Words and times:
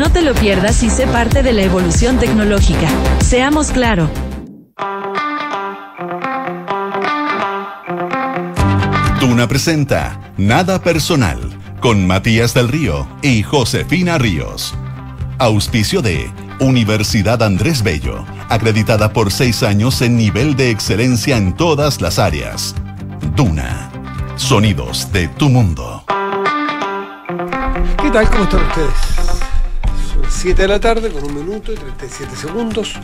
No 0.00 0.10
te 0.10 0.22
lo 0.22 0.32
pierdas 0.32 0.82
y 0.82 0.88
sé 0.88 1.06
parte 1.06 1.42
de 1.42 1.52
la 1.52 1.60
evolución 1.60 2.18
tecnológica. 2.18 2.88
Seamos 3.22 3.70
claro. 3.70 4.08
Tuna 9.20 9.46
presenta 9.46 10.32
Nada 10.38 10.82
Personal 10.82 11.38
con 11.80 12.06
Matías 12.06 12.54
del 12.54 12.68
Río 12.68 13.06
y 13.20 13.42
Josefina 13.42 14.16
Ríos. 14.16 14.74
Auspicio 15.38 16.00
de 16.00 16.30
Universidad 16.60 17.42
Andrés 17.42 17.82
Bello, 17.82 18.24
acreditada 18.48 19.12
por 19.12 19.30
seis 19.30 19.62
años 19.62 20.00
en 20.00 20.16
nivel 20.16 20.56
de 20.56 20.70
excelencia 20.70 21.36
en 21.36 21.54
todas 21.54 22.00
las 22.00 22.18
áreas. 22.18 22.74
Duna, 23.36 23.92
sonidos 24.36 25.12
de 25.12 25.28
tu 25.28 25.50
mundo. 25.50 26.04
¿Qué 28.02 28.10
tal? 28.10 28.26
¿Cómo 28.30 28.44
están 28.44 28.62
ustedes? 28.62 29.09
Son 30.30 30.42
7 30.42 30.62
de 30.62 30.68
la 30.68 30.80
tarde 30.80 31.10
con 31.10 31.24
un 31.24 31.34
minuto 31.34 31.72
y 31.72 31.76
37 31.76 32.36
segundos. 32.36 32.94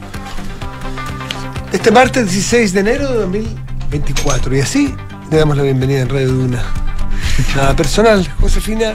Este 1.72 1.90
martes 1.90 2.30
16 2.30 2.72
de 2.72 2.80
enero 2.80 3.10
de 3.10 3.18
2024. 3.18 4.56
Y 4.56 4.60
así 4.60 4.94
le 5.30 5.36
damos 5.36 5.56
la 5.56 5.62
bienvenida 5.64 6.00
en 6.00 6.08
Radio 6.08 6.32
Duna. 6.32 6.62
Nada 7.56 7.76
personal, 7.76 8.26
Josefina 8.40 8.94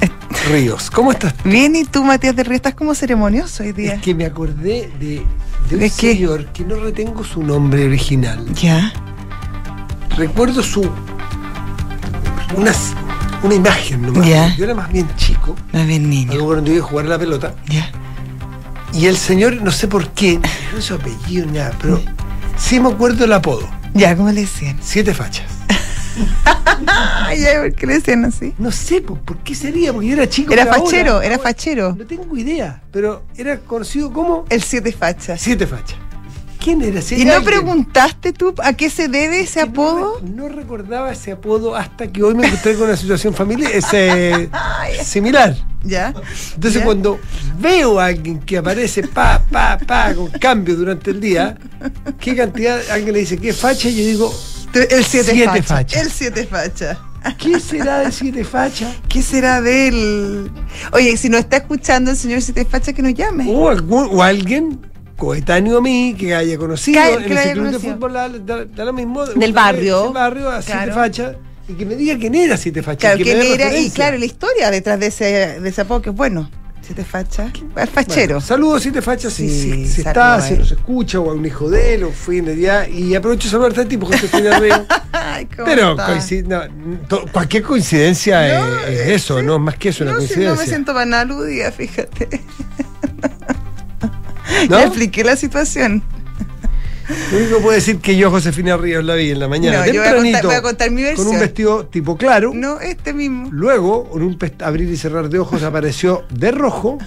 Ríos. 0.50 0.90
¿Cómo 0.90 1.12
estás? 1.12 1.34
Bien, 1.44 1.76
¿y 1.76 1.84
tú, 1.84 2.02
Matías 2.02 2.34
del 2.34 2.46
Río? 2.46 2.56
Estás 2.56 2.74
como 2.74 2.94
ceremonioso 2.94 3.62
hoy 3.62 3.72
día. 3.72 3.94
Es 3.94 4.02
que 4.02 4.14
me 4.14 4.24
acordé 4.24 4.90
de, 4.98 5.22
de 5.68 5.74
un 5.74 5.80
¿De 5.80 5.90
señor 5.90 6.46
que 6.46 6.64
no 6.64 6.76
retengo 6.76 7.24
su 7.24 7.42
nombre 7.42 7.84
original. 7.84 8.46
Ya. 8.54 8.92
Recuerdo 10.16 10.62
su. 10.62 10.88
Una, 12.56 12.72
una 13.42 13.54
imagen 13.54 14.02
nomás. 14.02 14.56
Yo 14.56 14.64
era 14.64 14.74
más 14.74 14.92
bien 14.92 15.08
chico. 15.16 15.56
Más 15.72 15.86
bien 15.86 16.08
niño. 16.08 16.32
Algo 16.32 16.46
cuando 16.46 16.70
iba 16.72 16.84
a 16.84 16.88
jugar 16.88 17.06
a 17.06 17.08
la 17.08 17.18
pelota. 17.18 17.54
Ya. 17.68 17.90
Y 18.92 19.06
el 19.06 19.16
señor, 19.16 19.62
no 19.62 19.70
sé 19.70 19.86
por 19.86 20.08
qué, 20.10 20.40
no 20.74 20.80
su 20.80 20.94
apellido 20.94 21.46
ni 21.46 21.52
nada, 21.58 21.72
pero 21.80 22.02
sí 22.56 22.80
me 22.80 22.88
acuerdo 22.88 23.24
el 23.24 23.32
apodo. 23.32 23.68
Ya, 23.94 24.16
¿cómo 24.16 24.30
le 24.30 24.42
decían? 24.42 24.78
Siete 24.82 25.14
fachas. 25.14 25.46
Ya, 27.38 27.60
¿por 27.60 27.72
qué 27.74 27.86
le 27.86 27.94
decían 27.94 28.24
así? 28.24 28.54
No 28.58 28.72
sé 28.72 29.00
po, 29.00 29.14
por 29.14 29.38
qué 29.38 29.54
sería, 29.54 29.92
porque 29.92 30.08
yo 30.08 30.14
era 30.14 30.28
chico. 30.28 30.52
Era 30.52 30.64
ahora. 30.64 30.78
fachero, 30.78 31.22
era 31.22 31.38
fachero. 31.38 31.94
No 31.96 32.04
tengo 32.04 32.36
idea, 32.36 32.82
pero 32.90 33.24
era 33.36 33.58
conocido 33.60 34.12
como 34.12 34.44
El 34.48 34.62
siete 34.62 34.90
fachas. 34.90 35.40
Siete 35.40 35.66
fachas. 35.66 35.96
¿Quién 36.62 36.82
era? 36.82 37.00
Si 37.00 37.14
¿Y 37.14 37.24
no 37.24 37.32
alguien 37.34 37.44
preguntaste 37.54 38.32
tú 38.34 38.54
a 38.62 38.74
qué 38.74 38.90
se 38.90 39.08
debe 39.08 39.40
ese 39.40 39.60
no 39.64 39.70
apodo? 39.70 40.20
No, 40.22 40.48
recordaba 40.48 41.10
ese 41.10 41.32
apodo 41.32 41.74
hasta 41.74 42.06
que 42.12 42.22
hoy 42.22 42.34
me 42.34 42.46
encontré 42.46 42.74
con 42.74 42.84
una 42.88 42.96
situación 42.96 43.32
familiar 43.34 43.70
ese, 43.72 44.50
similar. 45.04 45.56
Ya. 45.82 46.12
Entonces 46.54 46.80
¿Ya? 46.80 46.84
cuando 46.84 47.18
veo 47.58 47.98
a 47.98 48.06
alguien 48.06 48.38
que 48.40 48.58
aparece 48.58 49.02
pa, 49.08 49.42
pa, 49.50 49.78
pa, 49.78 50.14
con 50.14 50.26
cambio 50.32 50.76
durante 50.76 51.10
el 51.12 51.20
día, 51.20 51.56
¿qué 52.18 52.36
cantidad? 52.36 52.78
Alguien 52.90 53.14
le 53.14 53.20
dice, 53.20 53.38
¿qué 53.38 53.52
facha? 53.54 53.88
Y 53.88 53.96
yo 53.96 54.04
digo, 54.04 54.34
El 54.74 55.04
siete, 55.04 55.32
Siete 55.32 55.46
fachas. 55.62 55.66
fachas. 55.66 56.02
El 56.02 56.10
siete 56.10 56.46
fachas. 56.46 56.98
¿qué 57.38 57.60
será 57.60 57.98
de 58.00 58.12
siete 58.12 58.44
fachas? 58.44 58.94
¿Qué 59.08 59.22
será 59.22 59.60
de 59.60 59.88
él? 59.88 60.50
Oye, 60.92 61.16
si 61.16 61.28
no 61.28 61.36
está 61.38 61.58
escuchando 61.58 62.10
el 62.10 62.16
señor 62.16 62.40
siete 62.42 62.64
fachas, 62.64 62.94
que 62.94 63.02
nos 63.02 63.14
llame. 63.14 63.44
O, 63.48 63.68
algún- 63.68 64.08
o 64.10 64.22
alguien 64.22 64.80
coetáneo 65.20 65.78
a 65.78 65.80
mí 65.80 66.16
que 66.18 66.34
haya 66.34 66.58
conocido 66.58 67.00
Que- 67.00 67.14
en 67.14 67.24
que 67.26 67.38
haya 67.38 67.52
club 67.52 67.70
de 67.70 67.78
fútbol, 67.78 68.12
da, 68.12 68.28
da- 68.28 68.64
da 68.64 68.84
lo 68.84 68.92
mismo. 68.92 69.24
Del 69.26 69.52
barrio. 69.52 70.02
Del 70.04 70.12
barrio 70.12 70.48
a 70.50 70.60
siete 70.62 70.78
Claro. 70.84 70.94
fachas 70.94 71.36
y 71.68 71.74
que 71.74 71.86
me 71.86 71.94
diga 71.94 72.18
quién 72.18 72.34
era 72.34 72.56
siete 72.56 72.82
fachas. 72.82 73.12
Claro, 73.12 73.22
que 73.22 73.32
él 73.32 73.42
era, 73.60 73.78
y 73.78 73.90
claro, 73.90 74.18
la 74.18 74.24
historia 74.24 74.70
detrás 74.72 74.98
de 74.98 75.06
ese, 75.06 75.60
de 75.60 75.68
ese 75.68 75.82
apodo, 75.82 76.02
que 76.02 76.10
es 76.10 76.16
bueno. 76.16 76.50
Siete 76.82 77.04
fachas. 77.04 77.52
El 77.76 77.86
fachero. 77.86 78.34
Bueno, 78.36 78.40
saludos 78.40 78.82
siete 78.82 79.00
fachas 79.00 79.32
si, 79.34 79.48
Sí, 79.48 79.70
si, 79.70 79.86
si 79.86 80.00
está, 80.00 80.34
a 80.36 80.40
si 80.40 80.54
nos 80.54 80.72
escucha 80.72 81.20
o 81.20 81.30
a 81.30 81.34
un 81.34 81.46
hijo 81.46 81.70
de 81.70 81.94
él 81.94 82.02
o 82.04 82.10
fin 82.10 82.46
de 82.46 82.56
día. 82.56 82.88
Y 82.88 83.14
aprovecho 83.14 83.46
de 83.46 83.50
saludar 83.52 83.78
a 83.78 83.84
tipo, 83.88 84.06
José 84.06 84.26
Fina 84.26 84.58
Río. 84.58 84.84
Ay, 85.12 85.46
¿cómo 85.54 85.66
Pero 85.66 85.96
coincid- 85.96 86.46
no, 86.46 87.06
to- 87.06 87.26
cualquier 87.32 87.62
coincidencia 87.62 88.58
No, 88.58 88.76
es, 88.86 88.98
es 88.98 89.08
eso, 89.08 89.38
sí. 89.38 89.44
no 89.46 89.54
es 89.56 89.60
más 89.60 89.76
que 89.76 89.90
eso, 89.90 90.02
una 90.02 90.14
no, 90.14 90.20
si 90.20 90.24
no 90.24 90.28
coincidencia. 90.34 90.64
me 90.64 90.68
siento 90.68 90.92
nada 91.04 91.20
aludida, 91.22 91.70
fíjate. 91.70 92.28
¿No? 94.68 94.78
Ya 94.78 94.84
expliqué 94.84 95.24
la 95.24 95.36
situación. 95.36 96.02
Lo 97.32 97.38
único 97.38 97.56
que 97.56 97.62
puedo 97.62 97.74
decir 97.74 97.98
que 97.98 98.16
yo, 98.16 98.30
Josefina 98.30 98.76
Ríos, 98.76 99.04
la 99.04 99.16
vi 99.16 99.32
en 99.32 99.40
la 99.40 99.48
mañana. 99.48 99.78
No, 99.80 99.86
yo 99.86 99.94
voy 99.94 100.00
a 100.00 100.12
tempranito, 100.12 100.38
contar- 100.38 100.44
voy 100.46 100.54
a 100.54 100.62
contar 100.62 100.90
mi 100.92 101.02
Con 101.02 101.10
un 101.10 101.16
versión. 101.16 101.40
vestido 101.40 101.86
tipo 101.86 102.16
claro. 102.16 102.52
No, 102.54 102.78
este 102.78 103.12
mismo. 103.12 103.48
Luego, 103.50 104.08
con 104.08 104.22
un 104.22 104.38
abrir 104.62 104.88
y 104.88 104.96
cerrar 104.96 105.28
de 105.28 105.40
ojos, 105.40 105.64
apareció 105.64 106.22
de 106.30 106.52
rojo. 106.52 106.98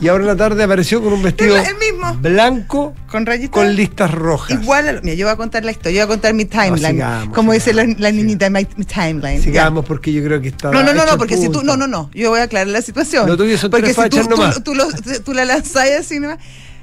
Y 0.00 0.08
ahora 0.08 0.22
en 0.22 0.28
la 0.28 0.36
tarde 0.36 0.62
apareció 0.62 1.02
con 1.02 1.12
un 1.12 1.22
vestido 1.22 1.54
El- 1.58 1.64
mismo. 1.76 2.14
blanco 2.14 2.94
Con 3.10 3.26
rayitas. 3.26 3.50
con 3.50 3.76
listas 3.76 4.10
rojas. 4.10 4.58
Igual, 4.58 4.88
a 4.88 5.00
mira, 5.02 5.14
yo 5.16 5.26
voy 5.26 5.34
a 5.34 5.36
contar 5.36 5.66
la 5.66 5.72
historia, 5.72 6.00
yo 6.00 6.06
voy 6.06 6.14
a 6.14 6.16
contar 6.16 6.32
mi 6.32 6.46
timeline. 6.46 6.92
sigamos, 6.94 7.34
como 7.34 7.52
dice 7.52 7.74
la, 7.74 7.82
sigamos, 7.82 8.00
la 8.00 8.08
sigamos. 8.08 8.24
niñita, 8.26 8.48
mi, 8.48 8.66
mi 8.78 8.84
timeline. 8.86 9.36
ya. 9.38 9.44
Sigamos 9.44 9.84
porque 9.84 10.14
yo 10.14 10.24
creo 10.24 10.40
que 10.40 10.48
está. 10.48 10.70
No, 10.70 10.82
no, 10.82 10.94
no, 10.94 11.04
no, 11.04 11.18
porque 11.18 11.36
si 11.36 11.50
tú, 11.50 11.62
no, 11.62 11.76
no, 11.76 11.86
no, 11.86 12.10
yo 12.14 12.30
voy 12.30 12.40
a 12.40 12.44
aclarar 12.44 12.68
la 12.68 12.80
situación. 12.80 13.28
Lo 13.28 13.36
tuyo 13.36 13.58
son 13.58 13.70
porque 13.70 13.92
tres 13.92 13.96
si 14.02 14.08
tú, 14.08 14.22
tú, 14.22 14.30
nomás. 14.30 14.64
tú 14.64 14.74
lo- 14.74 14.88
tú 15.22 15.34
la 15.34 15.44
lanzás 15.44 15.90
así 16.00 16.18
nomás. 16.18 16.38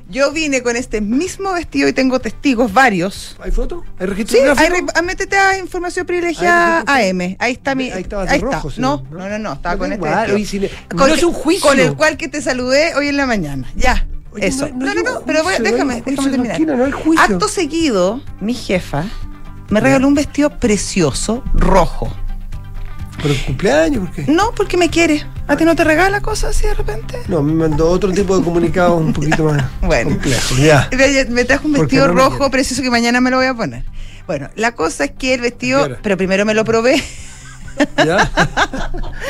Yo 0.10 0.32
vine 0.32 0.64
con 0.64 0.76
este 0.76 1.02
mismo 1.02 1.54
vestido 1.54 1.88
y 1.88 1.94
tengo 1.94 2.20
testigos 2.20 2.74
varios. 2.74 3.38
¿Hay 3.40 3.52
foto? 3.52 3.84
¿Hay 4.00 4.08
registro 4.08 4.38
Sí, 4.56 4.60
ahí 4.60 4.70
re- 4.70 4.86
ah, 4.96 5.02
métete 5.04 5.38
a 5.38 5.60
información 5.60 6.06
privilegiada 6.08 6.84
Ahí 6.88 7.10
AM. 7.12 7.36
Ahí 7.38 7.52
está 7.54 7.76
mi. 7.76 7.92
Ahí 7.92 8.02
estabas 8.02 8.28
de 8.30 8.40
rojo, 8.40 8.72
sí, 8.72 8.82
No, 8.82 9.04
¿no? 9.12 9.30
no, 9.30 9.38
no, 9.38 9.54
estaba 9.54 9.76
No 9.76 9.80
con 9.80 9.92
este. 9.94 10.06
igual, 10.08 10.16
vestido. 10.32 10.36
oye, 10.36 10.46
si 10.48 10.60
le- 10.60 10.72
Con 10.90 11.08
no 11.10 11.14
es 11.14 11.24
un 11.24 11.34
juicio. 11.34 11.70
Con 11.70 11.80
el 11.80 11.94
cual 11.96 12.18
que 12.18 12.28
te 12.28 12.42
saludé 12.42 12.96
hoy 12.96 13.10
en 13.10 13.18
la 13.18 13.28
mañana. 13.28 13.70
Ya. 13.76 14.08
Oye, 14.32 14.48
Eso. 14.48 14.68
no- 14.70 14.78
no 14.78 14.86
No, 14.86 14.92
hay 14.92 15.24
pero 15.28 15.44
voy- 15.44 15.54
hay 15.54 15.62
déjame, 15.62 16.02
juicio, 16.02 16.24
déjame 16.24 16.48
terminar. 16.50 16.78
no 16.78 16.86
hay 16.86 16.92
juicio. 16.92 17.24
Acto 17.36 17.48
seguido, 17.48 18.22
mi 18.42 18.54
jefa 18.56 19.06
me 19.70 19.80
regaló 19.80 20.08
un 20.08 20.16
vestido 20.16 20.50
precioso, 20.58 21.44
rojo. 21.54 22.12
¿Por 23.22 23.32
el 23.32 23.42
cumpleaños? 23.46 24.06
¿Por 24.08 24.12
qué? 24.26 24.32
No, 24.32 24.52
porque 24.56 24.78
me 24.78 24.90
quiere. 24.90 25.26
¿A 25.48 25.58
ti 25.58 25.66
no 25.66 25.76
te 25.76 25.84
regala 25.84 26.22
cosas 26.22 26.56
así 26.56 26.68
de 26.68 26.74
repente? 26.74 27.18
No, 27.28 27.42
me 27.42 27.54
mandó 27.54 27.90
otro 27.90 28.12
tipo 28.12 28.38
de 28.38 28.44
comunicados 28.44 29.00
un 29.02 29.14
poquito 29.14 29.44
más 29.46 29.64
Bueno. 29.82 30.12
complejo. 30.12 30.56
Ya. 30.60 30.90
Me 31.30 31.44
trajo 31.46 31.68
un 31.68 31.74
vestido 31.74 32.08
no 32.08 32.14
rojo 32.14 32.50
precioso 32.52 32.82
que 32.82 32.90
mañana 32.90 33.20
me 33.22 33.30
lo 33.30 33.38
voy 33.38 33.48
a 33.48 33.54
poner. 33.54 33.84
Bueno, 34.28 34.50
la 34.56 34.74
cosa 34.74 35.06
es 35.06 35.12
que 35.12 35.34
el 35.34 35.42
vestido, 35.42 35.98
pero 36.04 36.16
primero 36.18 36.46
me 36.46 36.54
lo 36.54 36.64
probé. 36.64 37.04
¿Ya? 37.98 38.18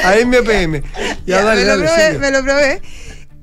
AM 0.05 0.33
o 0.39 0.43
PM. 0.43 0.81
Ya, 1.01 1.17
Ya, 1.25 1.43
dale, 1.43 1.61
me, 1.61 1.67
dale, 1.67 1.81
lo 1.83 1.87
probé 1.87 2.19
me 2.19 2.31
lo 2.31 2.43
probé. 2.43 2.81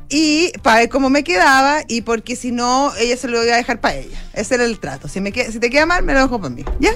Y 0.08 0.52
para 0.62 0.80
ver 0.80 0.88
cómo 0.88 1.10
me 1.10 1.24
quedaba 1.24 1.78
y 1.88 2.02
porque 2.02 2.36
si 2.36 2.52
no, 2.52 2.92
ella 2.98 3.16
se 3.16 3.26
lo 3.28 3.42
iba 3.42 3.54
a 3.54 3.56
dejar 3.56 3.80
para 3.80 3.96
ella. 3.96 4.16
Ese 4.34 4.54
era 4.54 4.64
el 4.64 4.78
trato. 4.78 5.08
Si, 5.08 5.20
me 5.20 5.32
queda- 5.32 5.50
si 5.50 5.58
te 5.58 5.70
queda 5.70 5.86
mal, 5.86 6.04
me 6.04 6.12
lo 6.12 6.20
dejo 6.20 6.40
para 6.40 6.54
mí. 6.54 6.64
¿Ya? 6.78 6.90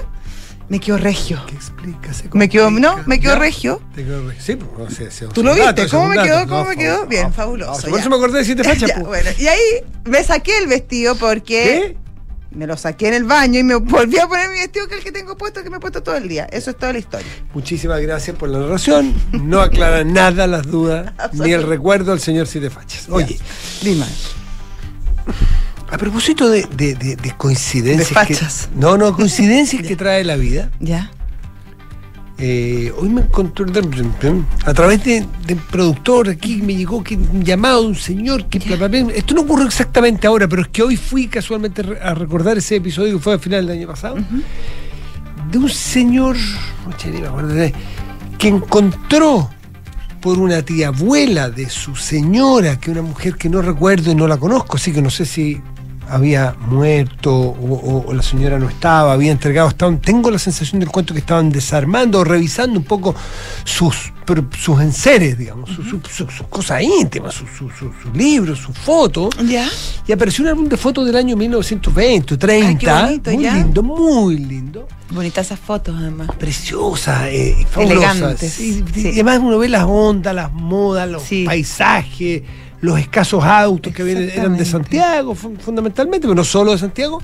Me 0.71 0.79
quedó 0.79 0.97
regio. 0.97 1.37
¿Qué 1.47 1.55
explica? 1.55 2.13
Se 2.13 2.29
Me 2.31 2.47
quedó, 2.47 2.71
no, 2.71 2.95
me 3.05 3.19
quedó 3.19 3.33
¿Ya? 3.33 3.39
regio. 3.39 3.81
Te 3.93 4.05
quedó 4.05 4.25
regio. 4.25 4.41
Sí, 4.41 4.55
pues, 4.55 4.89
o 4.89 4.95
sea, 4.95 5.11
sí, 5.11 5.25
¿Tú 5.33 5.43
lo 5.43 5.53
viste? 5.53 5.85
¿Cómo 5.89 6.07
me 6.07 6.23
quedó? 6.23 6.45
No, 6.45 6.47
¿Cómo 6.47 6.63
me 6.69 6.77
quedó? 6.77 7.05
Bien, 7.07 7.23
No, 7.23 7.33
fabuloso, 7.33 7.89
Por 7.89 7.99
eso 7.99 8.09
me 8.09 8.15
acordé 8.15 8.39
de 8.39 8.45
siete 8.45 8.63
fachas. 8.69 8.91
Pues. 8.93 9.05
bueno, 9.05 9.29
y 9.37 9.47
ahí 9.47 9.59
me 10.05 10.23
saqué 10.23 10.57
el 10.59 10.67
vestido 10.67 11.15
porque 11.17 11.93
¿Qué? 11.93 11.97
me 12.57 12.67
lo 12.67 12.77
saqué 12.77 13.09
en 13.09 13.15
el 13.15 13.25
baño 13.25 13.59
y 13.59 13.63
me 13.65 13.75
volví 13.75 14.17
a 14.17 14.27
poner 14.29 14.49
mi 14.49 14.59
vestido 14.59 14.87
que 14.87 14.93
es 14.93 14.99
el 14.99 15.03
que 15.03 15.11
tengo 15.11 15.35
puesto, 15.35 15.61
que 15.61 15.69
me 15.69 15.75
he 15.75 15.79
puesto 15.81 16.01
todo 16.03 16.15
el 16.15 16.29
día. 16.29 16.45
Eso 16.49 16.69
es 16.71 16.77
toda 16.77 16.93
la 16.93 16.99
historia. 16.99 17.27
Muchísimas 17.53 17.99
gracias 17.99 18.37
por 18.37 18.47
la 18.47 18.59
narración. 18.59 19.13
No 19.33 19.59
aclara 19.59 20.03
nada 20.05 20.47
las 20.47 20.65
dudas 20.65 21.11
ni 21.33 21.51
el 21.51 21.63
recuerdo 21.63 22.13
al 22.13 22.21
señor 22.21 22.47
Siete 22.47 22.69
Fachas. 22.69 23.07
Oye, 23.09 23.37
Dime. 23.81 24.05
A 25.91 25.97
propósito 25.97 26.49
de, 26.49 26.65
de- 26.75 26.95
de- 26.95 27.15
de 27.17 27.31
coincidencias. 27.37 28.27
De 28.27 28.35
que- 28.35 28.79
no, 28.79 28.97
no, 28.97 29.13
coincidencias 29.15 29.81
que 29.87 29.95
trae 29.95 30.23
la 30.23 30.35
vida. 30.37 30.71
¿Ya? 30.79 31.11
Eh, 32.43 32.91
hoy 32.97 33.09
me 33.09 33.21
encontré 33.21 33.65
a 34.65 34.73
través 34.73 35.03
de, 35.03 35.23
de 35.45 35.53
un 35.53 35.59
productor 35.59 36.27
aquí 36.27 36.59
me 36.63 36.73
llegó 36.73 37.03
que 37.03 37.13
un 37.15 37.43
llamado 37.43 37.81
de 37.83 37.87
un 37.89 37.95
señor 37.95 38.47
que 38.47 38.57
bla. 38.57 38.87
esto 39.13 39.35
no 39.35 39.41
ocurrió 39.41 39.67
exactamente 39.67 40.25
ahora 40.25 40.47
pero 40.47 40.63
es 40.63 40.69
que 40.69 40.81
hoy 40.81 40.97
fui 40.97 41.27
casualmente 41.27 41.83
a 42.01 42.15
recordar 42.15 42.57
ese 42.57 42.77
episodio 42.77 43.17
que 43.17 43.23
fue 43.23 43.33
al 43.33 43.39
final 43.39 43.67
del 43.67 43.77
año 43.77 43.87
pasado 43.87 44.15
de 45.51 45.57
un 45.59 45.69
señor 45.69 46.35
que 48.39 48.47
encontró 48.47 49.47
por 50.19 50.39
una 50.39 50.63
tía 50.63 50.87
abuela 50.87 51.51
de 51.51 51.69
su 51.69 51.95
señora 51.95 52.79
que 52.79 52.89
una 52.89 53.03
mujer 53.03 53.35
que 53.35 53.49
no 53.49 53.61
recuerdo 53.61 54.11
y 54.11 54.15
no 54.15 54.27
la 54.27 54.37
conozco 54.37 54.77
así 54.77 54.91
que 54.91 55.01
no 55.03 55.11
sé 55.11 55.25
si 55.27 55.61
había 56.11 56.55
muerto 56.59 57.33
o, 57.33 58.13
la 58.13 58.21
señora 58.21 58.59
no 58.59 58.67
estaba, 58.69 59.13
había 59.13 59.31
entregado, 59.31 59.69
estaban, 59.69 59.99
tengo 59.99 60.29
la 60.31 60.39
sensación 60.39 60.79
del 60.79 60.89
cuento 60.89 61.13
que 61.13 61.19
estaban 61.19 61.49
desarmando 61.49 62.19
o 62.19 62.23
revisando 62.23 62.79
un 62.79 62.85
poco 62.85 63.15
sus, 63.63 64.11
sus 64.59 64.81
enseres, 64.81 65.37
digamos, 65.37 65.69
sus, 65.69 65.87
sus- 65.89 66.01
sus- 66.09 66.33
sus 66.33 66.47
cosas 66.47 66.81
íntimas, 66.83 67.33
sus, 67.33 67.49
sus- 67.57 67.71
libros, 68.13 68.59
sus 68.59 68.77
fotos. 68.77 69.29
¿Ya? 69.47 69.67
Y 70.07 70.11
apareció 70.11 70.43
un 70.43 70.49
álbum 70.49 70.67
de 70.69 70.77
fotos 70.77 71.05
del 71.05 71.15
año 71.15 71.35
1920, 71.35 72.37
30, 72.37 72.67
Ay, 72.67 72.75
qué 72.77 72.91
bonito, 72.91 73.31
muy 73.31 73.43
ya. 73.43 73.53
lindo, 73.55 73.83
muy 73.83 74.37
lindo. 74.37 74.87
Bonitas 75.09 75.45
esas 75.47 75.59
fotos, 75.59 75.95
además. 75.97 76.29
Preciosa, 76.39 77.29
eh, 77.29 77.65
fabulosa. 77.69 78.11
Elegantes, 78.13 78.53
Sí, 78.53 78.83
sí. 78.93 79.07
Y 79.09 79.11
además 79.13 79.39
uno 79.43 79.57
ve 79.57 79.67
las 79.67 79.83
ondas, 79.85 80.33
las 80.33 80.53
modas, 80.53 81.09
los 81.09 81.23
Sí. 81.23 81.43
paisajes, 81.45 82.43
los 82.81 82.99
escasos 82.99 83.43
autos 83.43 83.93
que 83.93 84.01
eran 84.33 84.57
de. 84.57 84.65
Santiago, 84.65 85.35
fu- 85.35 85.55
fundamentalmente, 85.57 86.27
pero 86.27 86.35
no 86.35 86.43
solo 86.43 86.71
de 86.71 86.77
Santiago. 86.77 87.21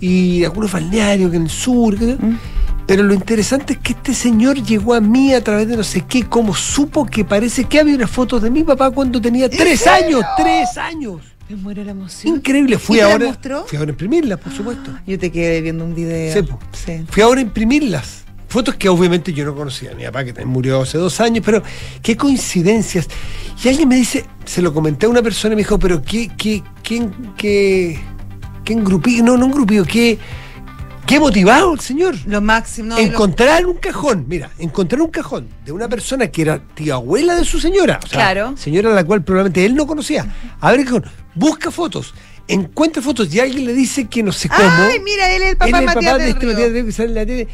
Y 0.00 0.44
algunos 0.44 0.72
balnearios 0.72 1.30
que 1.30 1.36
en 1.36 1.44
el 1.44 1.50
sur. 1.50 1.98
que- 1.98 2.16
Mm. 2.16 2.38
Pero 2.86 3.02
lo 3.02 3.14
interesante 3.14 3.72
es 3.74 3.78
que 3.78 3.92
este 3.94 4.12
señor 4.12 4.62
llegó 4.62 4.92
a 4.92 5.00
mí 5.00 5.32
a 5.32 5.42
través 5.42 5.66
de 5.68 5.74
no 5.76 5.82
sé 5.82 6.02
qué, 6.02 6.24
como 6.24 6.54
supo 6.54 7.06
que 7.06 7.24
parece 7.24 7.64
que 7.64 7.80
había 7.80 7.94
unas 7.94 8.10
fotos 8.10 8.42
de 8.42 8.50
mi 8.50 8.62
papá 8.62 8.90
cuando 8.90 9.20
tenía 9.22 9.48
tres 9.48 9.86
años, 9.86 10.22
tres 10.36 10.76
años. 10.76 11.22
Me 11.48 11.56
muero 11.56 11.82
la 11.82 11.92
emoción. 11.92 12.36
Increíble, 12.36 12.76
fui 12.78 12.98
¿Y 12.98 13.00
ahora. 13.00 13.26
mostró? 13.26 13.64
Fui 13.66 13.78
ahora 13.78 13.90
a 13.90 13.92
imprimirlas, 13.92 14.38
por 14.38 14.52
supuesto. 14.52 14.90
Yo 15.06 15.18
te 15.18 15.30
quedé 15.32 15.62
viendo 15.62 15.82
un 15.84 15.94
video. 15.94 16.42
Sí. 16.42 16.48
Sí. 16.84 17.04
Fui 17.08 17.22
ahora 17.22 17.40
a 17.40 17.44
imprimirlas. 17.44 18.23
Fotos 18.54 18.76
que 18.76 18.88
obviamente 18.88 19.32
yo 19.32 19.44
no 19.44 19.52
conocía. 19.52 19.92
Mi 19.96 20.04
papá 20.04 20.22
que 20.24 20.32
también 20.32 20.50
murió 20.52 20.80
hace 20.82 20.96
dos 20.96 21.20
años, 21.20 21.42
pero 21.44 21.60
qué 22.00 22.16
coincidencias. 22.16 23.08
Y 23.64 23.68
alguien 23.68 23.88
me 23.88 23.96
dice, 23.96 24.24
se 24.44 24.62
lo 24.62 24.72
comenté 24.72 25.06
a 25.06 25.08
una 25.08 25.22
persona 25.22 25.54
y 25.54 25.56
me 25.56 25.62
dijo, 25.62 25.76
pero 25.76 26.00
qué, 26.00 26.30
qué, 26.36 26.62
qué, 26.84 27.08
qué, 27.36 28.00
qué 28.64 28.76
no, 28.76 29.36
no 29.36 29.46
engrupido, 29.46 29.84
qué, 29.84 30.18
qué 31.04 31.18
motivado 31.18 31.74
el 31.74 31.80
señor. 31.80 32.14
Lo 32.26 32.40
máximo. 32.40 32.90
no, 32.90 33.00
y 33.00 33.06
lo- 33.06 33.10
encontrar 33.10 33.66
un 33.66 33.74
cajón, 33.78 34.24
mira, 34.28 34.50
encontrar 34.60 35.02
un 35.02 35.10
cajón 35.10 35.48
de 35.64 35.72
una 35.72 35.88
persona 35.88 36.28
que 36.28 36.42
era 36.42 36.60
tía 36.74 36.94
abuela 36.94 37.34
de 37.34 37.44
su 37.44 37.58
señora, 37.58 37.98
o 38.04 38.06
sea, 38.06 38.18
Claro. 38.18 38.56
señora 38.56 38.92
a 38.92 38.94
la 38.94 39.02
cual 39.02 39.24
probablemente 39.24 39.64
él 39.66 39.74
no 39.74 39.84
conocía. 39.84 40.32
Abre 40.60 40.82
el 40.82 40.84
cajón, 40.86 41.06
busca 41.34 41.72
fotos, 41.72 42.14
encuentra 42.46 43.02
fotos 43.02 43.34
y 43.34 43.40
alguien 43.40 43.64
le 43.66 43.72
dice 43.72 44.06
que 44.06 44.22
no 44.22 44.30
sé 44.30 44.48
cómo. 44.48 44.60
Ay, 44.62 45.00
mira, 45.04 45.28
él 45.34 45.42
es 45.42 45.50
el 45.50 45.56
papá 45.56 45.68
Él 45.70 45.74
es 45.74 45.80
el 45.80 45.86
Matías 45.86 46.04
papá 46.12 46.18
de 46.18 46.24
del 46.24 46.32
este. 46.34 46.46
Matías 46.46 46.70
Río 46.72 46.86
que 46.86 46.92
sale 46.92 47.08
en 47.08 47.14
la 47.16 47.26
tele. 47.26 47.48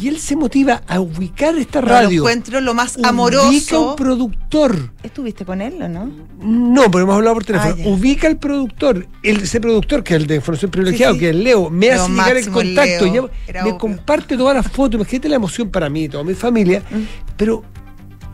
Y 0.00 0.08
él 0.08 0.18
se 0.18 0.34
motiva 0.34 0.82
a 0.88 0.98
ubicar 0.98 1.56
esta 1.56 1.80
No, 1.80 1.86
lo 1.86 1.92
radio. 1.94 2.20
encuentro 2.22 2.60
lo 2.60 2.74
más 2.74 2.96
Ubica 2.96 3.08
amoroso. 3.10 3.90
un 3.90 3.96
productor. 3.96 4.90
¿Estuviste 5.04 5.44
con 5.44 5.60
él 5.60 5.80
o 5.80 5.88
no? 5.88 6.10
No, 6.42 6.90
pero 6.90 7.04
hemos 7.04 7.14
hablado 7.14 7.34
por 7.34 7.44
teléfono. 7.44 7.76
Ah. 7.78 7.82
Ubica 7.88 8.26
al 8.26 8.36
productor. 8.38 9.06
El, 9.22 9.36
ese 9.42 9.60
productor, 9.60 10.02
que 10.02 10.14
es 10.16 10.20
el 10.22 10.26
de 10.26 10.34
información 10.36 10.70
privilegiada, 10.72 11.12
Sí, 11.12 11.18
sí. 11.18 11.24
que 11.24 11.30
es 11.30 11.36
Leo, 11.36 11.70
me 11.70 11.86
Lo 11.88 11.94
hace 12.02 12.10
llegar 12.12 12.36
el 12.36 12.50
contacto. 12.50 13.04
Leo. 13.04 13.26
ya- 13.28 13.32
Era 13.46 13.62
me 13.62 13.70
obvio. 13.70 13.78
comparte 13.78 14.36
todas 14.36 14.56
las 14.56 14.66
fotos. 14.70 14.96
Imagínate 14.96 15.28
la 15.28 15.36
emoción 15.36 15.70
para 15.70 15.88
mí 15.88 16.04
y 16.04 16.08
toda 16.08 16.24
mi 16.24 16.34
familia. 16.34 16.82
Mm. 16.90 17.34
Pero 17.36 17.62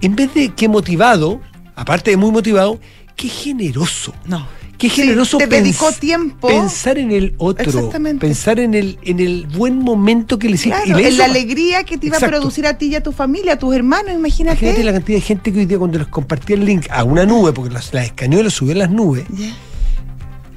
en 0.00 0.16
vez 0.16 0.32
de 0.32 0.48
que 0.54 0.66
motivado, 0.66 1.40
aparte 1.76 2.10
de 2.10 2.16
muy 2.16 2.30
motivado, 2.30 2.80
qué 3.16 3.28
generoso. 3.28 4.14
No. 4.24 4.46
Qué 4.80 4.88
Sí, 4.88 5.02
generoso 5.02 5.36
te 5.38 5.46
dedicó 5.46 5.92
tiempo. 5.92 6.48
Pensar 6.48 6.96
en 6.98 7.12
el 7.12 7.34
otro. 7.36 7.64
Exactamente. 7.66 8.26
Pensar 8.26 8.58
en 8.58 8.72
el, 8.74 8.98
en 9.02 9.20
el 9.20 9.46
buen 9.46 9.78
momento 9.78 10.38
que 10.38 10.48
le 10.48 10.54
hiciste. 10.54 10.76
Claro, 10.84 10.98
en 10.98 11.18
la 11.18 11.26
alegría 11.26 11.84
que 11.84 11.98
te 11.98 12.06
iba 12.06 12.16
Exacto. 12.16 12.36
a 12.36 12.38
producir 12.40 12.66
a 12.66 12.78
ti 12.78 12.86
y 12.86 12.94
a 12.94 13.02
tu 13.02 13.12
familia, 13.12 13.52
a 13.52 13.58
tus 13.58 13.74
hermanos, 13.74 14.12
Imagínate 14.14 14.58
imagínate. 14.60 14.82
la 14.84 14.92
cantidad 14.92 15.18
de 15.18 15.22
gente 15.22 15.52
que 15.52 15.58
hoy 15.60 15.66
día 15.66 15.78
cuando 15.78 15.98
les 15.98 16.08
compartía 16.08 16.56
el 16.56 16.64
link 16.64 16.86
a 16.90 17.04
una 17.04 17.26
nube, 17.26 17.52
porque 17.52 17.70
las, 17.72 17.92
las 17.92 18.06
escaneó 18.06 18.40
y 18.40 18.44
las 18.44 18.54
subió 18.54 18.72
a 18.72 18.78
las 18.78 18.90
nubes, 18.90 19.26
Ya. 19.36 19.54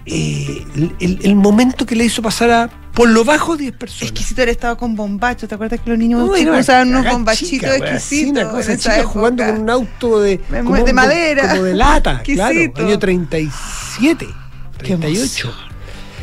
Eh, 0.06 0.66
el, 0.76 0.96
el- 1.00 1.20
el 1.24 1.36
momento 1.36 1.86
que 1.86 1.96
le 1.96 2.06
hizo 2.06 2.22
pasar 2.22 2.52
a 2.52 2.70
por 2.94 3.10
lo 3.10 3.24
bajo 3.26 3.58
10 3.58 3.72
personas. 3.76 4.12
Exquisito, 4.12 4.44
él 4.44 4.50
estaba 4.50 4.76
con 4.78 4.96
bombacho. 4.96 5.48
¿Te 5.48 5.56
acuerdas 5.56 5.80
que 5.82 5.90
los 5.90 5.98
niños 5.98 6.28
No, 6.28 6.36
era 6.36 6.60
usaban 6.60 6.90
unos 6.90 7.12
bombachitos 7.12 7.70
exquisitos? 7.78 8.44
Cosa 8.50 8.78
chica 8.78 9.04
jugando 9.04 9.44
con 9.44 9.62
un 9.62 9.70
auto 9.70 10.20
de, 10.22 10.40
como 10.40 10.86
madera. 10.94 11.50
Como 11.50 11.64
de 11.64 11.74
lata, 11.74 12.22
claro. 12.24 12.60
Año 12.76 13.00
37, 13.00 14.28
Qué 14.78 14.86
38. 14.98 15.54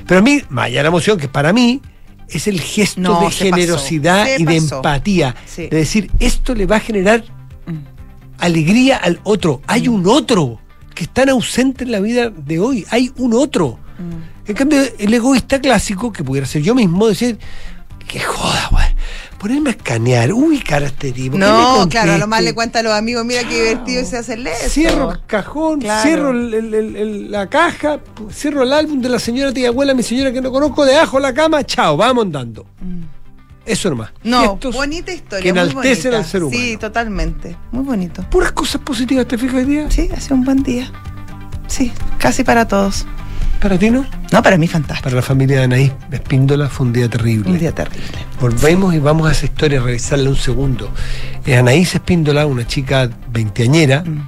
Pero 0.07 0.21
a 0.21 0.23
mí, 0.23 0.43
más 0.49 0.67
allá 0.67 0.79
de 0.79 0.83
la 0.85 0.89
emoción, 0.89 1.19
que 1.19 1.27
para 1.29 1.53
mí 1.53 1.81
es 2.29 2.47
el 2.47 2.61
gesto 2.61 3.01
No, 3.01 3.19
de 3.21 3.27
pasó, 3.27 3.45
generosidad 3.45 4.27
y 4.39 4.45
de 4.45 4.61
pasó. 4.61 4.77
empatía. 4.77 5.35
Sí. 5.47 5.67
De 5.69 5.77
decir, 5.79 6.09
esto 6.21 6.55
le 6.55 6.67
va 6.67 6.77
a 6.77 6.81
generar 6.81 7.25
Mm. 7.67 7.79
alegría 8.39 8.97
al 8.97 9.19
otro. 9.25 9.61
Hay 9.67 9.89
un 9.89 10.07
otro 10.07 10.61
que 11.01 11.05
es 11.05 11.11
tan 11.15 11.31
ausente 11.31 11.85
en 11.85 11.93
la 11.93 12.01
vida 12.01 12.29
de 12.29 12.59
hoy. 12.61 12.85
Hay 12.91 13.11
un 13.17 13.33
otro. 13.33 13.79
Mm. 13.99 14.51
En 14.51 14.55
cambio, 14.55 14.83
el 14.99 15.15
egoísta 15.15 15.59
clásico, 15.59 16.13
que 16.13 16.23
pudiera 16.23 16.47
ser 16.47 16.61
yo 16.61 16.75
mismo, 16.75 17.07
decir, 17.09 17.39
que 18.07 18.21
joda, 18.21 18.69
güey. 18.71 18.85
Ponerme 19.39 19.71
a 19.71 19.73
escanear, 19.73 20.31
ubicar 20.35 20.83
a 20.83 20.87
este 20.89 21.11
tipo. 21.13 21.39
No, 21.39 21.89
claro, 21.89 22.13
a 22.13 22.19
lo 22.19 22.27
más 22.27 22.43
le 22.43 22.53
cuenta 22.55 22.81
a 22.81 22.83
los 22.83 22.93
amigos, 22.93 23.25
mira 23.25 23.45
qué 23.49 23.63
divertido 23.63 24.05
se 24.05 24.19
hacerle 24.19 24.51
eso. 24.53 24.69
Cierro 24.69 25.13
el 25.13 25.25
cajón, 25.27 25.81
Claro. 25.81 26.03
cierro 26.03 26.31
el- 26.33 26.53
el- 26.53 26.75
el- 26.75 26.97
el- 26.97 27.31
la 27.31 27.47
caja, 27.49 28.01
cierro 28.31 28.63
el 28.65 28.75
álbum 28.75 29.01
de 29.01 29.09
la 29.09 29.19
señora 29.19 29.55
tía 29.55 29.69
abuela, 29.69 29.95
mi 29.95 30.03
señora 30.03 30.31
que 30.33 30.43
no 30.43 30.53
conozco, 30.53 30.85
debajo 30.85 31.19
la 31.19 31.33
cama, 31.33 31.65
chao, 31.65 31.97
vamos 31.97 32.27
andando. 32.27 32.67
Eso 33.71 33.91
nomás. 33.91 34.11
No, 34.25 34.59
bonita 34.73 35.13
historia. 35.13 35.43
Que 35.43 35.49
enaltecen 35.51 36.15
al 36.15 36.25
ser 36.25 36.43
humano. 36.45 36.61
Sí, 36.61 36.77
totalmente. 36.77 37.57
Muy 37.73 37.85
bonito. 37.85 38.23
Puras 38.31 38.53
cosas 38.53 38.81
positivas, 38.83 39.27
¿te 39.29 39.39
fijas 39.39 39.55
hoy 39.57 39.65
día? 39.65 39.91
Sí, 39.91 40.09
ha 40.15 40.21
sido 40.21 40.37
un 40.37 40.45
buen 40.45 40.63
día. 40.63 40.91
Sí, 41.69 41.93
casi 42.19 42.43
para 42.45 42.67
todos. 42.67 43.07
¿Para 43.61 43.79
ti 43.79 43.91
no? 43.91 44.07
No, 44.33 44.43
para 44.43 44.57
mí 44.57 44.67
fantástico. 44.67 45.05
Para 45.05 45.17
la 45.17 45.23
familia 45.23 45.59
de 45.59 45.65
Anaís 45.65 45.93
Espíndola 46.11 46.69
fue 46.69 46.87
un 46.87 46.93
día 46.95 47.09
terrible. 47.11 47.51
Un 47.51 47.59
día 47.59 47.73
terrible. 47.75 48.07
Volvemos 48.41 48.95
y 48.95 48.99
vamos 48.99 49.29
a 49.29 49.33
esa 49.33 49.45
historia 49.45 49.81
a 49.81 49.85
revisarla 49.85 50.31
un 50.31 50.37
segundo. 50.37 50.91
Anaís 51.47 51.95
Espíndola, 51.95 52.47
una 52.47 52.67
chica 52.67 53.11
veinteañera, 53.31 54.03
Mm. 54.03 54.27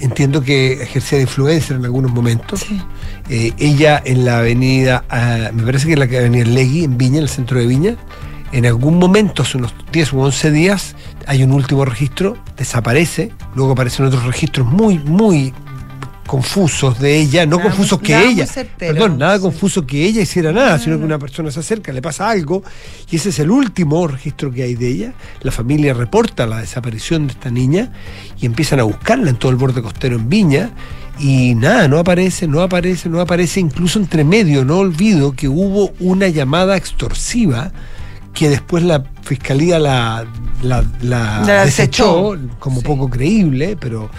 entiendo 0.00 0.42
que 0.42 0.82
ejercía 0.82 1.18
de 1.18 1.22
influencer 1.24 1.76
en 1.76 1.84
algunos 1.84 2.10
momentos. 2.12 2.60
Sí. 2.60 2.80
Eh, 3.28 3.52
ella 3.58 4.00
en 4.04 4.24
la 4.24 4.38
avenida, 4.38 5.04
ah, 5.10 5.50
me 5.52 5.62
parece 5.64 5.86
que 5.86 5.92
en 5.94 5.98
la 5.98 6.04
avenida 6.06 6.44
Legui, 6.46 6.84
en 6.84 6.96
Viña, 6.96 7.18
en 7.18 7.24
el 7.24 7.28
centro 7.28 7.58
de 7.58 7.66
Viña, 7.66 7.96
en 8.52 8.66
algún 8.66 8.98
momento, 8.98 9.42
hace 9.42 9.58
unos 9.58 9.74
10 9.92 10.12
u 10.14 10.20
11 10.20 10.50
días, 10.50 10.94
hay 11.26 11.42
un 11.42 11.52
último 11.52 11.84
registro, 11.84 12.36
desaparece, 12.56 13.30
luego 13.54 13.72
aparecen 13.72 14.06
otros 14.06 14.24
registros 14.24 14.66
muy, 14.66 14.98
muy 14.98 15.52
confusos 16.26 16.98
de 16.98 17.18
ella, 17.18 17.46
no 17.46 17.56
Nada 17.56 17.70
confusos 17.70 17.98
muy- 18.00 18.06
que 18.06 18.22
ella, 18.26 18.46
certero, 18.46 18.92
perdón, 18.92 19.18
nada 19.18 19.36
sí. 19.36 19.42
confuso 19.42 19.86
que 19.86 20.04
ella 20.04 20.20
hiciera 20.20 20.52
nada, 20.52 20.78
sino 20.78 20.98
que 20.98 21.04
una 21.04 21.18
persona 21.18 21.50
se 21.50 21.60
acerca, 21.60 21.90
le 21.90 22.02
pasa 22.02 22.28
algo, 22.28 22.62
y 23.10 23.16
ese 23.16 23.30
es 23.30 23.38
el 23.38 23.50
último 23.50 24.06
registro 24.06 24.50
que 24.52 24.62
hay 24.62 24.74
de 24.74 24.88
ella. 24.88 25.12
La 25.40 25.52
familia 25.52 25.94
reporta 25.94 26.46
la 26.46 26.58
desaparición 26.60 27.26
de 27.28 27.32
esta 27.32 27.50
niña 27.50 27.92
y 28.38 28.44
empiezan 28.44 28.78
a 28.80 28.82
buscarla 28.82 29.30
en 29.30 29.36
todo 29.36 29.50
el 29.50 29.56
borde 29.56 29.80
costero 29.80 30.16
en 30.16 30.28
Viña, 30.28 30.70
y 31.18 31.54
nada, 31.54 31.88
no 31.88 31.98
aparece, 31.98 32.46
no 32.46 32.60
aparece, 32.60 33.08
no 33.08 33.20
aparece, 33.20 33.58
incluso 33.60 33.98
entre 33.98 34.22
medio, 34.22 34.64
no 34.66 34.78
olvido 34.78 35.32
que 35.32 35.48
hubo 35.48 35.92
una 35.98 36.28
llamada 36.28 36.76
extorsiva 36.76 37.72
que 38.34 38.48
después 38.48 38.82
la 38.84 39.02
fiscalía 39.22 39.78
la, 39.78 40.24
la, 40.62 40.84
la 41.02 41.42
La 41.44 41.64
desechó, 41.64 42.32
desechó. 42.36 42.56
como 42.58 42.80
Sí. 42.80 42.86
poco 42.86 43.10
creíble, 43.10 43.76
pero 43.78 44.10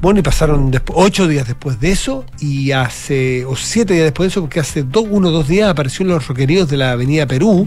bueno, 0.00 0.20
y 0.20 0.22
pasaron 0.22 0.70
ocho 0.88 1.26
días 1.26 1.46
después 1.46 1.80
de 1.80 1.90
eso, 1.92 2.24
y 2.38 2.72
hace, 2.72 3.44
o 3.46 3.56
siete 3.56 3.94
días 3.94 4.04
después 4.04 4.26
de 4.26 4.30
eso, 4.32 4.40
porque 4.42 4.60
hace 4.60 4.82
dos, 4.82 5.06
uno 5.08 5.28
o 5.28 5.30
dos 5.30 5.48
días 5.48 5.70
apareció 5.70 6.02
en 6.04 6.10
los 6.10 6.26
roqueríos 6.28 6.68
de 6.68 6.76
la 6.76 6.92
Avenida 6.92 7.26
Perú, 7.26 7.66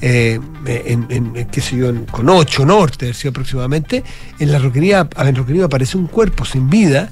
eh, 0.00 0.40
en, 0.66 1.06
en- 1.10 1.32
en, 1.36 1.46
qué 1.48 1.60
sé 1.60 1.76
yo, 1.76 1.88
en- 1.90 2.06
con 2.06 2.28
ocho 2.30 2.64
norte, 2.64 3.12
aproximadamente, 3.28 4.02
en 4.38 4.52
la 4.52 4.58
roquería, 4.58 5.08
en 5.18 5.36
roquerío 5.36 5.66
aparece 5.66 5.98
un 5.98 6.06
cuerpo 6.06 6.44
sin 6.44 6.70
vida. 6.70 7.10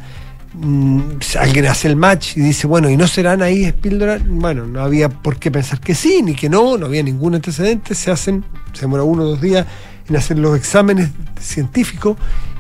Mm, 0.55 1.01
alguien 1.39 1.67
hace 1.67 1.89
el 1.89 1.97
match 1.97 2.37
y 2.37 2.41
dice, 2.41 2.67
bueno, 2.67 2.89
¿y 2.91 2.97
no 2.97 3.07
serán 3.07 3.43
ahí 3.43 3.65
espíldora? 3.65 4.19
Bueno, 4.27 4.67
no 4.67 4.81
había 4.81 5.09
por 5.09 5.37
qué 5.39 5.51
pensar 5.51 5.81
que 5.81 5.95
sí, 5.95 6.23
ni 6.23 6.35
que 6.35 6.49
no, 6.49 6.77
no 6.79 6.87
había 6.87 7.03
ningún 7.03 7.35
antecedente, 7.35 7.95
se 7.95 8.11
hacen, 8.11 8.45
se 8.73 8.83
demora 8.83 9.03
uno 9.03 9.23
o 9.25 9.27
dos 9.27 9.41
días 9.41 9.67
en 10.09 10.17
hacer 10.17 10.39
los 10.39 10.57
exámenes 10.57 11.11
científicos 11.41 12.17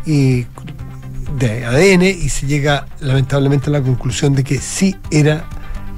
y 0.06 0.46
de 1.38 1.64
ADN 1.64 2.02
y 2.02 2.28
se 2.28 2.46
llega 2.46 2.86
lamentablemente 3.00 3.68
a 3.70 3.72
la 3.72 3.82
conclusión 3.82 4.34
de 4.34 4.44
que 4.44 4.58
sí 4.58 4.94
era 5.10 5.44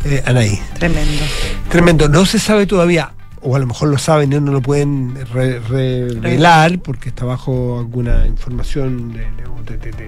eh, 0.04 0.22
Anaí. 0.24 0.58
Tremendo. 0.78 1.22
Tremendo, 1.68 2.08
no 2.08 2.24
se 2.26 2.38
sabe 2.38 2.66
todavía, 2.66 3.12
o 3.42 3.54
a 3.54 3.58
lo 3.58 3.66
mejor 3.66 3.88
lo 3.88 3.98
saben 3.98 4.32
y 4.32 4.40
no 4.40 4.52
lo 4.52 4.62
pueden 4.62 5.14
re- 5.32 5.58
revelar 5.60 6.78
porque 6.78 7.08
está 7.10 7.24
bajo 7.24 7.78
alguna 7.80 8.26
información 8.26 9.12
de 9.12 9.26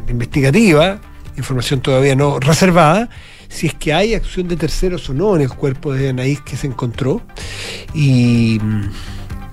investigativa, 0.08 0.98
información 1.38 1.80
todavía 1.80 2.14
no 2.14 2.38
reservada, 2.40 3.08
si 3.48 3.68
es 3.68 3.74
que 3.74 3.92
hay 3.92 4.14
acción 4.14 4.48
de 4.48 4.56
terceros 4.56 5.08
o 5.08 5.14
no 5.14 5.34
en 5.36 5.42
el 5.42 5.48
cuerpo 5.48 5.92
de 5.92 6.10
Anaís 6.10 6.40
que 6.40 6.56
se 6.56 6.66
encontró 6.66 7.22
y, 7.94 8.60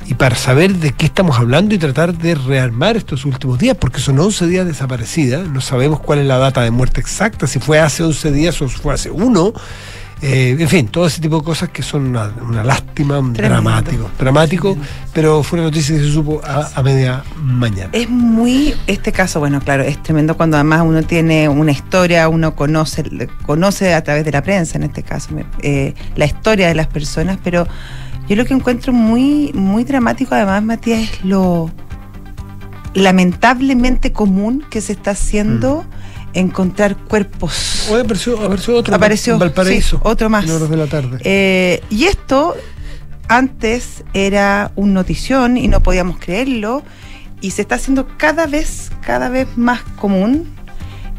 y 0.05 0.13
para 0.15 0.35
saber 0.35 0.75
de 0.75 0.91
qué 0.91 1.05
estamos 1.05 1.37
hablando 1.37 1.73
y 1.73 1.77
tratar 1.77 2.17
de 2.17 2.35
rearmar 2.35 2.97
estos 2.97 3.25
últimos 3.25 3.57
días, 3.57 3.77
porque 3.79 3.99
son 3.99 4.19
11 4.19 4.47
días 4.47 4.65
desaparecidas, 4.65 5.47
no 5.47 5.61
sabemos 5.61 5.99
cuál 5.99 6.19
es 6.19 6.25
la 6.25 6.37
data 6.37 6.61
de 6.61 6.71
muerte 6.71 7.01
exacta, 7.01 7.47
si 7.47 7.59
fue 7.59 7.79
hace 7.79 8.03
11 8.03 8.31
días 8.31 8.61
o 8.61 8.67
fue 8.67 8.93
hace 8.93 9.09
uno. 9.09 9.53
Eh, 10.21 10.55
en 10.57 10.69
fin, 10.69 10.87
todo 10.87 11.05
ese 11.05 11.21
tipo 11.21 11.37
de 11.39 11.43
cosas 11.43 11.69
que 11.69 11.83
son 11.83 12.07
una, 12.07 12.31
una 12.41 12.63
lástima, 12.63 13.19
un 13.19 13.33
Tremendo. 13.33 13.69
dramático. 13.69 14.09
Dramático, 14.17 14.77
pero 15.13 15.43
fue 15.43 15.59
una 15.59 15.67
noticia 15.67 15.95
que 15.95 16.01
se 16.03 16.11
supo 16.11 16.41
a, 16.43 16.69
a 16.73 16.81
media 16.81 17.23
mañana. 17.37 17.89
Es 17.91 18.09
muy, 18.09 18.73
este 18.87 19.11
caso, 19.11 19.39
bueno, 19.39 19.59
claro, 19.59 19.83
es 19.83 20.01
tremendo 20.01 20.35
cuando 20.37 20.57
además 20.57 20.81
uno 20.85 21.03
tiene 21.03 21.49
una 21.49 21.71
historia, 21.71 22.27
uno 22.29 22.55
conoce, 22.55 23.03
conoce 23.45 23.93
a 23.93 24.03
través 24.03 24.23
de 24.25 24.31
la 24.31 24.41
prensa, 24.41 24.77
en 24.77 24.83
este 24.85 25.03
caso, 25.03 25.29
eh, 25.61 25.93
la 26.15 26.25
historia 26.25 26.69
de 26.69 26.75
las 26.75 26.87
personas, 26.87 27.37
pero 27.43 27.67
yo 28.27 28.35
lo 28.35 28.45
que 28.45 28.53
encuentro 28.53 28.93
muy, 28.93 29.51
muy 29.53 29.83
dramático 29.83 30.33
además, 30.33 30.63
Matías, 30.63 31.01
es 31.01 31.25
lo 31.25 31.69
lamentablemente 32.95 34.11
común 34.13 34.63
que 34.69 34.81
se 34.81 34.93
está 34.93 35.11
haciendo 35.11 35.85
encontrar 36.35 36.95
cuerpos. 36.97 37.87
Hoy 37.89 38.01
apareció, 38.01 38.39
apareció 38.39 38.75
otro 38.75 38.95
Apareció, 38.95 39.33
en 39.33 39.39
Valparaíso. 39.39 39.97
sí, 39.97 40.01
otro 40.03 40.29
más. 40.29 40.45
En 40.45 40.51
horas 40.51 40.69
de 40.69 40.77
la 40.77 40.87
tarde. 40.87 41.17
Eh, 41.23 41.81
y 41.89 42.05
esto 42.05 42.55
antes 43.27 44.03
era 44.13 44.71
un 44.75 44.93
notición 44.93 45.57
y 45.57 45.67
no 45.67 45.81
podíamos 45.81 46.19
creerlo 46.19 46.83
y 47.41 47.51
se 47.51 47.63
está 47.63 47.75
haciendo 47.75 48.07
cada 48.17 48.45
vez, 48.45 48.91
cada 49.01 49.29
vez 49.29 49.47
más 49.57 49.81
común. 49.97 50.53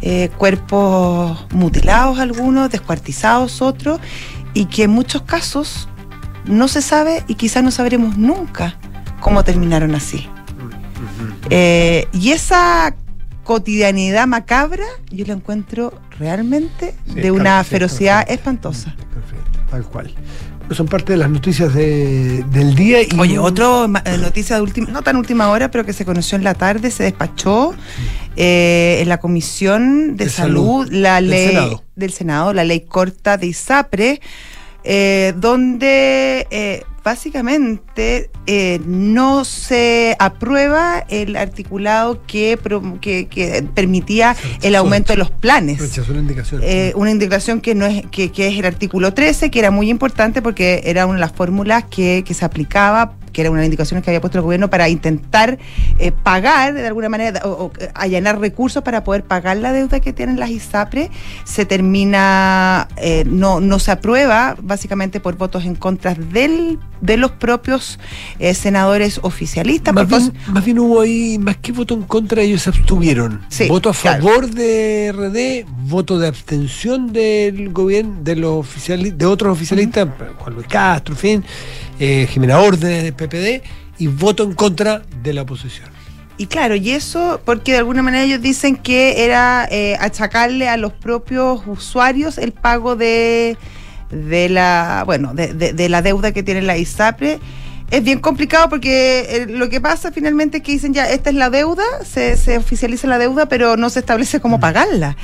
Eh, 0.02 0.28
cuerpos 0.37 1.46
mutilados 1.52 2.18
algunos, 2.18 2.70
descuartizados 2.70 3.62
otros 3.62 3.99
y 4.52 4.66
que 4.66 4.85
en 4.85 4.90
muchos 4.90 5.23
casos 5.23 5.88
no 6.44 6.68
se 6.68 6.82
sabe 6.82 7.25
y 7.28 7.35
quizás 7.35 7.64
no 7.64 7.70
sabremos 7.70 8.18
nunca 8.18 8.76
cómo 9.20 9.42
terminaron 9.42 9.94
así. 9.94 10.28
Eh, 11.49 12.06
y 12.12 12.32
esa 12.32 12.94
cotidianidad 13.47 14.26
macabra 14.26 14.85
yo 15.11 15.25
la 15.25 15.35
encuentro 15.35 15.95
realmente 16.19 16.95
Sí, 17.07 17.21
de 17.21 17.31
una 17.31 17.62
ferocidad 17.65 18.19
perfecto. 18.26 18.35
espantosa. 18.35 18.97
Perfecto, 19.15 19.59
tal 19.71 19.85
cual. 19.85 20.12
Son 20.73 20.88
parte 20.88 21.12
de 21.12 21.19
las 21.19 21.31
noticias 21.31 21.73
de- 21.73 22.43
del 22.50 22.75
día. 22.75 23.00
Y 23.03 23.09
Oye, 23.21 23.38
otro 23.38 23.87
ma- 23.87 24.03
eh, 24.05 24.19
noticia 24.19 24.57
de 24.57 24.62
última, 24.62 24.88
no 24.91 25.00
tan 25.03 25.15
última 25.17 25.49
hora, 25.49 25.71
pero 25.71 25.87
que 25.87 25.93
se 25.93 26.05
conoció 26.05 26.37
en 26.37 26.43
la 26.43 26.55
tarde, 26.55 26.91
se 26.91 27.05
despachó 27.05 27.73
eh, 28.37 28.99
en 29.00 29.09
la 29.09 29.19
Comisión 29.19 30.17
de, 30.17 30.25
De 30.25 30.31
Salud, 30.31 30.85
Salud 30.87 30.93
la 30.93 31.15
del 31.17 31.31
ley 31.31 31.49
Senado. 31.50 31.85
del 31.95 32.12
Senado, 32.12 32.53
la 32.53 32.65
ley 32.65 32.81
corta 32.81 33.37
de 33.38 33.47
ISAPRE, 33.47 34.21
eh, 34.83 35.35
donde 35.37 36.49
eh, 36.50 36.83
básicamente 37.07 38.31
eh, 38.49 38.81
no 38.85 39.45
se 39.45 40.17
aprueba 40.19 41.05
el 41.09 41.37
articulado 41.37 42.27
que, 42.27 42.59
que, 43.01 43.29
que 43.29 43.65
permitía 43.77 44.35
el 44.61 44.75
aumento 44.75 45.13
de 45.13 45.19
los 45.19 45.31
planes. 45.31 45.79
Rechazó 45.79 46.13
la 46.13 46.19
indicación. 46.19 46.63
Eh, 46.65 46.93
una 46.97 47.13
indicación 47.13 47.61
que 47.61 47.77
no 47.77 47.87
es 47.87 48.05
que, 48.11 48.33
que 48.33 48.49
es 48.49 48.59
el 48.59 48.65
artículo 48.65 49.15
13, 49.15 49.53
que 49.53 49.59
era 49.61 49.71
muy 49.71 49.89
importante 49.89 50.43
porque 50.43 50.81
era 50.85 51.07
una 51.07 51.15
de 51.15 51.21
las 51.21 51.31
fórmulas 51.31 51.85
que, 51.85 52.25
que 52.27 52.35
se 52.35 52.45
aplicaba, 52.45 53.13
que 53.37 53.43
era 53.43 53.50
una 53.50 53.59
de 53.61 53.64
las 53.64 53.66
indicaciones 53.66 54.02
que 54.02 54.11
había 54.11 54.23
puesto 54.23 54.38
el 54.38 54.43
gobierno 54.45 54.71
para 54.71 54.88
intentar 54.88 55.59
eh, 55.99 56.11
pagar 56.11 56.73
de 56.73 56.87
alguna 56.87 57.11
manera 57.11 57.43
o, 57.45 57.66
o 57.66 57.73
allanar 57.93 58.40
recursos 58.40 58.83
para 58.83 59.05
poder 59.05 59.25
pagar 59.25 59.59
la 59.59 59.75
deuda 59.75 60.00
que 60.00 60.14
tienen 60.14 60.40
las 60.40 60.49
ISAPRE. 60.49 61.11
Se 61.45 61.66
termina, 61.66 62.88
eh, 62.97 63.25
no, 63.26 63.61
no 63.61 63.78
se 63.78 63.90
aprueba 63.90 64.57
básicamente 64.62 65.21
por 65.21 65.37
votos 65.37 65.66
en 65.66 65.75
contra 65.75 66.14
del, 66.14 66.78
de 67.02 67.16
los 67.19 67.33
propios 67.33 67.99
eh, 68.38 68.55
senadores 68.55 69.21
oficialistas. 69.23 69.93
más, 69.93 70.09
bien, 70.09 70.33
más 70.49 70.64
bien 70.64 70.78
hubo 70.78 71.02
ahí, 71.02 71.38
más 71.38 71.59
que 71.59 71.73
voto 71.73 71.93
en 71.93 72.05
contra, 72.05 72.40
ellos 72.40 72.62
se 72.62 72.71
abstuvieron. 72.71 73.43
Sí, 73.50 73.69
voto 73.69 73.90
a 73.90 73.93
claro. 73.93 74.25
favor 74.25 74.50
de 74.50 75.12
RD, 75.12 75.71
voto 75.88 76.19
de 76.19 76.28
abstención 76.28 77.12
del 77.12 77.71
gobierno, 77.71 78.16
de 78.23 78.37
los 78.37 78.64
oficiali- 78.66 79.12
de 79.14 79.26
otros 79.26 79.52
oficialistas, 79.52 80.09
Juan 80.38 80.55
Luis 80.55 80.66
Castro, 80.69 81.14
en 81.14 81.19
fin, 81.19 81.45
eh, 81.99 82.26
Jimena 82.31 82.59
Órdenes 82.61 83.03
del 83.05 83.15
PPD, 83.15 83.62
y 83.99 84.07
voto 84.09 84.45
en 84.45 84.53
contra 84.55 85.03
de 85.23 85.33
la 85.33 85.43
oposición. 85.43 85.88
Y 86.38 86.47
claro, 86.49 86.75
y 86.75 86.91
eso 86.91 87.41
porque 87.47 87.73
de 87.73 87.79
alguna 87.79 88.03
manera 88.03 88.25
ellos 88.25 88.43
dicen 88.43 88.76
que 88.76 89.25
era 89.25 89.67
eh, 89.71 89.97
achacarle 89.99 90.69
a 90.69 90.76
los 90.76 90.93
propios 90.93 91.62
usuarios 91.67 92.37
el 92.37 92.53
pago 92.53 92.95
de, 92.95 93.57
de 94.11 94.49
la 94.50 95.03
bueno 95.07 95.33
de, 95.33 95.55
de- 95.55 95.73
de 95.73 95.88
la 95.88 96.03
deuda 96.03 96.33
que 96.33 96.43
tiene 96.43 96.61
la 96.61 96.76
ISAPRE. 96.76 97.38
Es 97.91 98.03
bien 98.05 98.19
complicado 98.19 98.69
porque 98.69 99.21
eh, 99.31 99.47
lo 99.49 99.71
que 99.71 99.81
pasa 99.81 100.12
finalmente 100.12 100.59
es 100.59 100.62
que 100.65 100.73
dicen 100.73 100.93
ya, 100.93 101.09
esta 101.09 101.31
es 101.31 101.37
la 101.37 101.49
deuda, 101.50 101.85
se, 102.05 102.37
se 102.37 102.59
oficializa 102.59 103.07
la 103.07 103.17
deuda, 103.17 103.47
pero 103.49 103.76
no 103.79 103.88
se 103.88 104.00
establece 104.00 104.38
cómo 104.41 104.61
pagarla. 104.61 105.17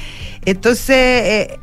Entonces, 0.46 0.96
eh, 0.96 1.58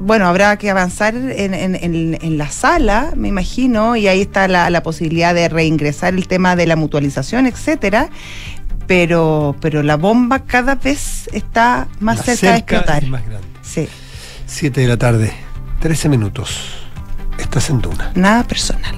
bueno, 0.00 0.26
habrá 0.26 0.56
que 0.56 0.70
avanzar 0.70 1.14
en, 1.14 1.54
en- 1.54 1.74
en- 1.76 2.18
en 2.20 2.38
la 2.38 2.50
sala, 2.50 3.12
me 3.16 3.28
imagino, 3.28 3.96
y 3.96 4.08
ahí 4.08 4.20
está 4.22 4.48
la, 4.48 4.68
la 4.70 4.82
posibilidad 4.82 5.34
de 5.34 5.48
reingresar 5.48 6.14
el 6.14 6.26
tema 6.28 6.56
de 6.56 6.66
la 6.66 6.76
mutualización, 6.76 7.46
etcétera. 7.46 8.08
Pero, 8.86 9.56
pero 9.60 9.82
la 9.82 9.96
bomba 9.96 10.40
cada 10.40 10.74
vez 10.74 11.28
está 11.32 11.88
más 12.00 12.22
cerca, 12.22 12.50
de 12.52 12.56
explotar. 12.58 13.02
y 13.02 13.06
más 13.06 13.24
grande. 13.26 13.46
Sí, 13.62 13.88
7 14.46 14.80
de 14.82 14.88
la 14.88 14.96
tarde, 14.98 15.32
13 15.80 16.08
minutos. 16.10 16.70
Estás 17.38 17.70
en 17.70 17.80
Duna. 17.80 18.12
nada 18.14 18.42
personal. 18.44 18.94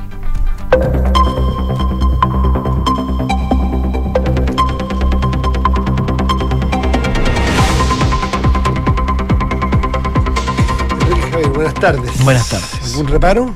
Tardes. 11.81 12.25
Buenas 12.25 12.49
tardes. 12.49 12.71
¿Algún 12.85 13.07
reparo? 13.09 13.55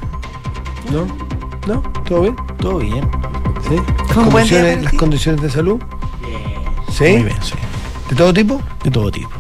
¿No? 0.91 1.07
¿No? 1.67 1.83
¿Todo 2.05 2.23
bien? 2.23 2.37
Todo 2.59 2.79
bien. 2.79 3.09
¿Sí? 3.69 3.77
¿Fue 4.13 4.23
un 4.25 4.31
buen 4.31 4.47
día 4.49 4.59
Condiciones- 4.61 4.83
¿Las 4.85 4.93
condiciones 4.95 5.43
de 5.43 5.51
salud? 5.51 5.81
¿Sí? 6.93 7.05
Muy 7.05 7.25
bien, 7.25 7.39
sí. 7.43 7.55
¿De 8.09 8.17
todo 8.17 8.33
tipo? 8.33 8.61
De 8.83 8.91
todo 8.91 9.11
tipo. 9.11 9.31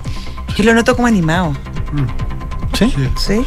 Yo 0.56 0.64
lo 0.64 0.74
noto 0.74 0.94
como 0.94 1.08
animado. 1.08 1.52
¿Sí? 2.74 2.92
¿Sí? 2.96 3.08
¿Sí? 3.16 3.44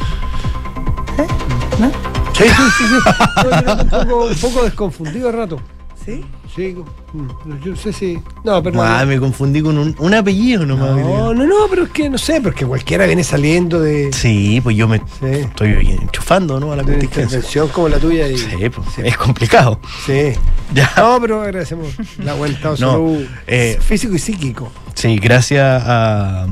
¿No? 1.80 1.92
Sí, 2.34 2.44
sí, 2.46 2.54
sí. 2.78 2.84
sí. 2.88 2.96
Un, 3.84 3.90
poco, 3.90 4.26
un 4.26 4.36
poco 4.36 4.64
desconfundido 4.64 5.30
al 5.30 5.36
rato. 5.36 5.60
¿Sí? 6.06 6.26
Sí, 6.54 6.76
mm, 7.14 7.64
yo 7.64 7.72
no 7.72 7.76
sé 7.78 7.94
si. 7.94 8.20
No, 8.44 8.62
pero. 8.62 8.82
Ah, 8.84 9.06
me 9.06 9.20
confundí 9.20 9.62
con 9.62 9.78
un, 9.78 9.96
un 9.98 10.14
apellido 10.14 10.66
nomás. 10.66 10.92
no, 10.98 11.34
no, 11.34 11.46
no, 11.46 11.56
pero 11.70 11.84
es 11.84 11.90
que 11.90 12.10
no 12.10 12.18
sé, 12.18 12.42
porque 12.42 12.66
cualquiera 12.66 13.06
viene 13.06 13.24
saliendo 13.24 13.80
de, 13.80 14.12
Sí, 14.14 14.60
pues 14.62 14.76
yo 14.76 14.88
me 14.88 14.98
Sí. 15.00 15.26
estoy 15.28 15.98
enchufando 16.02 16.60
¿no? 16.60 16.74
a 16.74 16.76
la 16.76 16.84
de 16.84 16.92
contingencia. 17.00 17.64
como 17.72 17.88
la 17.90 17.98
tuya. 17.98 18.28
Y, 18.28 18.38
Sí, 18.38 18.48
pues, 18.70 18.88
es 19.04 19.18
complicado. 19.18 19.80
sí. 20.06 20.34
Ya. 20.74 20.90
No, 20.98 21.20
pero 21.22 21.42
agradecemos 21.42 21.88
la 22.18 22.34
de 22.36 22.58
No, 22.62 22.76
salud 22.78 23.26
eh, 23.46 23.78
físico 23.80 24.16
y 24.16 24.20
psíquico. 24.20 24.72
Sí, 24.96 25.18
gracias 25.18 25.84
a, 25.86 26.48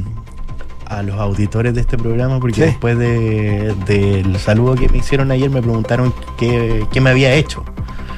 a 0.85 1.01
los 1.03 1.15
auditores 1.19 1.73
de 1.73 1.81
este 1.81 1.97
programa, 1.97 2.39
porque 2.39 2.55
Sí. 2.55 2.61
después 2.61 2.97
de- 2.99 3.73
del 3.87 4.37
saludo 4.39 4.75
que 4.75 4.89
me 4.89 4.99
hicieron 4.99 5.31
ayer 5.31 5.49
me 5.49 5.61
preguntaron 5.61 6.13
qué, 6.37 6.85
qué 6.91 7.01
me 7.01 7.09
había 7.09 7.33
hecho. 7.33 7.63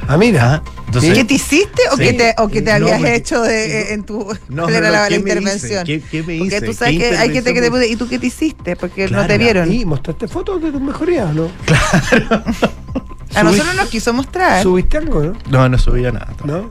Ah, 0.08 0.18
mira. 0.18 0.62
Entonces- 0.88 1.14
¿Qué 1.14 1.24
te 1.24 1.34
hiciste 1.36 1.82
o 1.92 1.98
Sí. 1.98 2.04
que 2.04 2.14
te, 2.14 2.36
o 2.38 2.48
que 2.48 2.62
te 2.62 2.70
No, 2.80 2.86
habías 2.86 3.02
me- 3.02 3.16
hecho 3.16 3.42
de, 3.42 3.94
en 3.94 4.04
tu 4.04 4.28
No, 4.50 4.70
era 4.70 5.10
intervención? 5.10 5.86
¿Qué- 5.86 6.02
qué 6.02 6.22
me 6.24 6.38
Porque 6.38 6.58
hice? 6.58 6.66
tú 6.66 6.74
sabes 6.74 6.94
¿Qué 7.00 7.10
que 7.10 7.18
hay 7.18 7.30
gente 7.34 7.54
que 7.54 7.62
te 7.62 7.88
¿y 7.88 7.96
tú 7.96 8.08
qué 8.08 8.20
te 8.20 8.28
hiciste? 8.28 8.76
Porque 8.76 9.04
no 9.04 9.10
Claro, 9.10 9.28
te 9.28 9.38
vieron. 9.38 9.72
¿Y 9.74 9.86
mostraste 9.86 10.28
fotos 10.28 10.62
de 10.62 10.72
tus 10.72 10.82
mejorías, 10.82 11.34
no? 11.34 11.48
A 13.36 13.44
nosotros 13.44 13.76
nos 13.76 13.90
quiso 13.90 14.14
mostrar. 14.14 14.62
¿Subiste 14.62 14.98
algo, 14.98 15.24
no? 15.24 15.34
No, 15.50 15.68
no 15.70 15.78
subía 15.80 16.12
nada. 16.12 16.34
¿No? 16.44 16.70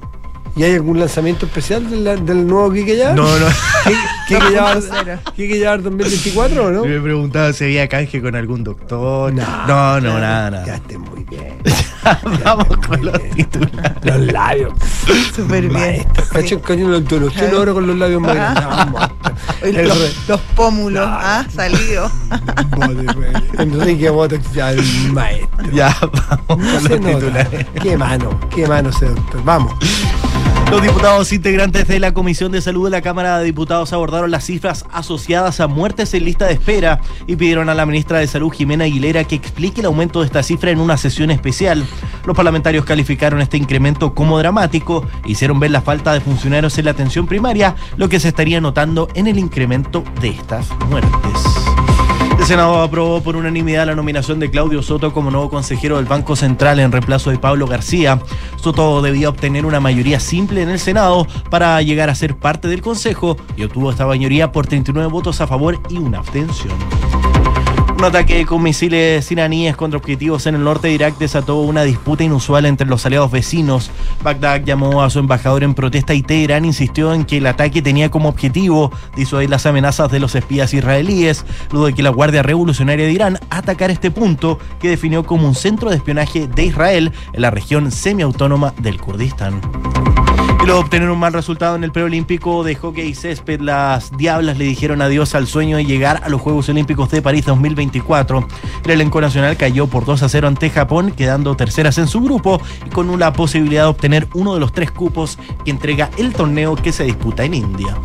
¿Y 0.54 0.64
hay 0.64 0.74
algún 0.74 1.00
lanzamiento 1.00 1.46
especial 1.46 1.88
del, 1.90 2.26
del 2.26 2.46
nuevo 2.46 2.70
Kike 2.70 2.94
ya? 2.96 3.14
No, 3.14 3.24
no. 3.38 3.46
¿Kike 4.28 4.52
ya 4.52 4.74
2.0. 4.76 5.18
Kike 5.34 5.58
ya 5.58 5.76
2024 5.78 6.66
o 6.66 6.70
no? 6.70 6.84
Me 6.84 7.00
preguntaba 7.00 7.52
si 7.54 7.64
había 7.64 7.88
canje 7.88 8.20
con 8.20 8.36
algún 8.36 8.62
doctor. 8.62 9.32
No, 9.32 9.42
No, 9.66 10.00
no, 10.00 10.18
nada, 10.20 10.50
Ya 10.50 10.60
nada. 10.60 10.74
esté 10.76 10.98
muy 10.98 11.24
bien. 11.24 11.56
Vamos 12.44 12.76
con 12.86 13.04
los 13.04 13.30
titulares. 13.30 14.04
Los 14.04 14.20
labios. 14.32 14.72
Súper 15.34 15.68
bien. 15.68 16.06
Cacho, 16.32 16.60
coño, 16.60 16.88
lo 16.88 16.98
introducción 16.98 17.54
ahora 17.54 17.72
con 17.72 17.86
los 17.86 17.96
labios 17.96 18.20
más 18.20 18.34
grandes. 18.34 18.64
Vamos. 18.64 19.02
Oye, 19.62 19.80
El 19.80 19.88
los, 19.88 20.28
los 20.28 20.40
pómulos, 20.56 21.06
¿ah? 21.08 21.46
Salido. 21.54 22.10
Enrique 23.58 24.10
Botex 24.10 24.52
ya 24.52 24.72
el 24.72 25.12
maestro. 25.12 25.70
Ya, 25.72 25.96
vamos 26.48 26.48
No 26.48 26.56
con 26.56 26.88
los 26.88 27.00
titulares. 27.00 27.66
Qué 27.80 27.96
mano, 27.96 28.40
qué 28.54 28.66
mano 28.66 28.90
ese 28.90 29.06
doctor. 29.06 29.44
Vamos. 29.44 29.74
Los 30.72 30.80
diputados 30.80 31.34
integrantes 31.34 31.86
de 31.86 32.00
la 32.00 32.14
Comisión 32.14 32.50
de 32.50 32.62
Salud 32.62 32.86
de 32.86 32.90
la 32.90 33.02
Cámara 33.02 33.38
de 33.38 33.44
Diputados 33.44 33.92
abordaron 33.92 34.30
las 34.30 34.46
cifras 34.46 34.86
asociadas 34.90 35.60
a 35.60 35.66
muertes 35.66 36.14
en 36.14 36.24
lista 36.24 36.46
de 36.46 36.54
espera 36.54 36.98
y 37.26 37.36
pidieron 37.36 37.68
a 37.68 37.74
la 37.74 37.84
ministra 37.84 38.20
de 38.20 38.26
Salud, 38.26 38.50
Jimena 38.50 38.84
Aguilera, 38.84 39.24
que 39.24 39.34
explique 39.34 39.82
el 39.82 39.86
aumento 39.86 40.20
de 40.20 40.26
esta 40.26 40.42
cifra 40.42 40.70
en 40.70 40.80
una 40.80 40.96
sesión 40.96 41.30
especial. 41.30 41.84
Los 42.24 42.34
parlamentarios 42.34 42.86
calificaron 42.86 43.42
este 43.42 43.58
incremento 43.58 44.14
como 44.14 44.38
dramático 44.38 45.06
e 45.26 45.32
hicieron 45.32 45.60
ver 45.60 45.72
la 45.72 45.82
falta 45.82 46.14
de 46.14 46.22
funcionarios 46.22 46.78
en 46.78 46.86
la 46.86 46.92
atención 46.92 47.26
primaria, 47.26 47.76
lo 47.98 48.08
que 48.08 48.18
se 48.18 48.28
estaría 48.28 48.58
notando 48.62 49.08
en 49.12 49.26
el 49.26 49.38
incremento 49.38 50.02
de 50.22 50.30
estas 50.30 50.70
muertes. 50.88 51.81
El 52.42 52.48
Senado 52.48 52.82
aprobó 52.82 53.22
por 53.22 53.36
unanimidad 53.36 53.86
la 53.86 53.94
nominación 53.94 54.40
de 54.40 54.50
Claudio 54.50 54.82
Soto 54.82 55.12
como 55.12 55.30
nuevo 55.30 55.48
consejero 55.48 55.98
del 55.98 56.06
Banco 56.06 56.34
Central 56.34 56.80
en 56.80 56.90
reemplazo 56.90 57.30
de 57.30 57.38
Pablo 57.38 57.68
García. 57.68 58.20
Soto 58.56 59.00
debía 59.00 59.28
obtener 59.28 59.64
una 59.64 59.78
mayoría 59.78 60.18
simple 60.18 60.60
en 60.60 60.68
el 60.68 60.80
Senado 60.80 61.28
para 61.50 61.80
llegar 61.82 62.10
a 62.10 62.16
ser 62.16 62.36
parte 62.36 62.66
del 62.66 62.82
Consejo 62.82 63.36
y 63.56 63.62
obtuvo 63.62 63.92
esta 63.92 64.06
mayoría 64.06 64.50
por 64.50 64.66
39 64.66 65.08
votos 65.08 65.40
a 65.40 65.46
favor 65.46 65.78
y 65.88 65.98
una 65.98 66.18
abstención. 66.18 66.74
Un 68.02 68.08
ataque 68.08 68.44
con 68.46 68.60
misiles 68.60 69.30
iraníes 69.30 69.76
contra 69.76 69.96
objetivos 69.96 70.48
en 70.48 70.56
el 70.56 70.64
norte 70.64 70.88
de 70.88 70.94
Irak 70.94 71.18
desató 71.18 71.60
una 71.60 71.84
disputa 71.84 72.24
inusual 72.24 72.66
entre 72.66 72.88
los 72.88 73.06
aliados 73.06 73.30
vecinos. 73.30 73.92
Bagdad 74.24 74.64
llamó 74.64 75.04
a 75.04 75.10
su 75.10 75.20
embajador 75.20 75.62
en 75.62 75.72
protesta 75.72 76.12
y 76.12 76.22
Teherán 76.22 76.64
insistió 76.64 77.14
en 77.14 77.24
que 77.24 77.36
el 77.36 77.46
ataque 77.46 77.80
tenía 77.80 78.10
como 78.10 78.28
objetivo 78.28 78.90
disuadir 79.14 79.50
las 79.50 79.66
amenazas 79.66 80.10
de 80.10 80.18
los 80.18 80.34
espías 80.34 80.74
israelíes, 80.74 81.46
luego 81.70 81.86
de 81.86 81.94
que 81.94 82.02
la 82.02 82.10
Guardia 82.10 82.42
Revolucionaria 82.42 83.06
de 83.06 83.12
Irán 83.12 83.38
atacara 83.50 83.92
este 83.92 84.10
punto 84.10 84.58
que 84.80 84.88
definió 84.88 85.22
como 85.24 85.46
un 85.46 85.54
centro 85.54 85.88
de 85.88 85.94
espionaje 85.94 86.48
de 86.48 86.64
Israel 86.64 87.12
en 87.32 87.40
la 87.40 87.52
región 87.52 87.92
semiautónoma 87.92 88.74
del 88.78 89.00
Kurdistán. 89.00 89.60
Y 90.62 90.64
luego 90.64 90.78
de 90.78 90.84
obtener 90.84 91.10
un 91.10 91.18
mal 91.18 91.32
resultado 91.32 91.74
en 91.74 91.82
el 91.82 91.90
preolímpico 91.90 92.62
de 92.62 92.76
hockey 92.76 93.08
y 93.08 93.14
césped, 93.16 93.60
las 93.60 94.16
Diablas 94.16 94.58
le 94.58 94.64
dijeron 94.64 95.02
adiós 95.02 95.34
al 95.34 95.48
sueño 95.48 95.76
de 95.76 95.84
llegar 95.84 96.20
a 96.22 96.28
los 96.28 96.40
Juegos 96.40 96.68
Olímpicos 96.68 97.10
de 97.10 97.20
París 97.20 97.44
2024. 97.46 98.46
El 98.84 98.90
elenco 98.92 99.20
nacional 99.20 99.56
cayó 99.56 99.88
por 99.88 100.04
2 100.04 100.22
a 100.22 100.28
0 100.28 100.46
ante 100.46 100.70
Japón, 100.70 101.10
quedando 101.10 101.56
terceras 101.56 101.98
en 101.98 102.06
su 102.06 102.20
grupo 102.20 102.62
y 102.86 102.90
con 102.90 103.10
una 103.10 103.32
posibilidad 103.32 103.82
de 103.82 103.88
obtener 103.88 104.28
uno 104.34 104.54
de 104.54 104.60
los 104.60 104.72
tres 104.72 104.92
cupos 104.92 105.36
que 105.64 105.72
entrega 105.72 106.10
el 106.16 106.32
torneo 106.32 106.76
que 106.76 106.92
se 106.92 107.02
disputa 107.02 107.42
en 107.42 107.54
India. 107.54 107.98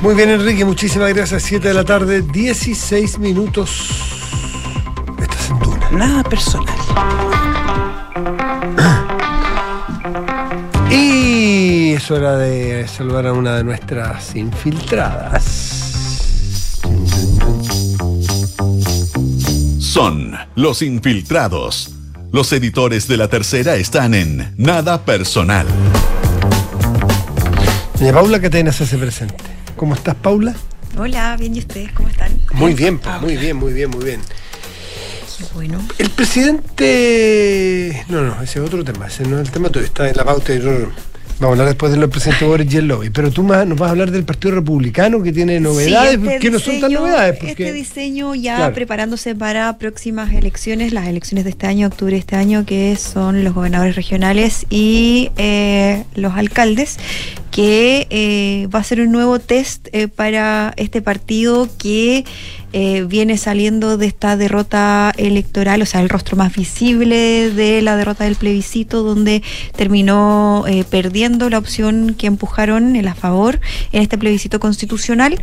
Muy 0.00 0.14
bien, 0.14 0.30
Enrique, 0.30 0.64
muchísimas 0.64 1.12
gracias. 1.12 1.42
7 1.42 1.68
de 1.68 1.74
la 1.74 1.84
tarde, 1.84 2.22
16 2.22 3.18
minutos. 3.18 3.90
Estás 5.20 5.50
en 5.50 5.58
Duna. 5.58 5.90
Nada 5.90 6.22
personal. 6.22 7.59
Es 12.00 12.10
hora 12.10 12.38
de 12.38 12.88
saludar 12.88 13.26
a 13.26 13.34
una 13.34 13.56
de 13.56 13.62
nuestras 13.62 14.34
infiltradas. 14.34 15.42
Son 19.78 20.34
los 20.54 20.80
infiltrados. 20.80 21.90
Los 22.32 22.54
editores 22.54 23.06
de 23.06 23.18
la 23.18 23.28
tercera 23.28 23.74
están 23.76 24.14
en 24.14 24.54
Nada 24.56 25.04
Personal. 25.04 25.66
Doña 27.98 28.14
Paula 28.14 28.40
Catena 28.40 28.72
se 28.72 28.84
hace 28.84 28.96
presente. 28.96 29.44
¿Cómo 29.76 29.94
estás, 29.94 30.14
Paula? 30.14 30.54
Hola, 30.96 31.36
bien, 31.36 31.54
¿y 31.54 31.58
ustedes 31.58 31.92
cómo 31.92 32.08
están? 32.08 32.32
Muy 32.54 32.72
bien, 32.72 32.98
pa, 32.98 33.18
muy 33.18 33.36
bien, 33.36 33.58
muy 33.58 33.74
bien, 33.74 33.90
muy 33.90 34.04
bien. 34.04 34.22
Qué 35.36 35.44
bueno. 35.52 35.86
El 35.98 36.08
presidente. 36.08 38.06
No, 38.08 38.22
no, 38.22 38.40
ese 38.40 38.58
es 38.58 38.64
otro 38.64 38.82
tema. 38.84 39.08
Ese 39.08 39.24
no 39.24 39.38
es 39.38 39.48
el 39.48 39.52
tema 39.52 39.68
tuyo, 39.68 39.84
está 39.84 40.08
en 40.08 40.16
la 40.16 40.24
pauta. 40.24 40.54
y 40.54 40.60
no, 40.60 40.70
no. 40.70 41.10
Vamos 41.40 41.52
a 41.52 41.62
hablar 41.62 41.68
después 41.68 41.90
del 41.92 42.06
presidente 42.10 42.44
Boris 42.44 42.74
y 42.74 42.76
el 42.76 42.86
lobby. 42.88 43.08
Pero 43.08 43.30
tú 43.30 43.42
más, 43.42 43.66
nos 43.66 43.78
vas 43.78 43.88
a 43.88 43.90
hablar 43.92 44.10
del 44.10 44.24
Partido 44.24 44.56
Republicano 44.56 45.22
que 45.22 45.32
tiene 45.32 45.58
novedades, 45.58 46.20
Sí, 46.20 46.26
este 46.26 46.38
que 46.38 46.50
no 46.50 46.58
son 46.58 46.80
tan 46.82 46.92
novedades. 46.92 47.38
Porque, 47.38 47.52
Este 47.52 47.72
diseño 47.72 48.34
ya 48.34 48.56
Claro. 48.56 48.74
preparándose 48.74 49.34
para 49.34 49.78
próximas 49.78 50.34
elecciones, 50.34 50.92
las 50.92 51.08
elecciones 51.08 51.44
de 51.44 51.50
este 51.50 51.66
año, 51.66 51.86
octubre 51.86 52.12
de 52.12 52.18
este 52.18 52.36
año, 52.36 52.66
que 52.66 52.94
son 52.96 53.42
los 53.42 53.54
gobernadores 53.54 53.96
regionales 53.96 54.66
y 54.68 55.30
eh, 55.38 56.04
los 56.14 56.34
alcaldes, 56.34 56.98
que 57.50 58.06
eh, 58.10 58.68
va 58.72 58.80
a 58.80 58.84
ser 58.84 59.00
un 59.00 59.10
nuevo 59.10 59.38
test 59.38 59.88
eh, 59.92 60.08
para 60.08 60.74
este 60.76 61.00
partido 61.00 61.68
que 61.78 62.26
eh, 62.72 63.04
viene 63.06 63.36
saliendo 63.36 63.96
de 63.96 64.06
esta 64.06 64.36
derrota 64.36 65.12
electoral, 65.16 65.82
o 65.82 65.86
sea, 65.86 66.00
el 66.00 66.08
rostro 66.08 66.36
más 66.36 66.54
visible 66.54 67.50
de 67.50 67.82
la 67.82 67.96
derrota 67.96 68.24
del 68.24 68.36
plebiscito, 68.36 69.02
donde 69.02 69.42
terminó 69.76 70.64
eh, 70.68 70.84
perdiendo 70.88 71.50
la 71.50 71.58
opción 71.58 72.14
que 72.16 72.26
empujaron 72.26 72.96
el 72.96 73.08
a 73.08 73.14
favor 73.14 73.60
en 73.92 74.02
este 74.02 74.18
plebiscito 74.18 74.60
constitucional. 74.60 75.42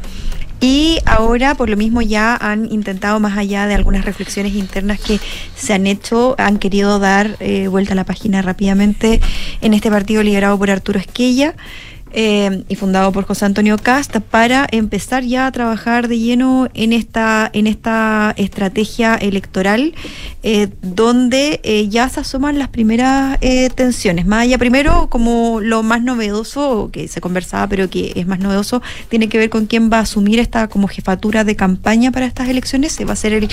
Y 0.59 0.97
ahora, 1.05 1.53
por 1.55 1.69
lo 1.69 1.77
mismo, 1.77 2.01
ya 2.01 2.35
han 2.35 2.71
intentado, 2.71 3.19
más 3.19 3.37
allá 3.37 3.67
de 3.67 3.75
algunas 3.75 4.05
reflexiones 4.05 4.55
internas 4.55 4.99
que 4.99 5.19
se 5.55 5.73
han 5.73 5.85
hecho, 5.85 6.35
han 6.39 6.57
querido 6.57 6.97
dar 6.97 7.37
eh, 7.39 7.67
vuelta 7.67 7.93
a 7.93 7.95
la 7.95 8.05
página 8.05 8.41
rápidamente 8.41 9.21
en 9.61 9.73
este 9.75 9.91
partido 9.91 10.23
liderado 10.23 10.57
por 10.57 10.71
Arturo 10.71 10.99
Esquella. 10.99 11.55
Eh, 12.11 12.63
y 12.67 12.75
fundado 12.75 13.11
por 13.11 13.25
José 13.25 13.45
Antonio 13.45 13.77
Cast 13.77 14.17
para 14.19 14.67
empezar 14.71 15.23
ya 15.23 15.47
a 15.47 15.51
trabajar 15.51 16.07
de 16.07 16.19
lleno 16.19 16.67
en 16.73 16.93
esta 16.93 17.49
en 17.53 17.67
esta 17.67 18.33
estrategia 18.37 19.15
electoral 19.15 19.93
eh, 20.43 20.69
donde 20.81 21.59
eh, 21.63 21.87
ya 21.89 22.07
se 22.09 22.21
asoman 22.21 22.57
las 22.57 22.69
primeras 22.69 23.37
eh, 23.41 23.69
tensiones. 23.69 24.25
Más 24.25 24.43
allá 24.43 24.57
primero 24.57 25.09
como 25.09 25.59
lo 25.61 25.83
más 25.83 26.01
novedoso 26.01 26.89
que 26.91 27.07
se 27.07 27.21
conversaba 27.21 27.67
pero 27.67 27.89
que 27.89 28.13
es 28.15 28.27
más 28.27 28.39
novedoso 28.39 28.81
tiene 29.09 29.29
que 29.29 29.37
ver 29.37 29.49
con 29.49 29.65
quién 29.65 29.91
va 29.91 29.97
a 29.97 30.01
asumir 30.01 30.39
esta 30.39 30.67
como 30.67 30.87
jefatura 30.87 31.43
de 31.43 31.55
campaña 31.55 32.11
para 32.11 32.25
estas 32.25 32.49
elecciones. 32.49 32.93
Se 32.93 33.05
va 33.05 33.13
a 33.13 33.17
ser 33.17 33.33
el 33.33 33.49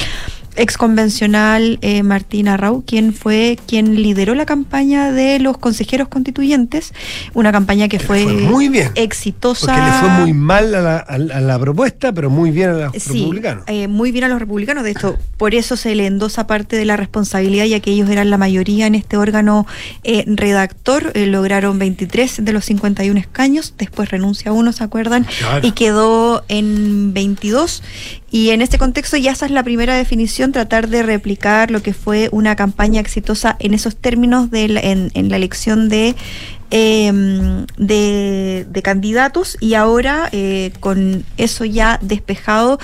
ex 0.56 0.76
convencional 0.78 1.78
eh, 1.82 2.02
Martín 2.02 2.48
Arrau, 2.48 2.82
quien 2.86 3.12
fue 3.12 3.58
quien 3.66 3.94
lideró 4.02 4.34
la 4.34 4.46
campaña 4.46 5.12
de 5.12 5.38
los 5.38 5.58
consejeros 5.58 6.08
constituyentes, 6.08 6.92
una 7.34 7.52
campaña 7.52 7.88
que 7.88 7.98
fue, 7.98 8.22
fue 8.22 8.32
muy 8.34 8.68
bien. 8.68 8.90
exitosa. 8.94 9.66
porque 9.66 9.80
le 9.80 9.92
fue 9.92 10.08
muy 10.24 10.32
mal 10.32 10.74
a 10.74 10.80
la, 10.80 10.96
a 10.98 11.18
la- 11.18 11.34
a 11.36 11.40
la 11.40 11.58
propuesta, 11.58 12.12
pero 12.12 12.30
muy 12.30 12.50
bien 12.50 12.70
a 12.70 12.72
los 12.74 12.92
Sí, 13.02 13.18
republicanos. 13.20 13.64
eh, 13.66 13.88
muy 13.88 14.12
bien 14.12 14.24
a 14.24 14.28
los 14.28 14.38
republicanos. 14.38 14.84
De 14.84 14.90
esto, 14.92 15.18
por 15.36 15.54
eso 15.54 15.76
se 15.76 15.94
le 15.94 16.06
endosa 16.06 16.46
parte 16.46 16.76
de 16.76 16.84
la 16.84 16.96
responsabilidad, 16.96 17.64
ya 17.64 17.80
que 17.80 17.90
ellos 17.90 18.08
eran 18.10 18.30
la 18.30 18.38
mayoría 18.38 18.86
en 18.86 18.94
este 18.94 19.16
órgano 19.16 19.66
eh, 20.04 20.24
redactor. 20.26 21.12
eh, 21.14 21.26
lograron 21.26 21.78
23 21.78 22.44
de 22.44 22.52
los 22.52 22.64
51 22.64 23.18
escaños. 23.18 23.74
Después 23.78 24.10
renuncia 24.10 24.52
uno, 24.52 24.72
¿se 24.72 24.84
acuerdan? 24.84 25.26
Claro. 25.38 25.66
Y 25.66 25.72
quedó 25.72 26.44
en 26.48 27.12
22. 27.14 27.82
Y 28.30 28.50
en 28.50 28.62
este 28.62 28.78
contexto 28.78 29.16
ya 29.16 29.30
esa 29.32 29.46
es 29.46 29.52
la 29.52 29.62
primera 29.62 29.94
definición, 29.96 30.43
tratar 30.52 30.88
de 30.88 31.02
replicar 31.02 31.70
lo 31.70 31.82
que 31.82 31.92
fue 31.94 32.28
una 32.32 32.56
campaña 32.56 33.00
exitosa 33.00 33.56
en 33.58 33.74
esos 33.74 33.96
términos 33.96 34.50
de 34.50 34.68
la- 34.68 34.80
en, 34.80 35.10
la 35.28 35.36
elección 35.36 35.88
de, 35.88 36.14
eh, 36.70 37.12
de, 37.76 38.66
de 38.68 38.82
candidatos 38.82 39.56
y 39.60 39.74
ahora 39.74 40.28
eh, 40.32 40.72
con 40.80 41.24
eso 41.36 41.64
ya 41.64 41.98
despejado 42.02 42.78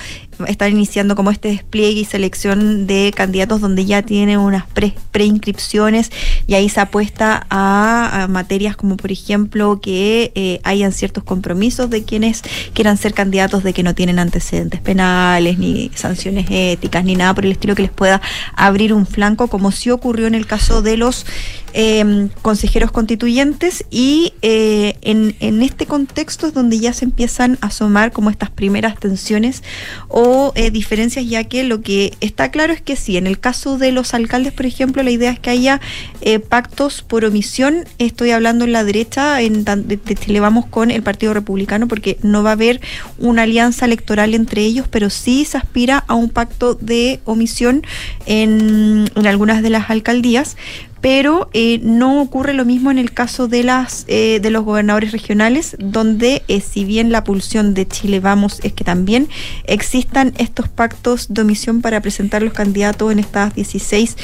están 0.47 0.71
iniciando 0.71 1.15
como 1.15 1.31
este 1.31 1.49
despliegue 1.49 2.01
y 2.01 2.05
selección 2.05 2.87
de 2.87 3.13
candidatos 3.15 3.61
donde 3.61 3.85
ya 3.85 4.01
tienen 4.01 4.39
unas 4.39 4.65
pre- 4.67 4.95
preinscripciones 5.11 6.11
y 6.47 6.55
ahí 6.55 6.69
se 6.69 6.79
apuesta 6.79 7.45
a, 7.49 8.27
materias 8.29 8.75
como 8.75 8.97
por 8.97 9.11
ejemplo 9.11 9.79
que 9.81 10.31
eh, 10.35 10.59
hayan 10.63 10.91
ciertos 10.91 11.23
compromisos 11.23 11.89
de 11.89 12.03
quienes 12.03 12.41
quieran 12.73 12.97
ser 12.97 13.13
candidatos 13.13 13.63
de 13.63 13.73
que 13.73 13.83
no 13.83 13.95
tienen 13.95 14.19
antecedentes 14.19 14.79
penales 14.81 15.57
ni 15.57 15.91
sanciones 15.95 16.47
éticas 16.49 17.03
ni 17.03 17.15
nada 17.15 17.33
por 17.33 17.45
el 17.45 17.51
estilo 17.53 17.75
que 17.75 17.83
les 17.83 17.91
pueda 17.91 18.21
abrir 18.55 18.93
un 18.93 19.05
flanco 19.05 19.47
como 19.47 19.71
sí 19.71 19.89
ocurrió 19.89 20.27
en 20.27 20.35
el 20.35 20.45
caso 20.45 20.81
de 20.81 20.97
los 20.97 21.25
eh, 21.73 22.29
consejeros 22.41 22.91
constituyentes 22.91 23.85
y 23.89 24.33
eh, 24.41 24.97
en, 25.01 25.35
en 25.39 25.61
este 25.61 25.85
contexto 25.85 26.47
es 26.47 26.53
donde 26.53 26.79
ya 26.79 26.91
se 26.93 27.05
empiezan 27.05 27.57
a 27.61 27.67
asomar 27.67 28.11
como 28.11 28.29
estas 28.29 28.49
primeras 28.49 28.99
tensiones 28.99 29.63
o 30.09 30.30
eh, 30.55 30.71
diferencias 30.71 31.27
ya 31.27 31.43
que 31.43 31.63
lo 31.63 31.81
que 31.81 32.13
está 32.21 32.51
claro 32.51 32.73
es 32.73 32.81
que 32.81 32.95
sí, 32.95 33.17
en 33.17 33.27
el 33.27 33.39
caso 33.39 33.77
de 33.77 33.91
los 33.91 34.13
alcaldes 34.13 34.53
por 34.53 34.65
ejemplo 34.65 35.03
la 35.03 35.11
idea 35.11 35.31
es 35.31 35.39
que 35.39 35.49
haya 35.49 35.81
eh, 36.21 36.39
pactos 36.39 37.01
por 37.01 37.25
omisión, 37.25 37.85
estoy 37.97 38.31
hablando 38.31 38.65
en 38.65 38.71
la 38.71 38.83
derecha, 38.83 39.41
en, 39.41 39.63
de, 39.63 39.97
de 39.97 40.15
Chile 40.15 40.39
Vamos 40.39 40.65
con 40.65 40.91
el 40.91 41.03
Partido 41.03 41.33
Republicano 41.33 41.87
porque 41.87 42.17
no 42.21 42.43
va 42.43 42.51
a 42.51 42.53
haber 42.53 42.81
una 43.17 43.43
alianza 43.43 43.85
electoral 43.85 44.33
entre 44.33 44.61
ellos, 44.63 44.87
pero 44.89 45.09
sí 45.09 45.45
se 45.45 45.57
aspira 45.57 46.03
a 46.07 46.15
un 46.15 46.29
pacto 46.29 46.75
de 46.75 47.19
omisión 47.25 47.83
en 48.25 49.09
algunas 49.25 49.61
de 49.61 49.69
las 49.69 49.89
alcaldías 49.89 50.57
pero 51.01 51.49
eh, 51.53 51.79
no 51.81 52.21
ocurre 52.21 52.53
lo 52.53 52.63
mismo 52.63 52.91
en 52.91 52.99
el 52.99 53.11
caso 53.11 53.47
de 53.47 53.63
las 53.63 54.05
eh, 54.07 54.39
de 54.39 54.51
los 54.51 54.63
gobernadores 54.63 55.11
regionales 55.11 55.75
donde 55.79 56.43
eh, 56.47 56.61
si 56.61 56.85
bien 56.85 57.11
la 57.11 57.23
pulsión 57.23 57.73
de 57.73 57.87
Chile 57.87 58.19
Vamos 58.19 58.59
es 58.63 58.73
que 58.73 58.83
también 58.83 59.27
existan 59.65 60.33
estos 60.37 60.69
pactos 60.69 61.33
de 61.33 61.41
omisión 61.41 61.81
para 61.81 62.01
presentar 62.01 62.43
los 62.43 62.53
candidatos 62.53 63.11
en 63.11 63.19
estas 63.19 63.55
16 63.55 64.15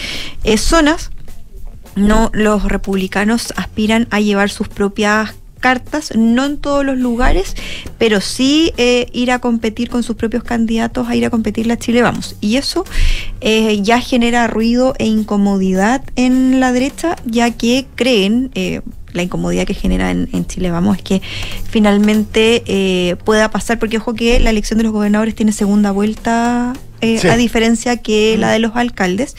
eh, 0.43 0.57
zonas 0.57 1.11
no 1.95 2.29
los 2.33 2.63
republicanos 2.63 3.53
aspiran 3.57 4.07
a 4.11 4.19
llevar 4.19 4.51
sus 4.51 4.67
propias 4.67 5.33
cartas, 5.57 6.13
no 6.15 6.45
en 6.45 6.57
todos 6.57 6.85
los 6.85 6.97
lugares, 6.97 7.55
pero 7.97 8.21
sí 8.21 8.71
eh, 8.77 9.07
ir 9.13 9.31
a 9.31 9.39
competir 9.39 9.89
con 9.89 10.03
sus 10.03 10.15
propios 10.15 10.43
candidatos, 10.43 11.07
a 11.07 11.15
ir 11.15 11.25
a 11.25 11.29
competir 11.29 11.67
la 11.67 11.77
Chile 11.77 12.01
Vamos. 12.01 12.35
Y 12.41 12.57
eso 12.57 12.85
eh, 13.41 13.79
ya 13.81 13.99
genera 13.99 14.47
ruido 14.47 14.93
e 14.97 15.05
incomodidad 15.05 16.03
en 16.15 16.59
la 16.59 16.71
derecha, 16.71 17.15
ya 17.25 17.51
que 17.51 17.85
creen, 17.95 18.51
eh, 18.55 18.81
la 19.13 19.23
incomodidad 19.23 19.65
que 19.65 19.73
genera 19.73 20.11
en, 20.11 20.29
en 20.33 20.45
Chile, 20.45 20.69
vamos, 20.69 20.97
es 20.97 21.03
que 21.03 21.21
finalmente 21.69 22.63
eh, 22.67 23.15
pueda 23.23 23.49
pasar, 23.49 23.79
porque 23.79 23.97
ojo 23.97 24.13
que 24.13 24.39
la 24.39 24.51
elección 24.51 24.77
de 24.77 24.83
los 24.83 24.93
gobernadores 24.93 25.33
tiene 25.35 25.51
segunda 25.51 25.91
vuelta. 25.91 26.73
eh, 27.01 27.17
Sí. 27.19 27.27
A 27.27 27.37
diferencia 27.37 27.97
que 27.97 28.37
la 28.37 28.51
de 28.51 28.59
los 28.59 28.75
alcaldes. 28.75 29.35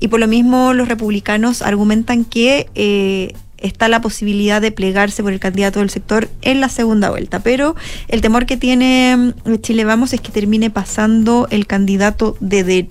Y 0.00 0.08
por 0.08 0.20
lo 0.20 0.26
mismo 0.28 0.72
los 0.74 0.88
republicanos 0.88 1.60
argumentan 1.62 2.24
que 2.24 2.68
eh, 2.74 3.34
está 3.60 3.88
la 3.88 4.00
posibilidad 4.00 4.60
de 4.60 4.72
plegarse 4.72 5.22
por 5.22 5.32
el 5.32 5.40
candidato 5.40 5.80
del 5.80 5.90
sector 5.90 6.28
en 6.42 6.60
la 6.60 6.68
segunda 6.68 7.10
vuelta. 7.10 7.40
Pero 7.40 7.76
el 8.08 8.20
temor 8.20 8.46
que 8.46 8.56
tiene 8.56 9.34
mm, 9.44 9.56
Chile 9.60 9.84
Vamos 9.84 10.12
es 10.12 10.20
que 10.20 10.30
termine 10.30 10.70
pasando 10.70 11.48
el 11.50 11.66
candidato 11.66 12.36
de, 12.40 12.88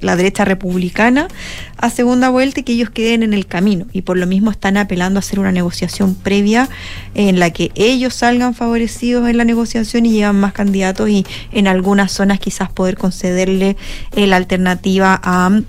la 0.00 0.16
derecha 0.16 0.44
republicana 0.44 1.28
a 1.76 1.90
segunda 1.90 2.28
vuelta 2.28 2.60
y 2.60 2.62
que 2.62 2.72
ellos 2.72 2.90
queden 2.90 3.22
en 3.22 3.34
el 3.34 3.46
camino. 3.46 3.86
Y 3.92 4.02
por 4.02 4.16
lo 4.16 4.26
mismo 4.26 4.50
están 4.50 4.76
apelando 4.76 5.18
a 5.18 5.20
hacer 5.20 5.38
una 5.38 5.52
negociación 5.52 6.14
previa 6.14 6.68
en 7.14 7.38
la 7.38 7.50
que 7.50 7.70
ellos 7.74 8.14
salgan 8.14 8.54
favorecidos 8.54 9.28
en 9.28 9.36
la 9.36 9.44
negociación 9.44 10.06
y 10.06 10.12
llevan 10.12 10.40
más 10.40 10.52
candidatos 10.52 11.08
y 11.08 11.26
en 11.52 11.66
algunas 11.66 12.12
zonas 12.12 12.40
quizás 12.40 12.70
poder 12.70 12.96
concederle 12.96 13.76
eh, 14.12 14.26
la 14.26 14.36
alternativa 14.36 15.20
a 15.22 15.50
mm, 15.50 15.64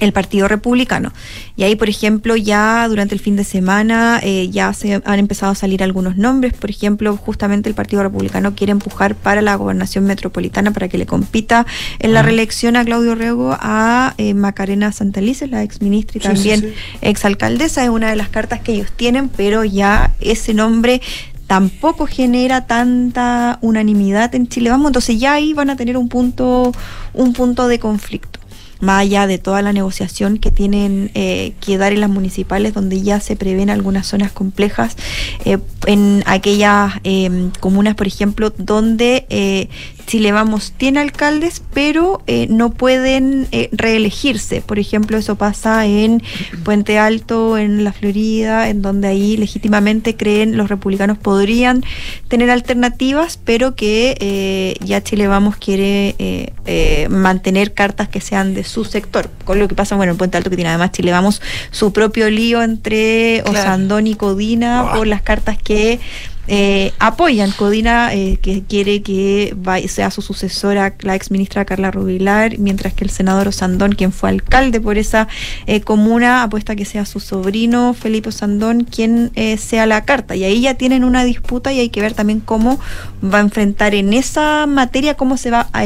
el 0.00 0.12
Partido 0.12 0.48
Republicano. 0.48 1.12
Y 1.56 1.62
ahí, 1.62 1.76
por 1.76 1.88
ejemplo, 1.88 2.36
ya 2.36 2.86
durante 2.88 3.14
el 3.14 3.20
fin 3.20 3.36
de 3.36 3.44
semana 3.44 4.20
eh, 4.22 4.48
ya 4.50 4.72
se 4.72 5.00
han 5.04 5.18
empezado 5.18 5.52
a 5.52 5.54
salir 5.54 5.82
algunos 5.82 6.16
nombres. 6.16 6.52
Por 6.52 6.70
ejemplo, 6.70 7.16
justamente 7.16 7.68
el 7.68 7.74
Partido 7.74 8.02
Republicano 8.02 8.54
quiere 8.54 8.72
empujar 8.72 9.14
para 9.14 9.42
la 9.42 9.54
gobernación 9.54 10.04
metropolitana 10.04 10.70
para 10.72 10.88
que 10.88 10.98
le 10.98 11.06
compita 11.06 11.66
en 11.98 12.12
la 12.12 12.22
reelección 12.22 12.76
a 12.76 12.84
Claudio 12.84 13.14
Rego 13.14 13.56
a 13.58 14.14
eh, 14.18 14.34
Macarena 14.34 14.92
Santalices, 14.92 15.50
la 15.50 15.62
ex 15.62 15.80
ministra 15.80 16.18
y 16.18 16.20
Sí, 16.20 16.28
también 16.28 16.60
sí, 16.60 16.66
sí. 16.68 16.98
exalcaldesa. 17.00 17.84
Es 17.84 17.90
una 17.90 18.10
de 18.10 18.16
las 18.16 18.28
cartas 18.28 18.60
que 18.60 18.72
ellos 18.72 18.90
tienen, 18.96 19.28
pero 19.28 19.64
ya 19.64 20.12
ese 20.20 20.54
nombre 20.54 21.00
tampoco 21.46 22.06
genera 22.06 22.66
tanta 22.66 23.58
unanimidad 23.62 24.34
en 24.34 24.48
Chile. 24.48 24.70
Vamos, 24.70 24.88
entonces 24.88 25.18
ya 25.18 25.34
ahí 25.34 25.52
van 25.52 25.70
a 25.70 25.76
tener 25.76 25.96
un 25.96 26.08
punto, 26.08 26.72
un 27.14 27.32
punto 27.32 27.68
de 27.68 27.78
conflicto. 27.78 28.40
Más 28.80 29.02
allá 29.02 29.26
de 29.26 29.38
toda 29.38 29.62
la 29.62 29.72
negociación 29.72 30.38
que 30.38 30.50
tienen 30.50 31.10
eh, 31.14 31.54
que 31.60 31.78
dar 31.78 31.92
en 31.92 32.00
las 32.00 32.10
municipales, 32.10 32.74
donde 32.74 33.00
ya 33.02 33.20
se 33.20 33.36
prevén 33.36 33.70
algunas 33.70 34.06
zonas 34.06 34.32
complejas, 34.32 34.96
eh, 35.44 35.58
en 35.86 36.22
aquellas 36.26 36.94
eh, 37.04 37.50
comunas, 37.60 37.94
por 37.94 38.06
ejemplo, 38.06 38.52
donde 38.56 39.26
eh, 39.30 39.68
Chile 40.06 40.32
Vamos 40.32 40.72
tiene 40.76 41.00
alcaldes, 41.00 41.62
pero 41.74 42.22
eh, 42.26 42.46
no 42.48 42.70
pueden 42.70 43.48
eh, 43.52 43.68
reelegirse. 43.72 44.60
Por 44.60 44.78
ejemplo, 44.78 45.18
eso 45.18 45.36
pasa 45.36 45.86
en 45.86 46.22
Puente 46.64 46.98
Alto, 46.98 47.58
en 47.58 47.84
la 47.84 47.92
Florida, 47.92 48.68
en 48.68 48.82
donde 48.82 49.08
ahí 49.08 49.36
legítimamente 49.36 50.16
creen 50.16 50.56
los 50.56 50.68
republicanos 50.68 51.18
podrían 51.18 51.84
tener 52.28 52.50
alternativas, 52.50 53.38
pero 53.44 53.74
que 53.74 54.16
eh, 54.20 54.74
ya 54.84 55.02
Chile 55.02 55.26
Vamos 55.26 55.56
quiere 55.56 56.14
eh, 56.18 56.52
eh, 56.64 57.08
mantener 57.10 57.74
cartas 57.74 58.08
que 58.08 58.20
sean 58.20 58.54
de 58.54 58.64
su 58.64 58.84
sector. 58.84 59.30
Con 59.44 59.58
lo 59.58 59.68
que 59.68 59.74
pasa, 59.74 59.96
bueno, 59.96 60.12
en 60.12 60.18
Puente 60.18 60.36
Alto 60.36 60.50
que 60.50 60.56
tiene 60.56 60.70
además 60.70 60.92
Chile 60.92 61.12
Vamos 61.12 61.42
su 61.70 61.92
propio 61.92 62.30
lío 62.30 62.62
entre. 62.62 63.42
Osandón 63.42 64.06
y 64.06 64.14
Codina 64.14 64.92
por 64.94 65.06
las 65.06 65.22
cartas 65.22 65.58
que 65.58 66.00
eh, 66.48 66.92
apoyan 66.98 67.50
Codina, 67.50 68.14
eh, 68.14 68.38
que 68.40 68.62
quiere 68.62 69.02
que 69.02 69.54
sea 69.88 70.10
su 70.10 70.22
sucesora 70.22 70.94
la 71.00 71.14
ex 71.14 71.30
ministra 71.30 71.64
Carla 71.64 71.90
Rubilar, 71.90 72.58
mientras 72.58 72.94
que 72.94 73.04
el 73.04 73.10
senador 73.10 73.48
Osandón, 73.48 73.92
quien 73.92 74.12
fue 74.12 74.28
alcalde 74.28 74.80
por 74.80 74.98
esa 74.98 75.28
eh, 75.66 75.80
comuna, 75.80 76.42
apuesta 76.42 76.76
que 76.76 76.84
sea 76.84 77.04
su 77.04 77.20
sobrino 77.20 77.94
Felipe 77.94 78.28
Osandón 78.28 78.84
quien 78.84 79.30
eh, 79.34 79.56
sea 79.56 79.86
la 79.86 80.04
carta. 80.04 80.36
Y 80.36 80.44
ahí 80.44 80.60
ya 80.60 80.74
tienen 80.74 81.04
una 81.04 81.24
disputa 81.24 81.72
y 81.72 81.80
hay 81.80 81.88
que 81.88 82.00
ver 82.00 82.14
también 82.14 82.40
cómo 82.40 82.78
va 83.22 83.38
a 83.38 83.42
enfrentar 83.42 83.94
en 83.94 84.12
esa 84.12 84.66
materia, 84.66 85.14
cómo 85.14 85.36
se 85.36 85.50
va 85.50 85.68
a... 85.72 85.84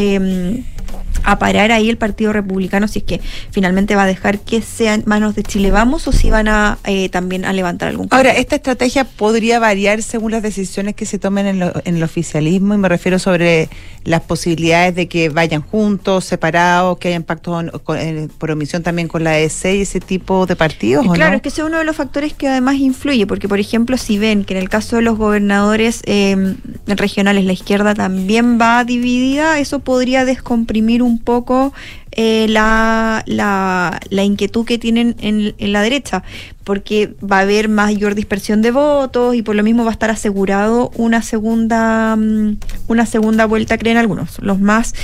a 1.24 1.38
parar 1.38 1.70
ahí 1.72 1.88
el 1.90 1.96
Partido 1.98 2.32
Republicano 2.32 2.88
si 2.88 3.00
es 3.00 3.04
que 3.04 3.20
finalmente 3.50 3.94
va 3.96 4.04
a 4.04 4.06
dejar 4.06 4.38
que 4.40 4.62
sea 4.62 4.94
en 4.94 5.02
manos 5.06 5.34
de 5.34 5.42
Chile 5.42 5.70
Vamos 5.70 6.06
o 6.08 6.12
si 6.12 6.30
van 6.30 6.48
a 6.48 6.78
eh, 6.84 7.08
también 7.08 7.44
a 7.44 7.52
levantar 7.52 7.88
algún 7.88 8.08
Ahora, 8.10 8.30
cambio. 8.30 8.40
esta 8.40 8.56
estrategia 8.56 9.04
podría 9.04 9.58
variar 9.58 10.02
según 10.02 10.32
las 10.32 10.42
decisiones 10.42 10.94
que 10.94 11.06
se 11.06 11.18
tomen 11.18 11.46
en, 11.46 11.58
lo- 11.60 11.72
en 11.84 11.96
el 11.96 12.02
oficialismo 12.02 12.74
y 12.74 12.78
me 12.78 12.88
refiero 12.88 13.18
sobre 13.18 13.68
las 14.04 14.22
posibilidades 14.22 14.94
de 14.94 15.08
que 15.08 15.28
vayan 15.28 15.60
juntos, 15.62 16.24
separados, 16.24 16.96
que 16.98 17.08
hayan 17.08 17.22
pactos 17.22 17.64
eh, 17.96 18.28
por 18.38 18.50
omisión 18.50 18.82
también 18.82 19.08
con 19.08 19.22
la 19.24 19.38
EC 19.38 19.64
y 19.76 19.80
ese 19.82 20.00
tipo 20.00 20.46
de 20.46 20.56
partidos, 20.56 21.06
¿o 21.06 21.12
Claro, 21.12 21.32
no? 21.32 21.36
es 21.36 21.42
que 21.42 21.48
ese 21.50 21.60
es 21.60 21.66
uno 21.66 21.78
de 21.78 21.84
los 21.84 21.96
factores 21.96 22.32
que 22.32 22.48
además 22.48 22.76
influye, 22.76 23.26
porque 23.26 23.48
por 23.48 23.58
ejemplo, 23.60 23.96
si 23.98 24.18
ven 24.18 24.44
que 24.44 24.54
en 24.54 24.60
el 24.60 24.68
caso 24.70 24.96
de 24.96 25.02
los 25.02 25.18
gobernadores 25.18 26.00
eh, 26.06 26.54
regionales 26.86 27.44
la 27.44 27.52
izquierda 27.52 27.94
también 27.94 28.58
va 28.60 28.84
dividida, 28.84 29.58
eso 29.58 29.80
podría 29.80 30.24
descomprimir 30.24 30.99
un 31.02 31.18
poco 31.18 31.72
eh, 32.12 32.46
la, 32.48 33.22
la, 33.26 34.24
inquietud 34.24 34.64
que 34.64 34.78
tienen 34.78 35.14
en, 35.20 35.54
la 35.72 35.80
derecha, 35.80 36.24
porque 36.64 37.14
va 37.22 37.38
a 37.38 37.40
haber 37.42 37.68
mayor 37.68 38.16
dispersión 38.16 38.62
de 38.62 38.72
votos 38.72 39.36
y 39.36 39.42
por 39.42 39.54
lo 39.54 39.62
mismo 39.62 39.84
va 39.84 39.90
a 39.90 39.92
estar 39.92 40.10
asegurado 40.10 40.90
una 40.96 41.22
segunda, 41.22 42.16
mm, 42.16 42.56
una 42.88 43.06
segunda 43.06 43.46
vuelta, 43.46 43.78
creen 43.78 43.96
algunos. 43.96 44.38
Los 44.40 44.60
más 44.60 44.94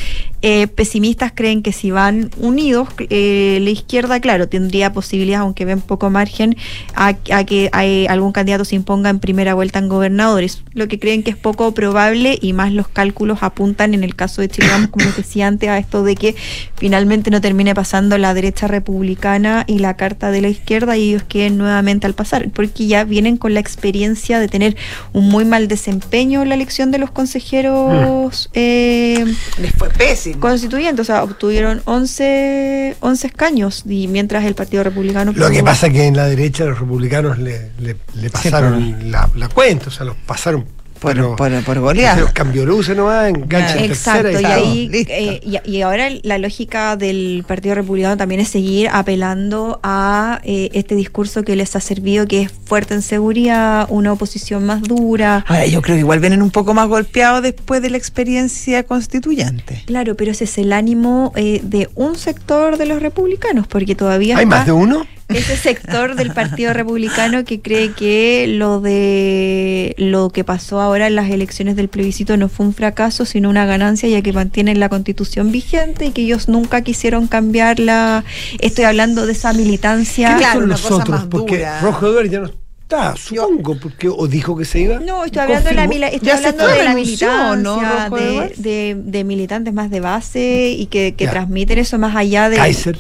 eh, 0.42 0.66
pesimistas 0.66 1.32
creen 1.34 1.62
que 1.62 1.72
si 1.72 1.90
van 1.90 2.30
unidos, 2.38 2.88
eh, 2.98 3.58
la 3.62 3.70
izquierda, 3.70 4.20
claro, 4.20 4.48
tendría 4.48 4.92
posibilidades, 4.92 5.42
aunque 5.42 5.64
ven 5.64 5.80
poco 5.80 6.10
margen, 6.10 6.56
a, 6.94 7.14
que 7.14 7.68
hay 7.72 8.06
algún 8.06 8.32
candidato 8.32 8.64
se 8.64 8.74
imponga 8.74 9.10
en 9.10 9.20
primera 9.20 9.54
vuelta 9.54 9.78
en 9.78 9.88
gobernadores. 9.88 10.62
Lo 10.72 10.88
que 10.88 10.98
creen 10.98 11.22
que 11.22 11.30
es 11.30 11.36
poco 11.36 11.72
probable 11.72 12.38
y 12.40 12.52
más 12.52 12.72
los 12.72 12.88
cálculos 12.88 13.42
apuntan 13.42 13.94
en 13.94 14.02
el 14.04 14.14
caso 14.14 14.42
de 14.42 14.48
Chile, 14.48 14.68
como 14.90 15.06
decía 15.16 15.46
antes, 15.46 15.68
a 15.68 15.78
esto 15.78 16.02
de 16.02 16.16
que 16.16 16.36
finalmente 16.76 16.95
no 17.04 17.40
termine 17.40 17.74
pasando 17.74 18.16
la 18.16 18.32
derecha 18.32 18.66
republicana 18.68 19.64
y 19.66 19.78
la 19.80 19.96
carta 19.96 20.30
de 20.30 20.40
la 20.40 20.48
izquierda 20.48 20.96
y 20.96 21.11
ellos 21.11 21.24
queden 21.28 21.59
nuevamente 21.59 22.06
al 22.06 22.14
pasar, 22.14 22.48
porque 22.50 22.87
ya 22.87 23.04
vienen 23.04 23.37
con 23.37 23.52
la 23.54 23.61
experiencia 23.61 24.40
de 24.40 24.48
tener 24.48 24.76
un 25.12 25.28
muy 25.28 25.44
mal 25.44 25.68
desempeño 25.68 26.42
en 26.42 26.48
la 26.48 26.54
elección 26.54 26.90
de 26.90 26.98
los 26.98 27.11
consejeros 27.11 28.48
eh, 28.54 29.24
Les 29.61 29.72
fue 29.74 29.88
pésimo. 29.90 30.40
constituyentes, 30.40 31.00
o 31.00 31.04
sea, 31.04 31.22
obtuvieron 31.22 31.82
11, 31.85 32.96
11 33.00 33.26
escaños 33.26 33.82
y 33.87 34.09
mientras 34.09 34.44
el 34.44 34.54
Partido 34.54 34.82
Republicano... 34.85 35.32
Lo 35.35 35.50
que 35.50 35.62
pasa 35.62 35.88
es 35.88 35.92
que 35.92 36.04
en 36.06 36.16
la 36.16 36.26
derecha 36.26 36.64
los 36.64 36.78
republicanos 36.78 37.38
le, 37.38 37.70
le- 37.78 37.96
le 38.14 38.30
pasaron 38.30 39.11
la, 39.11 39.28
la 39.35 39.48
cuenta, 39.48 39.88
o 39.88 39.90
sea, 39.90 40.06
los 40.06 40.16
pasaron 40.26 40.64
Por, 41.00 41.12
pero- 41.12 41.37
por, 41.37 41.50
por 41.64 41.74
se 41.74 41.80
goleada. 41.80 42.20
los 42.20 42.32
cambió 42.32 42.64
luces 42.66 42.96
nomás, 42.96 43.28
engancha 43.28 43.76
en 43.78 43.85
Exacto, 43.85 44.22
tercera 44.28 44.59
y 44.61 44.62
ahí 44.62 44.90
eh, 45.09 45.40
y, 45.64 45.70
y 45.70 45.82
ahora 45.82 46.09
la 46.22 46.38
lógica 46.38 46.96
del 46.96 47.44
Partido 47.46 47.74
Republicano 47.74 48.16
también 48.16 48.40
es 48.40 48.48
seguir 48.48 48.88
apelando 48.90 49.78
a 49.82 50.40
eh, 50.44 50.70
este 50.72 50.94
discurso 50.94 51.42
que 51.44 51.54
les 51.56 51.76
ha 51.76 51.80
servido, 51.80 52.26
que 52.26 52.42
es 52.42 52.52
fuerte 52.64 52.94
en 52.94 53.02
seguridad, 53.02 53.87
una 53.90 54.12
oposición 54.12 54.64
más 54.66 54.82
dura. 54.82 55.44
Ahora, 55.46 55.66
yo 55.66 55.82
creo 55.82 55.96
que 55.96 56.00
igual 56.00 56.20
vienen 56.20 56.42
un 56.42 56.50
poco 56.50 56.74
más 56.74 56.88
golpeados 56.88 57.42
después 57.42 57.82
de 57.82 57.90
la 57.90 57.96
experiencia 57.98 58.82
constituyente. 58.85 59.82
Claro, 59.87 60.14
pero 60.16 60.30
ese 60.32 60.44
es 60.44 60.59
el 60.59 60.72
ánimo 60.72 61.32
eh, 61.37 61.61
de 61.62 61.88
un 61.94 62.16
sector 62.16 62.78
de 62.78 62.87
los 62.87 63.02
republicanos, 63.02 63.66
porque 63.66 63.94
todavía 63.94 64.37
¿Hay 64.38 64.44
está 64.44 64.56
más 64.56 64.66
de 64.66 64.72
uno? 64.72 65.06
Ese 65.28 65.56
sector 65.56 66.14
del 66.14 66.32
Partido 66.32 66.72
Republicano 66.72 67.44
que 67.44 67.60
cree 67.60 67.92
que 67.92 68.46
lo 68.48 68.80
de 68.80 69.94
lo 69.98 70.30
que 70.30 70.44
pasó 70.44 70.80
ahora 70.80 71.08
en 71.08 71.16
las 71.16 71.30
elecciones 71.30 71.74
del 71.76 71.88
plebiscito 71.88 72.36
no 72.36 72.48
fue 72.48 72.66
un 72.66 72.72
fracaso, 72.74 73.24
sino 73.24 73.50
una 73.50 73.66
ganancia, 73.66 74.08
ya 74.08 74.22
que 74.22 74.32
mantienen 74.32 74.78
la 74.80 74.88
constitución 74.88 75.50
vigente 75.52 76.06
y 76.06 76.10
que 76.12 76.22
ellos 76.22 76.48
nunca 76.48 76.82
quisieron 76.82 77.26
cambiarla. 77.26 78.24
Estoy 78.60 78.84
hablando 78.84 79.26
de 79.26 79.32
esa 79.32 79.52
militancia. 79.52 80.36
Claro, 80.36 80.54
son 80.54 80.64
una 80.64 80.72
los 80.74 80.82
cosa 80.82 80.94
otros? 80.96 81.08
más 81.18 81.26
porque 81.26 81.56
dura. 81.58 81.80
Rojo 81.80 82.06
Eduardo 82.06 82.30
ya 82.30 82.40
no 82.40 82.46
está, 82.82 83.16
supongo, 83.16 83.76
porque 83.80 84.08
o 84.08 84.28
dijo 84.28 84.56
que 84.56 84.64
se 84.64 84.78
iba. 84.80 85.00
No, 85.00 85.24
estoy 85.24 85.42
hablando 85.42 85.68
de 85.70 85.74
la, 85.98 86.06
estoy 86.08 86.30
hablando 86.30 86.68
de 86.68 86.84
la 86.84 86.94
militancia, 86.94 87.56
¿no, 87.56 87.80
de, 88.16 88.52
de- 88.56 88.96
de 89.04 89.24
militantes 89.24 89.74
más 89.74 89.90
de 89.90 89.98
base 90.00 90.68
y 90.78 90.86
que, 90.86 91.14
que 91.16 91.26
transmiten 91.26 91.78
eso 91.78 91.98
más 91.98 92.14
allá 92.14 92.48
de... 92.48 92.56
Kaiser. 92.56 92.96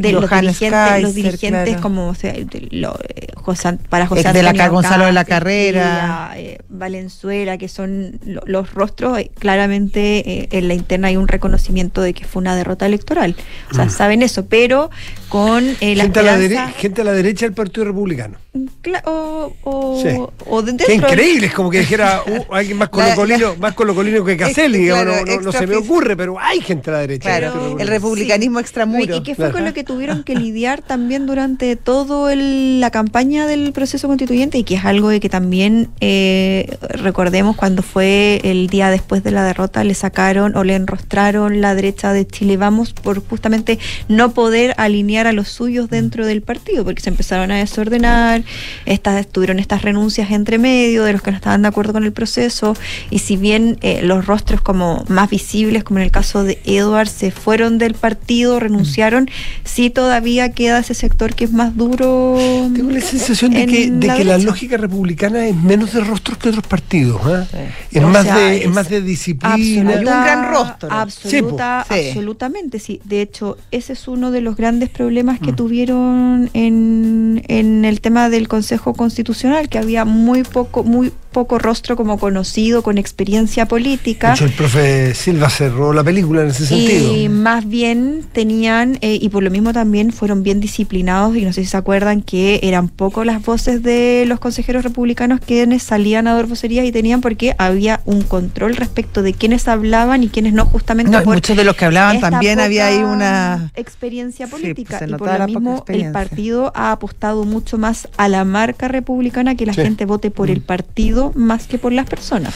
De 0.00 0.12
los 0.12 0.30
dirigentes, 0.30 1.02
los 1.02 1.14
dirigentes 1.14 1.64
claro. 1.64 1.80
como 1.82 2.08
o 2.08 2.14
sea, 2.14 2.32
de 2.32 2.68
lo- 2.70 2.98
eh, 3.14 3.26
José- 3.34 3.78
para 3.88 4.06
José 4.06 4.32
de 4.32 4.42
la 4.42 4.50
Antonio 4.50 4.56
Ca- 4.56 4.68
Gonzalo 4.68 5.04
de 5.06 5.12
la 5.12 5.24
Carrera. 5.24 6.32
eh, 6.36 6.58
Valenzuela, 6.68 7.58
que 7.58 7.68
son 7.68 8.20
lo- 8.24 8.42
los 8.46 8.74
rostros, 8.74 9.18
eh, 9.18 9.30
claramente 9.38 10.18
eh, 10.42 10.48
en 10.52 10.68
la 10.68 10.74
interna 10.74 11.08
hay 11.08 11.16
un 11.16 11.28
reconocimiento 11.28 12.00
de 12.02 12.14
que 12.14 12.24
fue 12.24 12.40
una 12.40 12.54
derrota 12.56 12.86
electoral. 12.86 13.34
O 13.70 13.74
sea, 13.74 13.88
saben 13.88 14.22
eso, 14.22 14.46
pero 14.46 14.90
con 15.28 15.64
eh, 15.80 15.94
la 15.96 16.04
Mm. 16.04 16.06
gente, 16.06 16.20
a 16.20 16.22
la 16.22 16.38
dere- 16.38 16.72
gente 16.76 17.00
a 17.00 17.04
la 17.04 17.12
derecha 17.12 17.46
del 17.46 17.54
Partido 17.54 17.84
Republicano. 17.86 18.36
Cla- 18.82 19.02
o, 19.06 19.54
o, 19.62 20.02
Sí. 20.02 20.08
o 20.46 20.62
de- 20.62 20.76
Qué 20.76 20.94
increíble, 20.94 21.46
es 21.46 21.54
como 21.54 21.70
que 21.70 21.80
dijera 21.80 22.22
uh, 22.26 22.54
alguien 22.54 22.76
más 22.78 22.88
La- 22.92 23.14
colocolino, 23.14 23.54
más 23.60 23.74
colocolino 23.74 24.24
que 24.24 24.36
Caselli, 24.36 24.86
claro, 24.86 25.12
no, 25.16 25.24
no- 25.24 25.40
no 25.42 25.52
se 25.52 25.66
me 25.66 25.76
ocurre, 25.76 26.16
pero 26.16 26.38
hay 26.40 26.60
gente 26.60 26.90
a 26.90 26.94
la 26.94 26.98
derecha. 27.00 27.28
Claro, 27.38 27.76
el 27.78 27.86
republicanismo 27.88 28.58
extramuro. 28.60 29.16
Y 29.16 29.22
que 29.22 29.34
fue 29.34 29.44
Claro. 29.46 29.52
con 29.54 29.64
lo 29.64 29.72
que 29.74 29.84
tuvieron 29.88 30.22
que 30.22 30.36
lidiar 30.36 30.82
también 30.82 31.26
durante 31.26 31.74
todo 31.74 32.28
el- 32.30 32.78
la 32.78 32.90
campaña 32.90 33.46
del 33.48 33.72
proceso 33.72 34.06
constituyente 34.06 34.58
y 34.58 34.62
que 34.62 34.76
es 34.76 34.84
algo 34.84 35.08
de 35.08 35.18
que 35.18 35.28
también 35.28 35.88
eh, 36.00 36.76
recordemos 36.90 37.56
cuando 37.56 37.82
fue 37.82 38.40
el 38.44 38.68
día 38.68 38.90
después 38.90 39.24
de 39.24 39.30
la 39.32 39.42
derrota 39.44 39.82
le 39.82 39.94
sacaron 39.94 40.54
o 40.56 40.62
le 40.62 40.74
enrostraron 40.76 41.60
la 41.60 41.74
derecha 41.74 42.12
de 42.12 42.26
Chile 42.26 42.56
Vamos 42.56 42.92
por 42.92 43.26
justamente 43.26 43.78
no 44.08 44.32
poder 44.32 44.74
alinear 44.76 45.26
a 45.26 45.32
los 45.32 45.48
suyos 45.48 45.88
dentro 45.90 46.26
del 46.26 46.42
partido 46.42 46.84
porque 46.84 47.00
se 47.02 47.08
empezaron 47.08 47.50
a 47.50 47.56
desordenar, 47.56 48.44
estas, 48.86 49.26
tuvieron 49.26 49.58
estas 49.58 49.82
renuncias 49.82 50.30
entre 50.30 50.58
medio 50.58 51.02
de 51.04 51.14
los 51.14 51.22
que 51.22 51.30
no 51.30 51.36
estaban 51.38 51.62
de 51.62 51.68
acuerdo 51.68 51.94
con 51.94 52.04
el 52.04 52.12
proceso 52.12 52.76
y 53.10 53.20
si 53.20 53.36
bien 53.36 53.78
eh, 53.80 54.00
los 54.02 54.26
rostros 54.26 54.60
como 54.60 55.04
más 55.08 55.30
visibles 55.30 55.82
como 55.82 55.98
en 55.98 56.04
el 56.04 56.10
caso 56.10 56.44
de 56.44 56.60
Edward 56.66 57.08
se 57.08 57.30
fueron 57.30 57.78
del 57.78 57.94
partido, 57.94 58.60
renunciaron, 58.60 59.30
sí 59.78 59.90
todavía 59.90 60.50
queda 60.50 60.80
ese 60.80 60.92
sector 60.92 61.36
que 61.36 61.44
es 61.44 61.52
más 61.52 61.76
duro. 61.76 62.36
Tengo 62.74 62.90
la 62.90 63.00
sensación 63.00 63.52
de 63.52 63.64
que, 63.66 63.88
de 63.92 64.08
que 64.08 64.24
la 64.24 64.36
lógica 64.38 64.76
republicana 64.76 65.46
es 65.46 65.54
menos 65.54 65.92
de 65.92 66.00
rostros 66.00 66.36
que 66.36 66.48
otros 66.48 66.66
partidos. 66.66 67.20
¿ah? 67.24 67.46
Es, 67.92 68.02
más 68.02 68.24
sea, 68.24 68.36
de, 68.38 68.56
es 68.56 68.64
es 68.64 68.70
más 68.70 68.88
de 68.88 69.02
disciplina. 69.02 69.90
Hay 69.92 69.98
un 69.98 70.04
gran 70.04 70.50
rostro. 70.50 70.88
Absoluta, 70.90 71.84
Sí, 71.84 71.88
po. 71.88 71.94
Sí. 71.94 72.08
absolutamente, 72.08 72.78
sí. 72.80 73.00
De 73.04 73.22
hecho, 73.22 73.56
ese 73.70 73.92
es 73.92 74.08
uno 74.08 74.32
de 74.32 74.40
los 74.40 74.56
grandes 74.56 74.88
problemas 74.88 75.40
Mm. 75.40 75.44
que 75.44 75.52
tuvieron 75.52 76.50
en, 76.54 77.44
en 77.46 77.84
el 77.84 78.00
tema 78.00 78.30
del 78.30 78.48
Consejo 78.48 78.94
Constitucional, 78.94 79.68
que 79.68 79.78
había 79.78 80.04
muy 80.04 80.42
poco, 80.42 80.82
muy 80.82 81.12
poco 81.32 81.58
rostro 81.58 81.96
como 81.96 82.18
conocido, 82.18 82.82
con 82.82 82.98
experiencia 82.98 83.66
política. 83.66 84.28
De 84.28 84.34
hecho, 84.34 84.44
el 84.46 84.52
profe 84.52 85.14
Silva 85.14 85.50
cerró 85.50 85.92
la 85.92 86.02
película 86.04 86.42
en 86.42 86.48
ese 86.48 86.66
sentido. 86.66 87.16
Y 87.16 87.28
más 87.28 87.68
bien 87.68 88.24
tenían, 88.32 88.98
eh, 89.00 89.18
y 89.20 89.28
por 89.28 89.42
lo 89.42 89.50
mismo 89.50 89.72
también 89.72 90.12
fueron 90.12 90.42
bien 90.42 90.60
disciplinados, 90.60 91.36
y 91.36 91.42
no 91.44 91.52
sé 91.52 91.62
si 91.64 91.68
se 91.70 91.76
acuerdan 91.76 92.22
que 92.22 92.60
eran 92.62 92.88
poco 92.88 93.24
las 93.24 93.44
voces 93.44 93.82
de 93.82 94.24
los 94.26 94.40
consejeros 94.40 94.84
republicanos 94.84 95.40
quienes 95.44 95.82
salían 95.82 96.26
a 96.28 96.34
dar 96.34 96.46
vocerías 96.46 96.84
y 96.86 96.92
tenían 96.92 97.20
porque 97.20 97.54
había 97.58 98.00
un 98.04 98.22
control 98.22 98.76
respecto 98.76 99.22
de 99.22 99.32
quiénes 99.34 99.68
hablaban 99.68 100.22
y 100.22 100.28
quiénes 100.28 100.52
no, 100.52 100.64
justamente 100.66 101.12
No, 101.12 101.22
por 101.22 101.34
muchos 101.34 101.56
de 101.56 101.64
los 101.64 101.76
que 101.76 101.84
hablaban 101.84 102.20
también 102.20 102.60
había 102.60 102.86
ahí 102.86 102.98
una... 102.98 103.70
experiencia 103.74 104.46
Sí, 104.46 104.50
pues, 104.50 104.62
política 104.62 105.00
y 105.06 105.12
por 105.14 105.38
lo 105.38 105.46
mismo 105.46 105.84
el 105.88 106.12
partido 106.12 106.72
ha 106.74 106.92
apostado 106.92 107.44
mucho 107.44 107.78
más 107.78 108.08
a 108.16 108.28
la 108.28 108.44
marca 108.44 108.88
republicana 108.88 109.54
que 109.54 109.66
la 109.66 109.72
Sí. 109.74 109.82
gente 109.82 110.04
vote 110.04 110.30
por 110.30 110.50
el 110.50 110.60
partido 110.60 111.17
más 111.34 111.66
que 111.66 111.78
por 111.78 111.92
las 111.92 112.06
personas. 112.06 112.54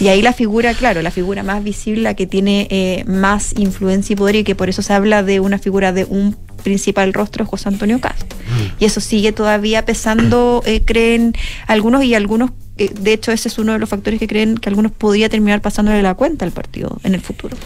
Y 0.00 0.08
ahí 0.08 0.22
la 0.22 0.32
figura 0.32 0.74
claro 0.74 1.02
la 1.02 1.10
figura 1.10 1.42
más 1.42 1.62
visible 1.62 2.02
la 2.02 2.14
que 2.14 2.26
tiene 2.26 2.66
eh, 2.70 3.04
más 3.06 3.52
influencia 3.56 4.14
y 4.14 4.16
poder 4.16 4.36
y 4.36 4.44
que 4.44 4.54
por 4.54 4.68
eso 4.68 4.82
se 4.82 4.92
habla 4.92 5.22
de 5.22 5.40
una 5.40 5.58
figura 5.58 5.92
de 5.92 6.04
un 6.04 6.36
principal 6.62 7.12
rostro 7.12 7.44
es 7.44 7.50
José 7.50 7.68
Antonio 7.68 8.00
Cast 8.00 8.32
y 8.78 8.84
eso 8.86 9.00
sigue 9.00 9.32
todavía 9.32 9.84
pesando 9.84 10.62
eh, 10.64 10.80
creen 10.84 11.34
algunos 11.66 12.04
y 12.04 12.14
algunos 12.14 12.50
eh, 12.78 12.90
de 12.98 13.12
hecho 13.12 13.30
ese 13.32 13.48
es 13.48 13.58
uno 13.58 13.72
de 13.72 13.78
los 13.78 13.88
factores 13.88 14.18
que 14.18 14.26
creen 14.26 14.56
que 14.56 14.68
algunos 14.68 14.92
podría 14.92 15.28
terminar 15.28 15.60
pasándole 15.60 16.02
la 16.02 16.14
cuenta 16.14 16.44
al 16.44 16.52
partido 16.52 16.98
en 17.04 17.14
el 17.14 17.20
futuro. 17.20 17.56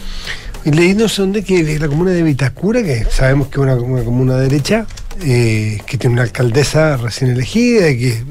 Y 0.65 0.71
leí 0.71 0.93
no 0.93 1.07
sé 1.07 1.21
dónde 1.21 1.43
que 1.43 1.63
de 1.63 1.79
la 1.79 1.87
comuna 1.87 2.11
de 2.11 2.21
Vitacura, 2.21 2.83
que 2.83 3.05
sabemos 3.09 3.47
que 3.47 3.53
es 3.53 3.59
una, 3.59 3.75
una 3.75 4.03
comuna 4.03 4.35
derecha, 4.35 4.85
eh, 5.21 5.79
que 5.85 5.97
tiene 5.97 6.13
una 6.13 6.23
alcaldesa 6.23 6.97
recién 6.97 7.31
elegida, 7.31 7.89
y 7.89 7.97
que 7.97 8.23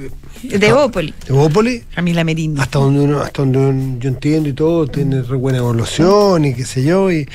de 0.42 0.72
Bópoli 0.72 1.14
de 1.26 1.32
Bópoli, 1.32 1.82
Camila 1.94 2.24
Merini. 2.24 2.60
hasta 2.60 2.78
donde 2.78 3.00
uno, 3.00 3.20
hasta 3.20 3.42
donde 3.42 3.58
un- 3.58 4.00
yo 4.00 4.08
entiendo 4.08 4.48
y 4.48 4.52
todo, 4.52 4.86
tiene 4.86 5.22
re 5.22 5.36
buena 5.36 5.58
evolución 5.58 6.44
y 6.44 6.54
qué 6.54 6.64
sé 6.64 6.82
yo, 6.84 7.10
y 7.10 7.26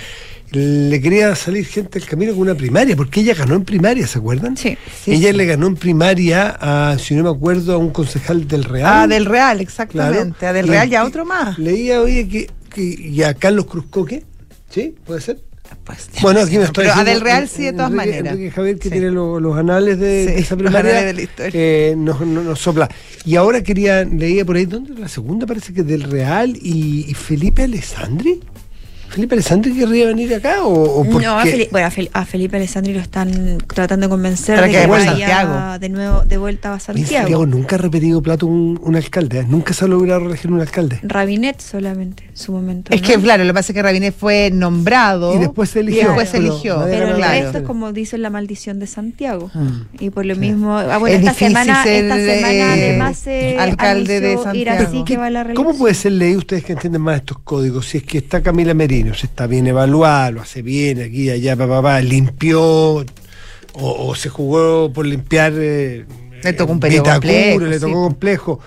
le 0.51 1.01
quería 1.01 1.35
salir 1.35 1.65
gente 1.65 1.97
al 1.97 2.05
camino 2.05 2.31
con 2.33 2.41
una 2.43 2.53
primaria, 2.53 2.95
porque 2.95 3.21
ella 3.21 3.33
ganó 3.33 3.55
en 3.55 3.63
primaria, 3.65 4.05
¿se 4.05 4.19
acuerdan? 4.19 4.55
Sí. 4.55 4.77
ella 5.07 5.33
le 5.33 5.45
ganó 5.45 5.65
en 5.65 5.75
primaria 5.75 6.55
a, 6.59 6.97
si 6.99 7.15
no 7.15 7.23
me 7.23 7.29
acuerdo, 7.29 7.73
a 7.73 7.77
un 7.77 7.89
concejal 7.89 8.47
del 8.47 8.63
Real. 8.63 8.85
Ah, 8.93 9.07
del 9.07 9.25
Real, 9.25 9.57
Claro. 9.57 9.61
exactamente. 9.63 10.45
A 10.45 10.53
del 10.53 10.67
Y- 10.67 10.69
Real 10.69 10.91
y 10.91 10.95
a 10.95 11.05
otro 11.05 11.25
más. 11.25 11.57
Leía, 11.57 12.01
oye, 12.01 12.27
que, 12.27 12.51
que 12.69 12.83
y 12.83 13.23
a 13.23 13.33
Carlos 13.33 13.65
Cruzcoque, 13.65 14.23
¿sí? 14.69 14.93
¿Puede 15.05 15.21
ser? 15.21 15.39
Pues, 15.85 16.09
Bueno, 16.21 16.41
aquí 16.41 16.57
me 16.57 16.65
estoy 16.65 16.85
Pero 16.85 16.99
a 16.99 17.03
del 17.03 17.19
Real 17.21 17.43
en- 17.43 17.49
sí, 17.49 17.63
de 17.63 17.73
todas 17.73 17.91
Enrique- 17.91 17.95
maneras. 18.07 18.33
Enrique 18.33 18.51
Javier, 18.51 18.77
que 18.77 18.83
Sí. 18.83 18.89
tiene 18.91 19.11
lo- 19.11 19.39
los 19.39 19.57
anales 19.57 19.99
de, 19.99 20.25
Sí, 20.27 20.31
de 20.33 20.39
esa 20.39 20.55
los 20.55 20.63
primaria, 20.63 20.91
anales 20.91 21.05
de 21.07 21.13
la 21.13 21.21
historia. 21.21 21.51
eh, 21.53 21.95
nos, 21.97 22.21
nos- 22.21 22.45
nos 22.45 22.59
sopla. 22.59 22.89
Y 23.25 23.35
ahora 23.35 23.61
quería, 23.63 24.03
leía 24.05 24.45
por 24.45 24.55
ahí, 24.55 24.65
¿dónde? 24.65 24.93
La 24.99 25.07
segunda 25.07 25.45
parece 25.45 25.73
que 25.73 25.83
del 25.83 26.03
Real 26.03 26.55
y, 26.61 27.05
y 27.09 27.13
Felipe 27.15 27.63
Alessandri. 27.63 28.39
¿Felipe 29.13 29.35
Alessandri 29.35 29.73
querría 29.73 30.07
venir 30.07 30.33
acá? 30.33 30.63
¿O, 30.63 31.01
o 31.01 31.03
No, 31.05 31.37
a 31.39 31.43
qué? 31.43 31.51
Felipe, 31.51 31.69
bueno, 31.71 31.87
a 31.87 31.91
Fel- 31.91 32.09
a 32.13 32.25
Felipe 32.25 32.57
Alessandri 32.57 32.93
lo 32.93 32.99
están 32.99 33.59
tratando 33.73 34.07
de 34.07 34.09
convencer 34.09 34.55
Para 34.55 34.67
de 34.67 34.73
que 34.73 34.87
vaya 34.87 35.05
Santiago. 35.05 35.79
de 35.79 35.89
nuevo 35.89 36.21
de 36.25 36.37
vuelta 36.37 36.73
a 36.73 36.79
Santiago. 36.79 37.11
Santiago 37.11 37.45
nunca 37.45 37.75
ha 37.75 37.79
repetido 37.79 38.21
plato 38.23 38.47
un, 38.47 38.79
un 38.81 38.95
alcalde, 38.95 39.39
¿eh? 39.41 39.45
nunca 39.47 39.73
se 39.73 39.85
ha 39.85 39.87
logrado 39.87 40.25
elegir 40.25 40.51
un 40.51 40.59
alcalde. 40.61 40.99
Rabinet 41.03 41.59
solamente 41.61 42.23
en 42.29 42.37
su 42.37 42.51
momento. 42.51 42.91
Es 42.93 43.01
¿no? 43.01 43.07
que, 43.07 43.19
claro, 43.19 43.43
lo 43.43 43.49
que 43.51 43.53
pasa 43.53 43.71
es 43.71 43.75
que 43.75 43.83
Rabinet 43.83 44.15
fue 44.17 44.49
nombrado. 44.51 45.35
Y 45.35 45.39
después 45.39 45.69
se 45.69 45.81
eligió. 45.81 46.01
Y 46.01 46.05
después 46.05 46.29
se 46.29 46.37
Pero 46.39 46.51
eligió. 46.51 46.77
nadie 46.77 46.91
Pero 46.93 47.07
el 47.09 47.15
Claro. 47.15 47.41
resto 47.43 47.57
es 47.59 47.63
como 47.65 47.93
dicen 47.93 48.21
la 48.23 48.29
maldición 48.31 48.79
de 48.79 48.87
Santiago. 48.87 49.51
Mm. 49.53 49.69
Y 49.99 50.09
por 50.09 50.25
lo 50.25 50.35
mismo, 50.35 50.75
ah, 50.77 50.97
bueno, 50.97 51.15
Es 51.15 51.21
esta 51.21 51.33
semana, 51.33 51.83
ser, 51.83 52.05
esta 52.05 52.15
semana 52.15 52.53
eh, 52.53 52.89
además 52.89 53.17
se 53.17 53.57
alcalde 53.59 54.19
de 54.21 54.31
ir 54.33 54.39
Santiago. 54.39 54.83
así 54.87 55.03
que 55.03 55.17
va 55.17 55.27
a 55.27 55.29
la 55.29 55.43
reelección. 55.43 55.65
¿Cómo 55.67 55.77
puede 55.77 55.93
ser 55.93 56.13
ley 56.13 56.35
ustedes 56.35 56.63
que 56.63 56.73
entienden 56.73 57.01
más 57.01 57.17
estos 57.17 57.37
códigos? 57.39 57.85
Si 57.87 57.97
es 57.97 58.03
que 58.03 58.17
está 58.19 58.41
Camila 58.41 58.73
Merino, 58.73 59.02
si 59.13 59.25
está 59.25 59.47
bien 59.47 59.67
evaluada, 59.67 60.31
lo 60.31 60.41
hace 60.41 60.61
bien 60.61 61.01
aquí, 61.01 61.29
allá, 61.29 61.55
papá, 61.55 61.81
papá, 61.81 62.01
limpió 62.01 62.61
o, 62.63 63.03
o 63.73 64.15
se 64.15 64.29
jugó 64.29 64.91
por 64.93 65.05
limpiar. 65.05 65.53
eh, 65.55 66.05
Le 66.43 66.53
tocó 66.53 66.71
un 66.73 66.79
periodo 66.79 67.03
complejo, 67.11 67.59
le 67.61 67.79
tocó 67.79 67.87
sí. 67.87 67.93
complejo. 67.93 68.59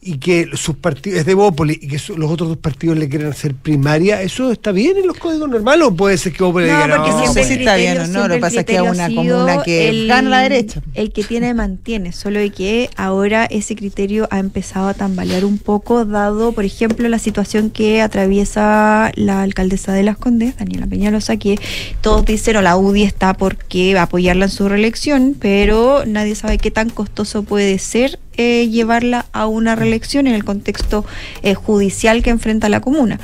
Y 0.00 0.18
que 0.18 0.48
sus 0.54 0.76
partidos, 0.76 1.18
es 1.20 1.26
de 1.26 1.34
Bópoli, 1.34 1.78
y 1.82 1.88
que 1.88 1.98
su- 1.98 2.16
los 2.16 2.30
otros 2.30 2.48
dos 2.50 2.58
partidos 2.58 2.96
le 2.96 3.08
quieren 3.08 3.28
hacer 3.28 3.54
primaria, 3.54 4.22
¿eso 4.22 4.52
está 4.52 4.70
bien 4.70 4.96
en 4.98 5.06
los 5.08 5.16
códigos 5.16 5.48
normales 5.48 5.88
o 5.88 5.94
puede 5.96 6.16
ser 6.16 6.32
que 6.32 6.44
Bópoli 6.44 6.66
No, 6.68 6.74
diga 6.82 6.96
porque 6.96 7.10
no? 7.10 7.16
No 7.16 7.22
siempre 7.24 7.44
si 7.44 7.52
está 7.54 7.76
bien 7.76 7.96
o 7.96 8.00
no, 8.00 8.06
siempre 8.06 8.28
lo 8.28 8.34
que 8.34 8.40
pasa 8.40 8.60
es 8.60 8.66
que 8.66 8.74
es 8.76 8.80
una 8.82 9.04
ha 9.04 9.08
sido 9.08 9.22
comuna 9.38 9.62
que 9.64 9.88
el- 9.88 10.06
gana 10.08 10.30
la 10.30 10.40
derecha. 10.42 10.80
El 10.94 11.12
que 11.12 11.24
tiene 11.24 11.54
mantiene, 11.54 12.12
solo 12.12 12.38
de 12.38 12.50
que 12.50 12.88
ahora 12.96 13.46
ese 13.46 13.74
criterio 13.74 14.28
ha 14.30 14.38
empezado 14.38 14.86
a 14.88 14.94
tambalear 14.94 15.44
un 15.44 15.58
poco, 15.58 16.04
dado, 16.04 16.52
por 16.52 16.64
ejemplo, 16.64 17.08
la 17.08 17.18
situación 17.18 17.70
que 17.70 18.00
atraviesa 18.02 19.10
la 19.16 19.42
alcaldesa 19.42 19.92
de 19.92 20.02
Las 20.04 20.18
Condes, 20.18 20.56
Daniela 20.56 20.86
Peñalosa, 20.86 21.36
que 21.36 21.58
todos 22.00 22.24
dicen, 22.24 22.56
o 22.56 22.62
la 22.62 22.76
UDI 22.76 23.02
está 23.02 23.34
por 23.34 23.56
qué 23.56 23.98
apoyarla 23.98 24.44
en 24.44 24.50
su 24.50 24.68
reelección, 24.68 25.34
pero 25.40 26.04
nadie 26.06 26.34
sabe 26.34 26.58
qué 26.58 26.70
tan 26.70 26.90
costoso 26.90 27.42
puede 27.42 27.78
ser 27.78 28.18
eh, 28.36 28.68
llevarla 28.68 29.26
a 29.32 29.46
una 29.46 29.74
reelección 29.74 30.26
en 30.26 30.34
el 30.34 30.44
contexto 30.44 31.04
eh, 31.42 31.54
judicial 31.54 32.22
que 32.22 32.30
enfrenta 32.30 32.68
la 32.68 32.80
comuna. 32.80 33.18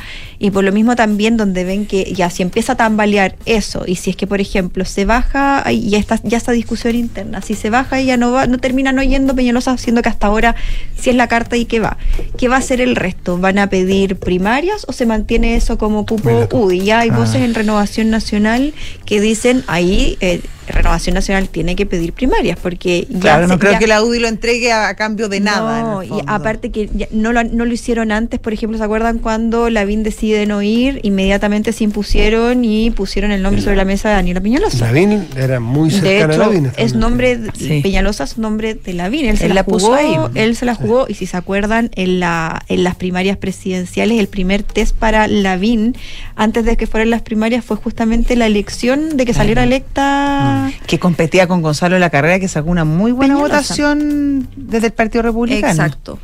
Y 0.44 0.50
por 0.50 0.64
lo 0.64 0.72
mismo 0.72 0.96
también 0.96 1.37
donde 1.37 1.62
ven 1.62 1.87
que 1.87 2.12
ya 2.12 2.28
si 2.28 2.42
empieza 2.42 2.72
a 2.72 2.76
tambalear 2.76 3.37
eso, 3.46 3.85
y 3.87 3.94
si 3.94 4.11
es 4.11 4.16
que 4.16 4.26
por 4.26 4.40
ejemplo 4.40 4.85
se 4.85 5.05
baja, 5.05 5.62
y 5.70 5.88
ya 5.88 5.98
está, 5.98 6.18
ya 6.24 6.37
esta 6.37 6.50
discusión 6.50 6.96
interna, 6.96 7.40
si 7.42 7.55
se 7.55 7.70
baja 7.70 8.00
y 8.00 8.07
ya 8.07 8.16
no 8.16 8.33
va, 8.33 8.48
no 8.48 8.59
termina 8.59 8.90
no 8.90 9.05
yendo 9.05 9.37
Peñalosa, 9.37 9.78
siendo 9.78 10.02
que 10.02 10.09
hasta 10.09 10.26
ahora 10.26 10.57
si 10.98 11.11
es 11.11 11.16
la 11.16 11.28
carta 11.28 11.57
y 11.57 11.64
que 11.64 11.78
va. 11.78 11.96
¿Qué 12.37 12.48
va 12.48 12.57
a 12.57 12.59
hacer 12.59 12.81
el 12.81 12.96
resto? 12.96 13.38
¿Van 13.38 13.59
a 13.59 13.68
pedir 13.70 14.16
primarias 14.16 14.85
o 14.88 14.92
se 14.92 15.07
mantiene 15.07 15.55
eso 15.55 15.78
como 15.78 16.05
cupo. 16.07 16.48
UDI? 16.50 16.81
Ya 16.85 16.98
hay 17.00 17.11
Ah. 17.11 17.16
voces 17.18 17.37
en 17.42 17.55
Renovación 17.55 18.11
Nacional 18.11 18.74
que 19.07 19.20
dicen 19.20 19.62
ahí 19.68 20.16
eh, 20.20 20.40
Renovación 20.68 21.14
Nacional 21.14 21.48
tiene 21.48 21.74
que 21.74 21.87
pedir 21.87 22.12
primarias 22.12 22.57
porque 22.62 23.07
ya 23.11 23.18
Claro, 23.20 23.46
no 23.48 23.55
se- 23.55 23.59
creo 23.61 23.72
ya- 23.72 23.78
que 23.81 23.87
la 23.88 24.02
UDI 24.02 24.20
lo 24.20 24.28
entregue 24.28 24.70
a, 24.72 24.88
a 24.88 24.94
cambio 24.94 25.28
de 25.28 25.40
nada. 25.40 25.83
no, 25.83 26.02
y 26.05 26.11
aparte 26.26 26.70
que 26.70 26.88
ya 26.94 27.09
no 27.11 27.33
lo, 27.33 27.42
no 27.44 27.64
lo 27.64 27.72
hicieron 27.72 28.12
antes, 28.12 28.38
por 28.40 28.52
ejemplo, 28.52 28.78
¿se 28.78 28.85
acuerdan 28.85 29.18
cuando 29.18 29.70
Lavín 29.70 30.02
decide 30.05 30.31
decide 30.32 30.46
no 30.46 30.62
ir, 30.62 31.00
inmediatamente 31.02 31.72
se 31.72 31.84
impusieron 31.84 32.64
y 32.64 32.90
pusieron 32.90 33.32
el 33.32 33.42
nombre 33.42 33.62
sobre 33.62 33.76
la 33.76 33.84
mesa 33.84 34.08
de 34.08 34.14
Daniela 34.16 34.40
Peñalosa. 34.40 34.86
Lavín 34.86 35.26
era 35.36 35.60
muy 35.60 35.90
De 35.90 36.00
cercana 36.00 36.34
hecho, 36.34 36.42
a 36.42 36.46
Lavín. 36.46 36.70
es 36.76 36.94
nombre, 36.94 37.36
de- 37.36 37.50
Sí. 37.52 37.80
Peñalosa 37.82 38.24
es 38.24 38.38
nombre 38.38 38.74
de 38.74 38.92
Lavín. 38.94 39.26
Él 39.26 39.36
se 39.38 39.48
la, 39.48 39.54
la 39.56 39.64
puso 39.64 39.86
jugó, 39.86 39.94
ahí. 39.96 40.16
él 40.34 40.56
se 40.56 40.64
la 40.64 40.74
jugó 40.74 41.06
y 41.08 41.14
si 41.14 41.26
se 41.26 41.36
acuerdan, 41.36 41.90
en, 41.94 42.20
la, 42.20 42.62
en 42.68 42.84
las 42.84 42.94
primarias 42.96 43.36
presidenciales, 43.36 44.18
el 44.18 44.28
primer 44.28 44.62
test 44.62 44.96
para 44.96 45.26
Lavín, 45.28 45.96
antes 46.36 46.64
de 46.64 46.76
que 46.76 46.86
fueran 46.86 47.10
las 47.10 47.22
primarias, 47.22 47.64
fue 47.64 47.76
justamente 47.76 48.36
la 48.36 48.46
elección 48.46 49.16
de 49.16 49.24
que 49.26 49.34
saliera 49.34 49.64
electa. 49.64 50.70
Que 50.86 50.98
competía 50.98 51.46
con 51.46 51.62
Gonzalo 51.62 51.94
de 51.94 52.00
la 52.00 52.10
Carrera, 52.10 52.38
que 52.40 52.48
sacó 52.48 52.70
una 52.70 52.84
muy 52.84 53.12
buena 53.12 53.34
Peñalosa. 53.34 53.60
votación 53.60 54.48
desde 54.56 54.86
el 54.88 54.92
Partido 54.92 55.22
Republicano. 55.22 55.72
Exacto. 55.72 56.18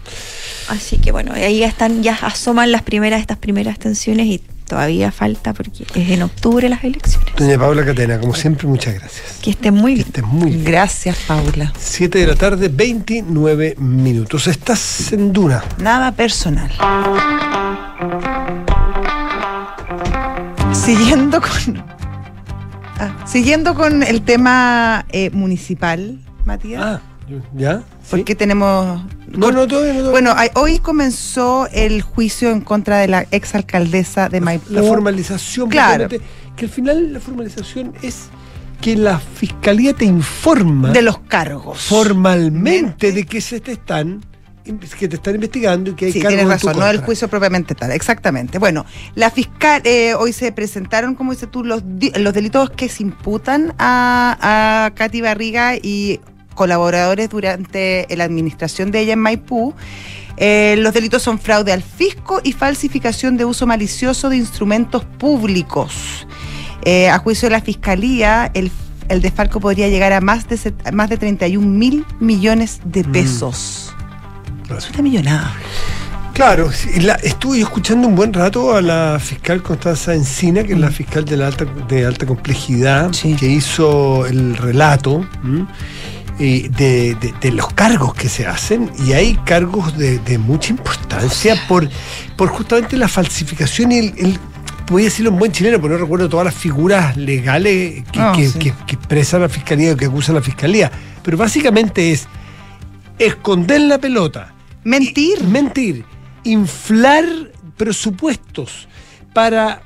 Así 0.69 0.99
que 0.99 1.13
bueno, 1.13 1.33
ahí 1.33 1.61
ya 1.61 1.67
están, 1.69 2.03
ya 2.03 2.15
asoman 2.15 2.71
las 2.73 2.83
primeras, 2.83 3.21
estas 3.21 3.39
primeras 3.39 3.79
tensiones 3.79 4.27
y 4.27 4.39
todavía 4.67 5.11
falta 5.11 5.55
porque 5.55 5.85
es 5.95 6.11
en 6.11 6.23
octubre 6.23 6.69
las 6.69 6.85
elecciones. 6.85 7.35
Doña 7.37 7.59
Paula 7.59 7.87
Catena, 7.87 8.21
como 8.21 8.35
siempre, 8.35 8.69
muchas 8.69 8.95
gracias. 8.95 9.39
Que 9.43 9.51
estén 9.51 9.73
muy 9.75 9.93
Que 9.93 9.97
bien. 9.97 10.07
estés 10.09 10.25
muy 10.25 10.51
bien. 10.51 10.65
Gracias, 10.65 11.17
Paula. 11.27 11.73
7 11.79 12.19
de 12.19 12.27
la 12.27 12.35
tarde, 12.35 12.69
29 12.69 13.77
minutos. 13.79 14.47
Estás 14.47 15.11
en 15.13 15.33
Duna. 15.33 15.65
Nada 15.79 16.13
personal. 16.13 16.71
Siguiendo 20.73 21.41
con. 21.41 21.83
Ah, 23.01 23.15
siguiendo 23.27 23.75
con 23.75 24.03
el 24.03 24.23
tema 24.23 25.05
eh, 25.11 25.31
municipal, 25.31 26.19
Matías. 26.45 26.83
Ah, 26.85 27.01
¿ya? 27.55 27.83
Porque 28.11 28.35
tenemos. 28.35 29.03
No, 29.29 29.51
no, 29.53 29.67
todavía 29.67 29.93
no. 29.93 29.99
todavía 29.99 30.11
Bueno, 30.11 30.33
hay- 30.37 30.51
hoy 30.55 30.79
comenzó 30.79 31.69
el 31.73 32.03
juicio 32.03 32.51
en 32.51 32.61
contra 32.61 32.99
de 32.99 33.09
la 33.09 33.27
exalcaldesa 33.31 34.29
de 34.29 34.41
Maipú. 34.41 34.73
la 34.73 34.83
formalización, 34.83 35.69
Claro. 35.69 36.09
que 36.09 36.65
al 36.65 36.71
final 36.71 37.13
la 37.13 37.21
formalización 37.21 37.93
es 38.03 38.29
que 38.81 38.97
la 38.97 39.19
fiscalía 39.19 39.93
te 39.93 40.05
informa 40.05 40.91
de 40.93 41.03
los 41.03 41.19
cargos. 41.21 41.81
formalmente 41.81 43.13
de 43.13 43.25
que 43.25 43.41
se 43.41 43.61
te 43.61 43.73
están 43.73 44.21
que 44.99 45.09
te 45.09 45.17
están 45.17 45.35
investigando 45.37 45.93
y 45.93 45.95
que 45.95 46.05
hay 46.07 46.13
Sí, 46.13 46.21
cargos 46.21 46.37
tienes 46.37 46.53
razón, 46.63 46.79
no 46.79 46.87
el 46.91 46.99
juicio 46.99 47.27
propiamente 47.29 47.75
tal, 47.75 47.91
exactamente. 47.91 48.59
Bueno, 48.59 48.85
la 49.15 49.31
fiscal, 49.31 49.81
eh, 49.87 50.13
hoy 50.13 50.35
se 50.35 50.53
presentaron, 50.53 51.15
como 51.15 51.33
dices 51.33 51.51
tú, 51.51 51.65
los, 51.65 51.83
los 52.19 52.35
delitos 52.35 52.69
que 52.69 52.91
se 52.91 53.03
imputan 53.03 53.73
a, 53.79 54.85
a 54.87 54.91
Katy 54.95 55.23
Barriga 55.23 55.75
y 55.77 56.21
colaboradores 56.59 57.31
durante 57.31 58.07
la 58.17 58.25
administración 58.25 58.91
de 58.91 59.01
ella 59.01 59.13
en 59.15 59.21
Maipú. 59.21 59.75
Eh, 60.37 60.77
los 60.79 60.93
delitos 60.93 61.23
son 61.23 61.39
fraude 61.39 61.73
al 61.73 61.83
fisco 61.83 62.41
y 62.45 62.53
falsificación 62.53 63.37
de 63.37 63.45
uso 63.45 63.67
malicioso 63.67 64.29
de 64.29 64.37
instrumentos 64.37 65.05
públicos. 65.05 66.27
Eh, 66.83 67.09
a 67.09 67.19
juicio 67.19 67.49
de 67.49 67.53
la 67.53 67.61
fiscalía, 67.61 68.51
el, 68.55 68.71
el 69.09 69.21
desfalco 69.23 69.59
podría 69.61 69.89
llegar 69.89 70.13
a 70.13 70.21
más 70.21 70.49
de, 70.49 70.59
más 70.93 71.09
de 71.11 71.17
31 71.17 71.67
mil 71.67 72.05
millones 72.21 72.81
de 72.85 73.03
Mm. 73.05 73.13
pesos. 73.13 73.95
Es 74.77 74.91
una 74.91 75.03
millonada. 75.03 75.55
Claro, 76.35 76.71
la- 77.01 77.15
estuve 77.17 77.59
escuchando 77.61 78.07
un 78.07 78.15
buen 78.15 78.33
rato 78.33 78.77
a 78.77 78.81
la 78.81 79.19
fiscal 79.21 79.61
Constanza 79.61 80.15
Encina, 80.15 80.63
que 80.63 80.75
es 80.75 80.79
la 80.79 80.93
fiscal 80.93 81.25
de, 81.25 81.37
la 81.37 81.49
alta, 81.49 81.65
de 81.89 82.07
alta 82.07 82.27
complejidad, 82.27 83.09
Mm. 83.09 83.15
Sí. 83.15 83.35
que 83.35 83.47
hizo 83.49 84.25
el 84.27 84.57
relato 84.57 85.27
¿m? 85.43 85.67
De, 86.39 87.17
de- 87.21 87.35
de 87.41 87.51
los 87.51 87.73
cargos 87.73 88.15
que 88.15 88.29
se 88.29 88.47
hacen, 88.47 88.91
y 89.05 89.13
hay 89.13 89.35
cargos 89.45 89.99
de, 89.99 90.19
de 90.21 90.39
mucha 90.39 90.71
importancia 90.71 91.57
por, 91.67 91.89
por 92.37 92.49
justamente 92.49 92.97
la 92.97 93.09
falsificación 93.09 93.91
y 93.91 93.99
el, 93.99 94.15
el- 94.19 94.39
voy 94.89 95.03
a 95.03 95.05
decirlo 95.07 95.31
en 95.33 95.39
buen 95.39 95.51
chileno, 95.53 95.81
porque 95.81 95.95
no 95.97 96.01
recuerdo 96.01 96.29
todas 96.29 96.45
las 96.47 96.55
figuras 96.55 97.17
legales 97.17 98.05
que, 98.13 98.21
que- 98.37 98.49
sí. 98.49 98.59
que- 98.61 98.73
que 98.87 98.95
expresa 98.95 99.39
la 99.41 99.49
fiscalía 99.49 99.93
o 99.93 99.97
que 99.97 100.05
acusa 100.07 100.33
la 100.33 100.41
fiscalía, 100.41 100.93
pero 101.25 101.37
básicamente 101.37 102.13
es 102.13 102.29
esconder 103.19 103.81
la 103.81 103.99
pelota, 103.99 104.55
Mentir. 104.85 105.43
Mentir. 105.43 106.05
Inflar 106.45 107.25
presupuestos 107.77 108.87
para 109.35 109.83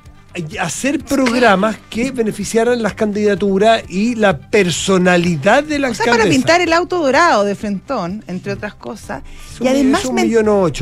hacer 0.59 1.03
programas 1.03 1.77
que 1.89 2.11
beneficiaran 2.11 2.81
las 2.81 2.93
candidaturas 2.95 3.83
y 3.87 4.15
la 4.15 4.37
personalidad 4.39 5.63
de 5.63 5.79
la 5.79 5.89
O 5.89 5.93
sea, 5.93 6.05
para 6.05 6.23
pintar 6.25 6.61
el 6.61 6.73
auto 6.73 6.99
dorado 6.99 7.43
de 7.43 7.55
Frentón, 7.55 8.23
entre 8.27 8.53
otras 8.53 8.73
cosas. 8.73 9.23
Y 9.61 9.67
además 9.67 10.01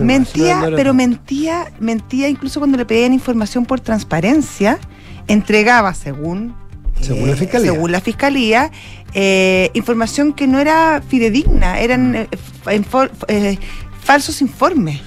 mentía, 0.03 0.59
No, 0.69 0.75
pero 0.77 0.93
mentía, 0.93 1.71
mentía 1.79 2.29
incluso 2.29 2.59
cuando 2.59 2.77
le 2.77 2.85
pedían 2.85 3.13
información 3.13 3.65
por 3.65 3.79
transparencia, 3.81 4.79
entregaba 5.27 5.93
según 5.93 6.55
Según 7.01 7.29
la 7.29 7.35
fiscalía. 7.35 7.71
según 7.73 7.91
la 7.91 8.01
fiscalía, 8.01 8.71
eh, 9.13 9.69
información 9.73 10.33
que 10.33 10.47
no 10.47 10.59
era 10.59 11.01
fidedigna, 11.07 11.79
eran 11.79 12.15
eh, 12.15 12.27
infor- 12.65 13.11
eh, 13.27 13.57
falsos 14.03 14.41
informes. 14.41 15.01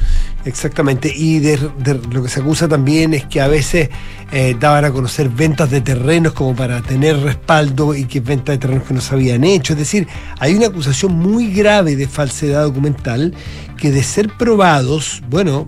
Exactamente, 0.45 1.13
y 1.15 1.39
de, 1.39 1.57
de 1.79 1.95
lo 2.13 2.23
que 2.23 2.29
se 2.29 2.41
acusa 2.41 2.69
también 2.69 3.15
es 3.15 3.25
que 3.25 3.41
a 3.41 3.49
veces 3.49 3.89
eh, 4.31 4.55
daban 4.59 4.85
a 4.85 4.91
conocer 4.91 5.29
ventas 5.29 5.71
de 5.71 5.81
terrenos 5.81 6.33
como 6.33 6.55
para 6.55 6.83
tener 6.83 7.19
respaldo 7.21 7.95
y 7.95 8.05
que 8.05 8.21
ventas 8.21 8.55
de 8.55 8.59
terrenos 8.59 8.85
que 8.87 8.95
no 8.95 9.01
se 9.01 9.15
habían 9.15 9.45
hecho. 9.45 9.73
Es 9.73 9.79
decir, 9.79 10.07
hay 10.39 10.55
una 10.55 10.67
acusación 10.67 11.15
muy 11.15 11.53
grave 11.53 11.97
de 11.97 12.07
falsedad 12.07 12.65
documental 12.65 13.35
que 13.79 13.91
de 13.91 14.03
ser 14.03 14.29
probados, 14.37 15.23
bueno, 15.31 15.67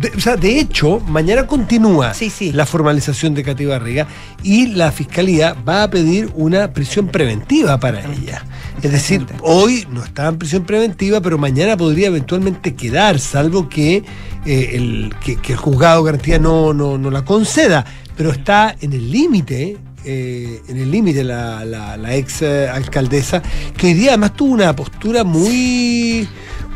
de, 0.00 0.08
o 0.16 0.20
sea, 0.20 0.36
de 0.36 0.58
hecho, 0.58 1.00
mañana 1.00 1.46
continúa 1.46 2.12
Sí, 2.12 2.28
sí. 2.28 2.52
la 2.52 2.66
formalización 2.66 3.34
de 3.34 3.42
Cati 3.42 3.64
Barriga 3.64 4.06
y 4.42 4.66
la 4.68 4.92
fiscalía 4.92 5.54
va 5.66 5.84
a 5.84 5.90
pedir 5.90 6.30
una 6.34 6.72
prisión 6.72 7.08
preventiva 7.08 7.78
para 7.78 8.00
ella. 8.00 8.44
Es 8.82 8.92
decir, 8.92 9.26
hoy 9.42 9.86
no 9.90 10.04
está 10.04 10.28
en 10.28 10.38
prisión 10.38 10.64
preventiva, 10.64 11.20
pero 11.20 11.36
mañana 11.36 11.76
podría 11.76 12.08
eventualmente 12.08 12.74
quedar, 12.74 13.18
salvo 13.18 13.68
que, 13.68 14.04
eh, 14.46 14.70
el, 14.74 15.12
que, 15.24 15.36
que 15.36 15.52
el 15.52 15.58
juzgado 15.58 16.04
de 16.04 16.12
garantía 16.12 16.38
no, 16.38 16.72
no, 16.72 16.96
no 16.96 17.10
la 17.10 17.24
conceda. 17.24 17.84
Pero 18.16 18.30
está 18.30 18.76
en 18.80 18.92
el 18.92 19.10
límite, 19.10 19.78
eh, 20.04 20.62
en 20.68 20.76
el 20.76 20.90
límite 20.90 21.24
la, 21.24 21.64
la, 21.64 21.96
la 21.96 22.14
ex 22.14 22.42
eh, 22.42 22.68
alcaldesa, 22.68 23.42
que 23.76 23.88
hoy 23.88 23.94
día 23.94 24.10
además 24.10 24.34
tuvo 24.34 24.52
una 24.52 24.74
postura 24.76 25.24
muy 25.24 26.28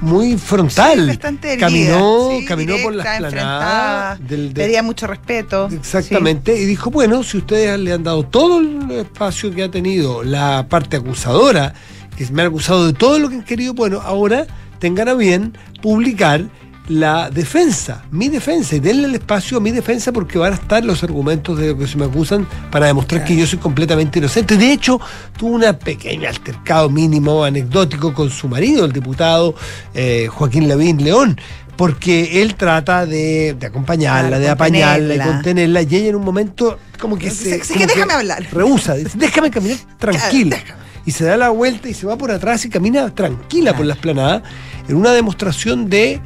muy 0.03 0.37
frontal. 0.37 1.11
Sí, 1.13 1.57
caminó, 1.59 2.31
sí, 2.39 2.45
caminó 2.45 2.75
por 2.83 2.95
la 2.95 3.05
esplanada 3.15 4.17
del, 4.17 4.53
del- 4.53 4.67
Pedía 4.67 4.83
mucho 4.83 5.07
respeto. 5.07 5.69
Exactamente, 5.73 6.57
y 6.61 6.65
dijo, 6.67 6.91
bueno, 6.91 7.23
si 7.23 7.39
ustedes 7.39 7.79
le 7.79 7.93
han 7.93 8.03
dado 8.03 8.25
todo 8.25 8.61
el 8.61 8.91
espacio 8.91 9.51
que 9.55 9.63
ha 9.63 9.71
tenido 9.71 10.23
la 10.23 10.67
parte 10.69 10.97
acusadora, 10.99 11.73
que 12.17 12.27
me 12.31 12.43
han 12.43 12.49
acusado 12.49 12.87
de 12.87 12.93
todo 12.93 13.19
lo 13.19 13.29
que 13.29 13.37
han 13.37 13.45
querido, 13.45 13.75
bueno, 13.75 14.01
ahora 14.03 14.47
tengan 14.79 15.09
a 15.09 15.15
bien 15.15 15.57
publicar 15.81 16.45
la 16.89 17.31
defensa, 17.31 18.05
mi 18.11 18.29
defensa, 18.29 18.75
y 18.77 18.81
denle 18.81 19.07
el 19.07 19.15
espacio 19.15 19.59
a 19.59 19.61
mi 19.61 19.71
defensa 19.71 20.13
porque 20.13 20.39
van 20.39 20.53
a 20.53 20.57
estar 20.57 20.85
los 20.85 21.03
argumentos 21.05 21.57
de 21.59 21.69
lo 21.69 21.79
que 21.79 21.87
se 21.87 21.97
me 21.97 22.05
acusan 22.07 22.47
para 22.71 22.87
demostrar 22.87 23.25
que 23.25 23.37
yo 23.37 23.47
soy 23.47 23.59
completamente 23.61 24.19
inocente. 24.19 24.57
De 24.57 24.73
hecho, 24.73 25.01
tuvo 25.39 25.55
una 25.55 25.79
pequeña 25.79 26.29
altercado 26.29 26.91
mínimo, 26.91 27.45
anecdótico 27.45 28.13
con 28.13 28.31
su 28.31 28.49
marido, 28.49 28.85
el 28.85 28.93
diputado 28.93 29.55
eh, 29.95 30.27
Joaquín 30.29 30.69
Lavín 30.69 31.03
León, 31.05 31.39
porque 31.77 32.43
él 32.43 32.57
trata 32.57 33.07
de, 33.07 33.57
de 33.59 33.67
acompañarla, 33.67 34.29
Claro, 34.29 34.43
de 34.43 34.51
apañarla, 34.51 35.15
de 35.15 35.21
contenerla. 35.21 35.83
y 35.83 35.97
ella 35.97 36.09
en 36.09 36.17
un 36.17 36.25
momento 36.25 36.79
como 36.99 37.17
que 37.17 37.31
se... 37.31 37.63
sí, 37.65 37.75
que 37.75 37.87
déjame 37.87 38.13
hablar. 38.13 38.47
Rehúsa, 38.53 38.95
dice, 38.95 39.17
déjame 39.17 39.51
caminar 39.53 39.79
tranquila. 39.99 40.59
Y 41.07 41.13
se 41.13 41.25
da 41.25 41.37
la 41.37 41.49
vuelta 41.49 41.89
y 41.89 41.95
se 41.95 42.07
va 42.07 42.17
por 42.17 42.31
atrás 42.31 42.65
y 42.65 42.69
camina 42.69 43.13
tranquila 43.15 43.75
por 43.77 43.87
la 43.87 43.95
esplanada 43.95 44.43
en 44.89 44.97
una 44.97 45.11
demostración 45.13 45.89
de 45.89 46.21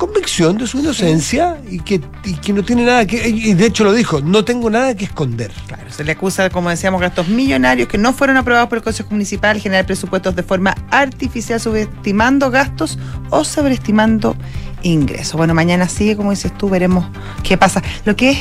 convicción 0.00 0.56
de 0.56 0.66
su 0.66 0.78
inocencia 0.78 1.58
y 1.70 1.78
que, 1.80 2.00
y 2.24 2.32
que 2.32 2.54
no 2.54 2.62
tiene 2.62 2.84
nada 2.84 3.04
que... 3.04 3.28
Y 3.28 3.52
de 3.52 3.66
hecho 3.66 3.84
lo 3.84 3.92
dijo, 3.92 4.22
no 4.22 4.46
tengo 4.46 4.70
nada 4.70 4.96
que 4.96 5.04
esconder. 5.04 5.52
Claro, 5.66 5.92
se 5.92 6.04
le 6.04 6.12
acusa, 6.12 6.48
como 6.48 6.70
decíamos, 6.70 7.02
gastos 7.02 7.28
millonarios 7.28 7.86
que 7.86 7.98
no 7.98 8.14
fueron 8.14 8.38
aprobados 8.38 8.70
por 8.70 8.78
el 8.78 8.84
Consejo 8.84 9.10
Municipal, 9.10 9.60
generar 9.60 9.84
presupuestos 9.84 10.34
de 10.34 10.42
forma 10.42 10.74
artificial, 10.90 11.60
subestimando 11.60 12.50
gastos 12.50 12.98
o 13.28 13.44
sobreestimando 13.44 14.36
ingresos. 14.82 15.34
Bueno, 15.34 15.52
mañana 15.52 15.86
sigue, 15.86 16.16
como 16.16 16.30
dices 16.30 16.56
tú, 16.56 16.70
veremos 16.70 17.04
qué 17.42 17.58
pasa. 17.58 17.82
Lo 18.06 18.16
que 18.16 18.30
es. 18.30 18.38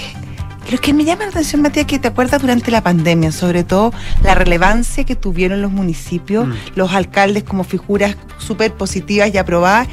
Lo 0.71 0.77
que 0.77 0.93
me 0.93 1.03
llama 1.03 1.23
la 1.23 1.31
atención, 1.31 1.63
Matías, 1.63 1.87
que 1.87 1.97
te 1.97 2.07
acuerdas 2.07 2.41
durante 2.41 2.69
la 2.69 2.83
pandemia, 2.83 3.31
sobre 3.31 3.63
todo 3.63 3.91
la 4.21 4.35
relevancia 4.35 5.03
que 5.03 5.15
tuvieron 5.15 5.63
los 5.63 5.71
municipios, 5.71 6.47
los 6.75 6.91
alcaldes 6.91 7.43
como 7.43 7.63
figuras 7.63 8.15
súper 8.37 8.75
positivas 8.75 9.33
y 9.33 9.39
aprobadas. 9.39 9.87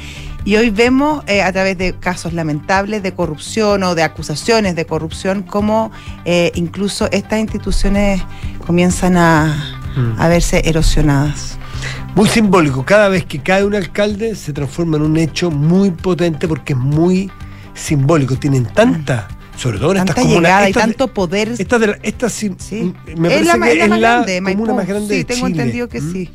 Y 0.47 0.55
hoy 0.55 0.69
vemos 0.69 1.25
eh, 1.27 1.41
a 1.41 1.51
través 1.51 1.77
de 1.77 1.91
casos 1.99 2.31
lamentables 2.31 3.03
de 3.03 3.13
corrupción 3.13 3.83
o 3.83 3.95
de 3.95 4.03
acusaciones 4.03 4.77
de 4.77 4.85
corrupción 4.85 5.43
cómo 5.43 5.91
eh, 6.23 6.53
incluso 6.55 7.09
estas 7.11 7.39
instituciones 7.39 8.21
comienzan 8.65 9.17
a, 9.17 9.75
a 10.17 10.27
verse 10.29 10.61
erosionadas. 10.63 11.57
Muy 12.15 12.29
simbólico, 12.29 12.85
cada 12.85 13.09
vez 13.09 13.25
que 13.25 13.39
cae 13.39 13.65
un 13.65 13.75
alcalde 13.75 14.35
se 14.35 14.53
transforma 14.53 14.95
en 14.95 15.03
un 15.03 15.17
hecho 15.17 15.51
muy 15.51 15.91
potente 15.91 16.47
porque 16.47 16.71
es 16.71 16.79
muy 16.79 17.29
simbólico. 17.73 18.37
Tienen 18.37 18.67
tanta 18.67 19.27
Sobre 19.57 19.79
todo 19.79 19.91
en 19.91 19.97
Tanta 19.97 20.11
estas 20.13 20.23
comunas. 20.23 20.43
llegada 20.43 20.69
y 20.69 20.73
tanto 20.73 21.13
poder. 21.13 21.49
Esta, 21.59 21.77
de 21.77 21.87
la- 21.87 21.99
esta 22.03 22.29
sí, 22.29 22.55
Sí. 22.57 22.93
me 23.17 23.35
es 23.35 23.45
la, 23.45 23.59
que 23.59 23.71
es 23.73 23.79
la 23.79 23.87
más 23.89 23.99
grande, 23.99 24.37
comuna 24.37 24.55
Maipú. 24.55 24.75
más 24.77 24.87
grande 24.87 25.09
Sí, 25.13 25.17
de 25.17 25.25
tengo 25.25 25.47
Chile. 25.47 25.61
entendido 25.61 25.89
que 25.89 25.99
Mm. 25.99 26.13
sí. 26.13 26.29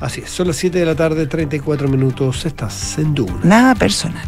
Así 0.00 0.22
es, 0.22 0.30
son 0.30 0.46
las 0.46 0.56
7 0.56 0.78
de 0.78 0.86
la 0.86 0.94
tarde, 0.94 1.26
34 1.26 1.86
minutos, 1.86 2.46
estás 2.46 2.96
en 2.98 3.14
Duna. 3.14 3.38
Nada 3.42 3.74
personal. 3.74 4.26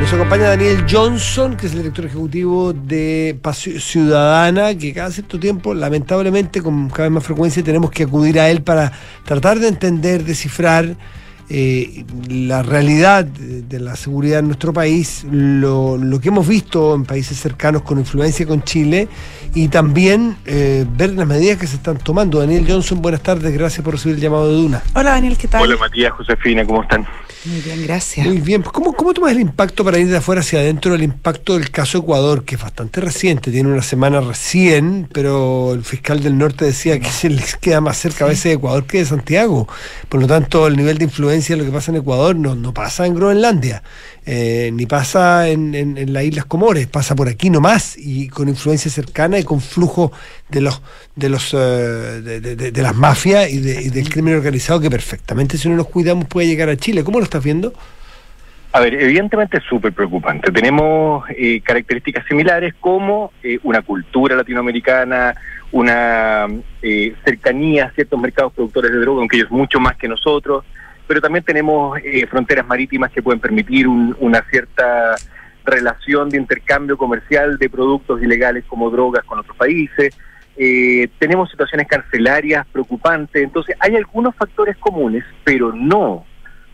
Nos 0.00 0.12
acompaña 0.12 0.48
Daniel 0.48 0.84
Johnson, 0.90 1.56
que 1.56 1.66
es 1.66 1.72
el 1.72 1.78
director 1.78 2.04
ejecutivo 2.04 2.72
de 2.72 3.38
Paz 3.40 3.58
Ciudadana, 3.78 4.76
que 4.76 4.92
cada 4.92 5.12
cierto 5.12 5.38
tiempo, 5.38 5.72
lamentablemente, 5.72 6.60
con 6.62 6.90
cada 6.90 7.04
vez 7.04 7.12
más 7.12 7.24
frecuencia, 7.24 7.62
tenemos 7.62 7.92
que 7.92 8.02
acudir 8.02 8.40
a 8.40 8.50
él 8.50 8.60
para 8.62 8.90
tratar 9.24 9.60
de 9.60 9.68
entender, 9.68 10.24
descifrar 10.24 10.96
eh, 11.48 12.04
la 12.28 12.62
realidad 12.62 13.24
de, 13.24 13.80
la 13.80 13.94
seguridad 13.94 14.40
en 14.40 14.46
nuestro 14.46 14.72
país, 14.72 15.24
lo, 15.30 15.96
lo 15.96 16.20
que 16.20 16.28
hemos 16.28 16.46
visto 16.46 16.94
en 16.94 17.04
países 17.04 17.38
cercanos 17.38 17.82
con 17.82 17.98
influencia 17.98 18.46
con 18.46 18.62
Chile 18.62 19.08
y 19.54 19.68
también 19.68 20.36
eh, 20.44 20.84
ver 20.88 21.10
las 21.10 21.26
medidas 21.26 21.58
que 21.58 21.66
se 21.66 21.76
están 21.76 21.98
tomando. 21.98 22.40
Daniel 22.40 22.64
Johnson, 22.68 23.00
buenas 23.00 23.22
tardes, 23.22 23.52
gracias 23.52 23.84
por 23.84 23.94
recibir 23.94 24.16
el 24.16 24.22
llamado 24.22 24.48
de 24.48 24.54
Duna. 24.54 24.82
Hola 24.94 25.10
Daniel, 25.10 25.36
¿qué 25.38 25.48
tal? 25.48 25.62
Hola 25.62 25.76
Matías, 25.76 26.12
Josefina, 26.12 26.64
¿cómo 26.64 26.82
están? 26.82 27.06
Muy 27.46 27.60
bien, 27.60 27.84
gracias. 27.84 28.26
Muy 28.26 28.40
bien, 28.40 28.62
pues 28.62 28.72
¿cómo, 28.72 28.92
¿cómo 28.92 29.14
tomas 29.14 29.30
el 29.30 29.40
impacto 29.40 29.84
para 29.84 29.98
ir 29.98 30.08
de 30.08 30.16
afuera 30.16 30.40
hacia 30.40 30.58
adentro, 30.58 30.94
el 30.94 31.02
impacto 31.02 31.54
del 31.54 31.70
caso 31.70 31.98
Ecuador, 31.98 32.44
que 32.44 32.56
es 32.56 32.60
bastante 32.60 33.00
reciente, 33.00 33.52
tiene 33.52 33.70
una 33.72 33.82
semana 33.82 34.20
recién, 34.20 35.08
pero 35.12 35.72
el 35.72 35.84
fiscal 35.84 36.22
del 36.22 36.38
norte 36.38 36.64
decía 36.64 36.98
que 36.98 37.10
se 37.10 37.30
les 37.30 37.56
queda 37.56 37.80
más 37.80 37.98
cerca 37.98 38.24
a 38.24 38.28
veces 38.28 38.44
de 38.44 38.52
Ecuador 38.54 38.84
que 38.86 38.98
de 38.98 39.04
Santiago. 39.04 39.68
Por 40.08 40.20
lo 40.20 40.26
tanto, 40.26 40.66
el 40.66 40.76
nivel 40.76 40.98
de 40.98 41.04
influencia 41.04 41.54
de 41.54 41.62
lo 41.62 41.68
que 41.68 41.74
pasa 41.74 41.92
en 41.92 41.98
Ecuador 41.98 42.34
no, 42.34 42.56
no 42.56 42.74
pasa 42.74 43.06
en 43.06 43.14
Groenlandia, 43.14 43.82
eh, 44.26 44.70
ni 44.72 44.86
pasa 44.86 45.48
en, 45.48 45.74
en- 45.74 45.96
en 45.96 46.12
las 46.12 46.24
Islas 46.24 46.44
Comores, 46.46 46.86
pasa 46.88 47.14
por 47.14 47.28
aquí 47.28 47.48
nomás, 47.48 47.96
y 47.96 48.28
con 48.28 48.48
influencia 48.48 48.90
cercana 48.90 49.38
y 49.38 49.44
con 49.44 49.60
flujo 49.60 50.12
de 50.48 50.60
los 50.60 50.82
de 51.14 51.28
los 51.28 51.52
de- 51.52 52.40
de- 52.40 52.56
de 52.72 52.82
las 52.82 52.94
mafias 52.94 53.48
y, 53.50 53.58
de- 53.60 53.82
y 53.82 53.88
del 53.90 54.08
crimen 54.10 54.34
organizado 54.34 54.80
que 54.80 54.90
perfectamente 54.90 55.56
si 55.56 55.68
no 55.68 55.76
nos 55.76 55.86
cuidamos 55.88 56.26
puede 56.26 56.46
llegar 56.48 56.68
a 56.68 56.76
Chile. 56.76 57.04
¿Cómo 57.04 57.18
lo 57.18 57.24
estás 57.24 57.42
viendo? 57.42 57.72
A 58.72 58.80
ver, 58.80 58.92
evidentemente 58.94 59.56
es 59.58 59.62
súper 59.64 59.92
preocupante. 59.94 60.52
Tenemos 60.52 61.24
eh, 61.30 61.62
características 61.62 62.26
similares 62.26 62.74
como 62.78 63.32
eh, 63.42 63.58
una 63.62 63.80
cultura 63.80 64.36
latinoamericana, 64.36 65.34
una 65.72 66.46
eh, 66.82 67.14
cercanía 67.24 67.86
a 67.86 67.90
ciertos 67.92 68.20
mercados 68.20 68.52
productores 68.52 68.90
de 68.92 68.98
droga, 68.98 69.20
aunque 69.20 69.36
ellos 69.38 69.50
mucho 69.50 69.80
más 69.80 69.96
que 69.96 70.08
nosotros, 70.08 70.64
pero 71.06 71.20
también 71.20 71.44
tenemos 71.44 71.98
eh, 72.02 72.26
fronteras 72.26 72.66
marítimas 72.66 73.10
que 73.12 73.22
pueden 73.22 73.40
permitir 73.40 73.86
un- 73.88 74.16
una 74.20 74.42
cierta 74.50 75.14
relación 75.64 76.28
de 76.30 76.38
intercambio 76.38 76.96
comercial 76.96 77.58
de 77.58 77.68
productos 77.68 78.22
ilegales 78.22 78.64
como 78.66 78.90
drogas 78.90 79.24
con 79.24 79.38
otros 79.38 79.56
países. 79.56 80.16
Eh, 80.56 81.08
tenemos 81.18 81.50
situaciones 81.50 81.86
carcelarias 81.86 82.66
preocupantes, 82.68 83.42
entonces 83.42 83.76
hay 83.80 83.94
algunos 83.96 84.34
factores 84.36 84.76
comunes, 84.78 85.24
pero 85.44 85.72
no 85.72 86.24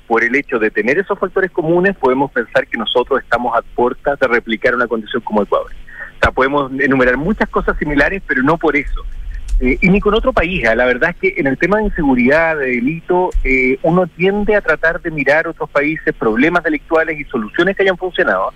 por 0.07 0.23
el 0.23 0.35
hecho 0.37 0.59
de 0.59 0.71
tener 0.71 0.99
esos 0.99 1.19
factores 1.19 1.51
comunes, 1.51 1.97
podemos 1.97 2.31
pensar 2.31 2.67
que 2.67 2.77
nosotros 2.77 3.21
estamos 3.23 3.57
a 3.57 3.63
puertas 3.63 4.19
de 4.21 4.29
replicar 4.29 4.75
una 4.75 4.87
condición 4.87 5.23
como 5.23 5.43
Ecuador. 5.43 5.73
O 5.73 6.19
sea, 6.23 6.31
podemos 6.33 6.71
enumerar 6.79 7.17
muchas 7.17 7.49
cosas 7.49 7.77
similares, 7.79 8.23
pero 8.27 8.43
no 8.43 8.59
por 8.59 8.77
eso. 8.77 9.01
Eh, 9.63 9.79
y 9.81 9.91
ni 9.91 10.01
con 10.01 10.13
otro 10.13 10.33
país. 10.33 10.67
¿ah? 10.67 10.75
La 10.75 10.87
verdad 10.87 11.11
es 11.11 11.17
que 11.17 11.41
en 11.41 11.47
el 11.47 11.57
tema 11.57 11.79
de 11.79 11.85
inseguridad, 11.85 12.59
de 12.59 12.67
delito, 12.67 13.31
eh, 13.45 13.79
uno 13.83 14.09
tiende 14.09 14.57
a 14.57 14.61
tratar 14.61 15.01
de 15.01 15.13
mirar 15.13 15.47
otros 15.47 15.71
países, 15.71 16.13
problemas 16.19 16.65
delictuales 16.65 17.19
y 17.21 17.25
soluciones 17.27 17.77
que 17.77 17.85
hayan 17.85 17.97
funcionado. 17.97 18.53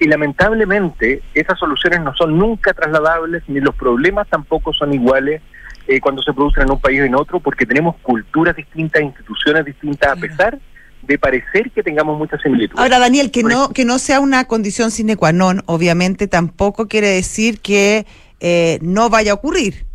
Y 0.00 0.08
lamentablemente 0.08 1.22
esas 1.34 1.56
soluciones 1.56 2.00
no 2.00 2.12
son 2.16 2.36
nunca 2.36 2.74
trasladables, 2.74 3.44
ni 3.46 3.60
los 3.60 3.76
problemas 3.76 4.26
tampoco 4.28 4.72
son 4.72 4.92
iguales 4.92 5.40
eh, 5.86 6.00
cuando 6.00 6.20
se 6.20 6.32
producen 6.32 6.64
en 6.64 6.72
un 6.72 6.80
país 6.80 7.00
o 7.00 7.04
en 7.04 7.14
otro, 7.14 7.38
porque 7.38 7.64
tenemos 7.64 7.94
culturas 8.02 8.56
distintas, 8.56 9.02
instituciones 9.02 9.64
distintas, 9.64 10.10
a 10.10 10.16
pesar 10.16 10.58
de 11.02 11.16
parecer 11.16 11.70
que 11.70 11.84
tengamos 11.84 12.18
muchas 12.18 12.42
similitudes. 12.42 12.80
Ahora, 12.80 12.98
Daniel, 12.98 13.30
que 13.30 13.44
no, 13.44 13.68
que 13.68 13.84
no 13.84 14.00
sea 14.00 14.18
una 14.18 14.44
condición 14.46 14.90
sine 14.90 15.16
qua 15.16 15.32
non, 15.32 15.62
obviamente 15.66 16.26
tampoco 16.26 16.88
quiere 16.88 17.08
decir 17.08 17.60
que 17.60 18.04
eh, 18.40 18.80
no 18.82 19.10
vaya 19.10 19.30
a 19.30 19.34
ocurrir. 19.34 19.89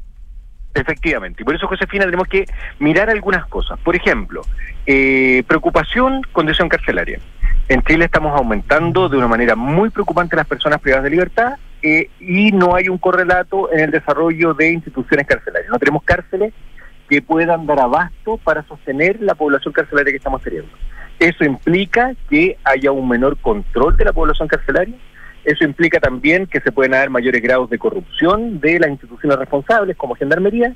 Efectivamente, 0.76 1.42
y 1.42 1.46
por 1.46 1.56
eso, 1.56 1.68
Josefina, 1.68 2.04
tenemos 2.04 2.28
que 2.28 2.46
mirar 2.80 3.10
algunas 3.10 3.48
cosas. 3.48 3.80
Por 3.80 3.96
ejemplo, 3.96 4.42
eh, 4.86 5.42
preocupación, 5.48 6.22
condición 6.34 6.68
carcelaria. 6.68 7.20
En 7.70 7.82
Chile 7.84 8.06
estamos 8.06 8.38
aumentando 8.38 9.08
de 9.08 9.18
una 9.18 9.30
manera 9.30 9.56
muy 9.56 9.90
preocupante 9.90 10.36
las 10.36 10.46
personas 10.46 10.82
privadas 10.82 11.06
de 11.06 11.10
libertad 11.12 11.54
eh, 11.82 12.10
y 12.20 12.52
no 12.52 12.76
hay 12.76 12.90
un 12.90 12.98
correlato 12.98 13.72
en 13.72 13.80
el 13.80 13.92
desarrollo 13.92 14.54
de 14.54 14.74
instituciones 14.74 15.26
carcelarias. 15.26 15.72
No 15.72 15.80
tenemos 15.80 16.04
cárceles 16.04 16.54
que 17.08 17.22
puedan 17.22 17.66
dar 17.66 17.80
abasto 17.80 18.38
para 18.38 18.64
sostener 18.64 19.22
la 19.22 19.34
población 19.34 19.74
carcelaria 19.74 20.12
que 20.12 20.18
estamos 20.18 20.42
teniendo. 20.42 20.70
Eso 21.20 21.46
implica 21.46 22.14
que 22.30 22.58
haya 22.66 22.92
un 22.92 23.08
menor 23.08 23.38
control 23.38 23.96
de 23.96 24.06
la 24.06 24.12
población 24.12 24.50
carcelaria, 24.50 24.96
eso 25.46 25.64
implica 25.64 26.00
también 26.00 26.48
que 26.48 26.60
se 26.60 26.72
pueden 26.72 26.96
haber 26.96 27.12
mayores 27.12 27.42
grados 27.42 27.70
de 27.70 27.78
corrupción 27.78 28.60
de 28.60 28.80
las 28.80 28.90
instituciones 28.90 29.38
responsables, 29.38 29.96
como 29.96 30.16
Gendarmería. 30.16 30.74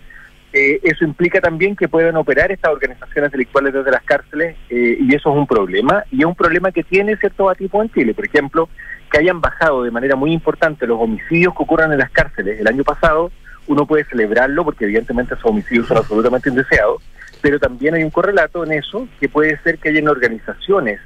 Eh, 0.53 0.79
eso 0.83 1.05
implica 1.05 1.41
también 1.41 1.75
que 1.75 1.87
puedan 1.87 2.15
operar 2.15 2.51
estas 2.51 2.71
organizaciones 2.71 3.31
delictuales 3.31 3.73
desde 3.73 3.91
las 3.91 4.03
cárceles, 4.03 4.55
eh, 4.69 4.97
y 4.99 5.15
eso 5.15 5.31
es 5.31 5.35
un 5.35 5.47
problema. 5.47 6.03
Y 6.11 6.19
es 6.19 6.25
un 6.25 6.35
problema 6.35 6.71
que 6.71 6.83
tiene 6.83 7.17
ciertos 7.17 7.51
atipos 7.51 7.83
en 7.83 7.91
Chile. 7.91 8.13
Por 8.13 8.25
ejemplo, 8.25 8.69
que 9.11 9.17
hayan 9.17 9.41
bajado 9.41 9.83
de 9.83 9.91
manera 9.91 10.15
muy 10.15 10.31
importante 10.31 10.85
los 10.85 10.99
homicidios 11.01 11.55
que 11.55 11.63
ocurran 11.63 11.91
en 11.91 11.97
las 11.97 12.11
cárceles 12.11 12.59
el 12.59 12.67
año 12.67 12.83
pasado. 12.83 13.31
Uno 13.65 13.87
puede 13.87 14.05
celebrarlo 14.05 14.63
porque, 14.63 14.85
evidentemente, 14.85 15.33
esos 15.33 15.49
homicidios 15.49 15.87
son 15.87 15.97
absolutamente 15.97 16.49
indeseados. 16.49 17.01
Pero 17.41 17.59
también 17.59 17.95
hay 17.95 18.03
un 18.03 18.11
correlato 18.11 18.63
en 18.63 18.73
eso 18.73 19.07
que 19.19 19.29
puede 19.29 19.57
ser 19.59 19.79
que 19.79 19.89
hayan 19.89 20.07
organizaciones 20.07 20.99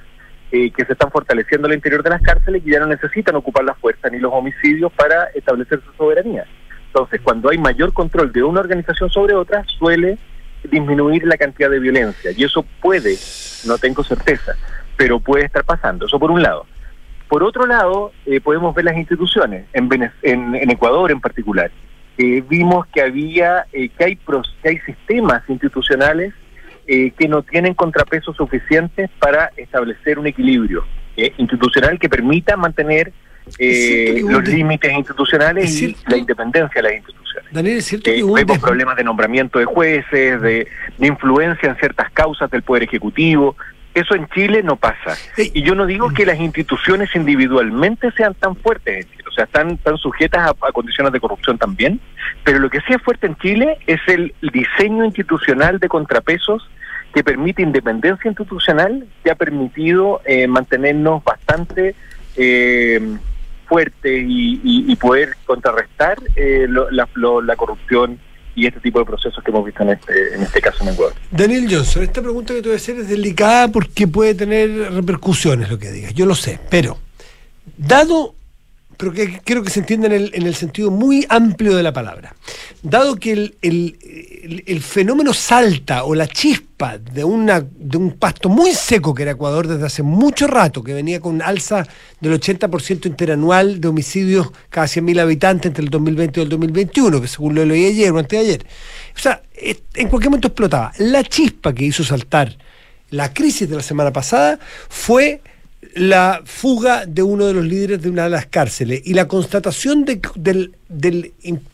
eh, 0.54 0.70
que 0.70 0.86
se 0.86 0.94
están 0.94 1.10
fortaleciendo 1.10 1.68
al 1.68 1.74
interior 1.74 2.04
de 2.04 2.12
las 2.12 2.22
cárceles 2.22 2.62
y 2.64 2.70
ya 2.70 2.80
no 2.80 2.86
necesitan 2.86 3.36
ocupar 3.36 3.64
la 3.64 3.74
fuerza 3.74 4.08
ni 4.12 4.20
los 4.20 4.32
homicidios 4.32 4.92
para 4.94 5.26
establecer 5.34 5.82
su 5.84 5.92
soberanía. 5.94 6.46
Entonces, 6.86 7.22
cuando 7.22 7.50
hay 7.50 7.58
mayor 7.58 7.92
control 7.92 8.32
de 8.32 8.44
una 8.44 8.60
organización 8.60 9.10
sobre 9.10 9.34
otra, 9.34 9.64
suele 9.80 10.20
disminuir 10.70 11.26
la 11.26 11.38
cantidad 11.38 11.72
de 11.72 11.80
violencia. 11.80 12.30
Y 12.38 12.44
eso 12.44 12.64
puede, 12.84 13.18
no 13.66 13.80
tengo 13.80 14.04
certeza, 14.04 14.54
pero 14.96 15.20
puede 15.20 15.46
estar 15.46 15.64
pasando. 15.64 16.06
Eso 16.06 16.20
por 16.20 16.30
un 16.30 16.44
lado. 16.44 16.68
Por 17.28 17.42
otro 17.42 17.66
lado, 17.66 18.12
eh, 18.28 18.40
podemos 18.40 18.76
ver 18.76 18.86
las 18.86 18.96
instituciones, 18.96 19.66
en, 19.74 19.90
en, 20.22 20.54
en 20.54 20.70
Ecuador 20.70 21.10
en 21.10 21.20
particular. 21.20 21.72
Eh, 22.20 22.44
vimos 22.48 22.86
que 22.94 23.02
había, 23.02 23.66
eh, 23.74 23.90
que, 23.90 24.04
hay 24.04 24.16
que 24.18 24.70
hay 24.70 24.78
sistemas 24.82 25.42
institucionales 25.50 26.32
eh, 26.88 27.12
que 27.18 27.28
no 27.28 27.44
tienen 27.44 27.74
contrapesos 27.74 28.36
suficientes 28.36 29.10
para 29.20 29.52
establecer 29.58 30.20
un 30.20 30.28
equilibrio 30.28 30.86
eh, 31.18 31.34
institucional 31.38 32.00
que 32.00 32.10
permita 32.10 32.58
mantener 32.58 33.12
eh, 33.60 34.22
los 34.28 34.48
límites 34.48 34.92
institucionales 34.94 35.66
es 35.66 35.82
y 35.82 35.98
la 36.08 36.18
independencia 36.18 36.82
de 36.82 36.88
las 36.88 36.98
instituciones. 36.98 37.52
Daniel, 37.52 37.78
es 37.78 37.86
cierto 37.86 38.10
Eh, 38.10 38.16
que 38.16 38.24
hubo 38.24 38.34
vemos 38.36 38.60
problemas 38.60 38.96
de 38.96 39.04
nombramiento 39.04 39.60
de 39.60 39.66
jueces, 39.66 40.42
de, 40.42 40.68
de 40.98 41.08
influencia 41.08 41.70
en 41.70 41.76
ciertas 41.78 42.10
causas 42.12 42.50
del 42.50 42.62
Poder 42.64 42.84
Ejecutivo. 42.84 43.56
Eso 43.94 44.16
en 44.16 44.28
Chile 44.30 44.64
no 44.64 44.76
pasa. 44.76 45.16
Y 45.38 45.62
yo 45.62 45.76
no 45.76 45.86
digo 45.86 46.10
que 46.10 46.26
las 46.26 46.40
instituciones 46.40 47.16
individualmente 47.16 48.12
sean 48.14 48.34
tan 48.34 48.56
fuertes 48.56 49.06
en 49.06 49.12
Chile, 49.12 49.23
o 49.34 49.36
sea, 49.36 49.46
están, 49.46 49.72
están 49.72 49.98
sujetas 49.98 50.48
a, 50.62 50.72
condiciones 50.72 51.12
de 51.12 51.20
corrupción 51.20 51.58
también, 51.58 52.00
pero 52.44 52.60
lo 52.60 52.70
que 52.70 52.80
sí 52.82 52.94
es 52.94 53.02
fuerte 53.02 53.26
en 53.26 53.36
Chile 53.38 53.80
es 53.88 54.00
el 54.08 54.32
diseño 54.54 55.04
institucional 55.06 55.80
de 55.80 55.90
contrapesos 55.90 56.70
que 57.16 57.24
permite 57.24 57.64
independencia 57.64 58.30
institucional, 58.30 59.08
que 59.24 59.32
ha 59.32 59.36
permitido 59.36 60.22
eh, 60.26 60.46
mantenernos 60.48 61.24
bastante 61.24 61.96
eh, 62.36 63.02
fuertes 63.68 64.24
y, 64.28 64.96
poder 64.98 65.36
contrarrestar 65.46 66.18
eh, 66.36 66.66
lo- 66.70 66.90
la, 66.92 67.08
la 67.44 67.56
corrupción 67.56 68.20
y 68.56 68.68
este 68.68 68.80
tipo 68.82 69.00
de 69.00 69.06
procesos 69.06 69.44
que 69.44 69.50
hemos 69.50 69.66
visto 69.66 69.82
en 69.82 69.90
este, 69.90 70.36
en 70.36 70.44
este 70.44 70.62
caso 70.62 70.84
en 70.84 70.94
Ecuador. 70.94 71.14
Daniel 71.32 71.66
Johnson, 71.70 72.04
esta 72.04 72.22
pregunta 72.22 72.54
que 72.54 72.62
te 72.62 72.68
voy 72.70 72.76
a 72.76 72.78
hacer 72.78 72.98
es 72.98 73.10
delicada 73.10 73.68
porque 73.70 74.08
puede 74.08 74.36
tener 74.36 74.70
repercusiones 74.94 75.70
lo 75.72 75.80
que 75.80 75.92
digas, 75.92 76.14
yo 76.14 76.28
lo 76.28 76.36
sé, 76.36 76.60
pero 76.70 76.98
dado, 77.78 78.36
pero 78.98 79.12
que 79.12 79.40
quiero 79.44 79.64
que 79.64 79.70
se 79.70 79.80
entienda 79.80 80.08
en 80.08 80.14
el, 80.14 80.32
en 80.34 80.44
el 80.48 80.56
sentido 80.56 80.92
muy 80.92 81.26
amplio 81.30 81.76
de 81.76 81.84
la 81.84 81.94
palabra, 81.94 82.36
dado 82.82 83.16
que 83.16 83.32
el, 83.32 83.56
el- 83.62 84.82
fenómeno 84.82 85.34
salta 85.34 86.04
o 86.04 86.14
la 86.16 86.28
chispa 86.28 86.98
de, 86.98 87.24
una, 87.24 87.62
de 87.62 87.98
un 87.98 88.12
pasto 88.12 88.50
muy 88.50 88.74
seco 88.74 89.14
que 89.14 89.24
era 89.24 89.32
Ecuador 89.32 89.68
desde 89.68 89.86
hace 89.86 90.04
mucho 90.04 90.48
rato, 90.48 90.84
que 90.84 90.94
venía 90.94 91.20
con 91.20 91.42
alza 91.42 91.88
del 92.20 92.40
80% 92.40 93.06
interanual 93.06 93.80
de 93.80 93.88
homicidios 93.88 94.52
cada 94.70 94.88
100.000 94.88 95.20
habitantes 95.22 95.68
entre 95.70 95.84
el 95.84 95.90
2020 95.90 96.40
y 96.40 96.44
el 96.44 96.50
2021, 96.50 97.22
que 97.22 97.28
según 97.28 97.56
lo 97.56 97.66
leí 97.66 97.86
ayer 97.86 98.12
o 98.12 98.20
antes 98.20 98.40
de 98.40 98.46
ayer. 98.46 98.66
O 99.16 99.20
sea, 99.20 99.42
en 99.56 100.10
cualquier 100.10 100.30
momento 100.30 100.50
explotaba. 100.50 100.92
La 100.98 101.24
chispa 101.24 101.74
que 101.74 101.86
hizo 101.86 102.04
saltar 102.04 102.58
la 103.10 103.34
crisis 103.34 103.70
de 103.70 103.76
la 103.76 103.84
semana 103.84 104.12
pasada 104.12 104.60
fue 104.90 105.42
la 105.96 106.42
fuga 106.46 107.06
de 107.06 107.22
uno 107.22 107.46
de 107.46 107.54
los 107.54 107.66
líderes 107.66 108.02
de 108.02 108.10
una 108.10 108.24
de 108.24 108.30
las 108.32 108.48
cárceles 108.48 109.02
y 109.06 109.14
la 109.14 109.28
constatación 109.28 110.06
de- 110.06 110.20
del, 110.36 110.76
del 110.90 111.34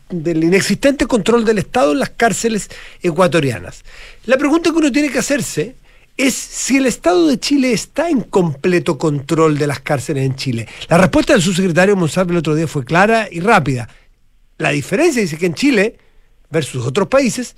del 0.10 0.44
inexistente 0.44 1.06
control 1.06 1.46
del 1.46 1.60
Estado 1.60 1.92
en 1.92 2.00
las 2.00 2.10
cárceles 2.10 2.68
ecuatorianas. 3.04 3.84
La 4.26 4.38
pregunta 4.38 4.72
que 4.72 4.78
uno 4.78 4.92
tiene 4.92 5.10
que 5.12 5.20
hacerse 5.20 5.76
es 6.18 6.34
si 6.34 6.78
el 6.78 6.88
Estado 6.88 7.28
de 7.28 7.40
Chile 7.40 7.72
está 7.72 8.10
en 8.10 8.22
completo 8.22 8.98
control 8.98 9.58
de 9.60 9.68
las 9.68 9.80
cárceles 9.82 10.26
en 10.26 10.36
Chile. 10.36 10.68
La 10.90 10.98
respuesta 10.98 11.34
del 11.34 11.42
subsecretario 11.44 11.96
Monsalve 11.96 12.32
el 12.32 12.40
otro 12.40 12.56
día 12.56 12.68
fue 12.68 12.84
clara 12.84 13.28
y 13.32 13.40
rápida. 13.40 13.88
La 14.58 14.72
diferencia 14.72 15.22
dice 15.22 15.38
que 15.38 15.46
en 15.46 15.54
Chile, 15.54 15.98
versus 16.50 16.86
otros 16.88 17.08
países, 17.08 17.56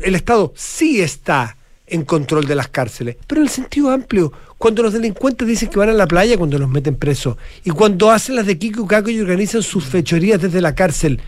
el 0.00 0.14
Estado 0.14 0.54
sí 0.56 1.02
está 1.02 1.56
en 1.86 2.04
control 2.04 2.46
de 2.46 2.54
las 2.54 2.68
cárceles, 2.68 3.16
pero 3.26 3.40
en 3.40 3.48
el 3.48 3.52
sentido 3.52 3.90
amplio, 3.90 4.32
cuando 4.64 4.82
los 4.82 4.94
delincuentes 4.94 5.46
dicen 5.46 5.68
que 5.68 5.78
van 5.78 5.90
a 5.90 5.92
la 5.92 6.06
playa 6.06 6.38
cuando 6.38 6.58
los 6.58 6.70
meten 6.70 6.96
presos, 6.96 7.36
y 7.64 7.70
cuando 7.70 8.10
hacen 8.10 8.34
las 8.34 8.46
de 8.46 8.58
Kiko 8.58 8.86
Caco 8.86 9.10
y 9.10 9.20
organizan 9.20 9.60
sus 9.60 9.84
fechorías 9.84 10.40
desde 10.40 10.62
la 10.62 10.74
cárcel, 10.74 11.20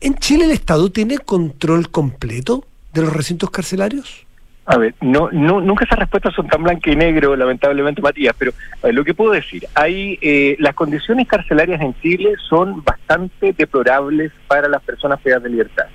¿en 0.00 0.14
Chile 0.14 0.46
el 0.46 0.52
Estado 0.52 0.90
tiene 0.90 1.18
control 1.18 1.90
completo 1.90 2.64
de 2.94 3.02
los 3.02 3.12
recintos 3.12 3.50
carcelarios? 3.50 4.24
A 4.64 4.78
ver, 4.78 4.94
no, 5.02 5.28
no, 5.30 5.60
nunca 5.60 5.84
esas 5.84 5.98
respuestas 5.98 6.32
son 6.32 6.48
tan 6.48 6.62
blanca 6.62 6.90
y 6.90 6.96
negro, 6.96 7.36
lamentablemente, 7.36 8.00
Matías, 8.00 8.34
pero 8.38 8.52
lo 8.82 9.04
que 9.04 9.12
puedo 9.12 9.32
decir, 9.32 9.66
hay 9.74 10.18
eh, 10.22 10.56
las 10.58 10.74
condiciones 10.74 11.28
carcelarias 11.28 11.82
en 11.82 11.94
Chile 12.00 12.36
son 12.48 12.82
bastante 12.82 13.52
deplorables 13.52 14.32
para 14.46 14.66
las 14.66 14.82
personas 14.82 15.20
privadas 15.20 15.42
de 15.42 15.50
libertad. 15.50 15.88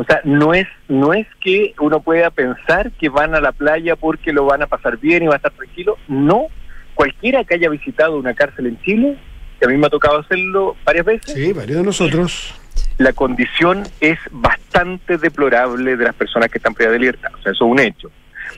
O 0.00 0.04
sea, 0.04 0.20
no 0.22 0.54
es 0.54 0.68
no 0.86 1.12
es 1.12 1.26
que 1.40 1.74
uno 1.80 1.98
pueda 1.98 2.30
pensar 2.30 2.92
que 2.92 3.08
van 3.08 3.34
a 3.34 3.40
la 3.40 3.50
playa 3.50 3.96
porque 3.96 4.32
lo 4.32 4.44
van 4.44 4.62
a 4.62 4.68
pasar 4.68 4.96
bien 4.98 5.24
y 5.24 5.26
va 5.26 5.34
a 5.34 5.38
estar 5.38 5.50
tranquilo. 5.50 5.98
No, 6.06 6.46
cualquiera 6.94 7.42
que 7.42 7.56
haya 7.56 7.68
visitado 7.68 8.16
una 8.16 8.32
cárcel 8.32 8.68
en 8.68 8.80
Chile, 8.82 9.18
que 9.58 9.66
a 9.66 9.68
mí 9.68 9.76
me 9.76 9.88
ha 9.88 9.90
tocado 9.90 10.20
hacerlo 10.20 10.76
varias 10.84 11.04
veces, 11.04 11.34
Sí, 11.34 11.52
varios 11.52 11.78
de 11.78 11.84
nosotros. 11.84 12.54
la 12.98 13.12
condición 13.12 13.82
es 14.00 14.20
bastante 14.30 15.18
deplorable 15.18 15.96
de 15.96 16.04
las 16.04 16.14
personas 16.14 16.48
que 16.48 16.58
están 16.58 16.74
privadas 16.74 16.94
de 16.94 17.00
libertad. 17.00 17.32
O 17.36 17.42
sea, 17.42 17.50
eso 17.50 17.64
es 17.64 17.70
un 17.72 17.80
hecho. 17.80 18.08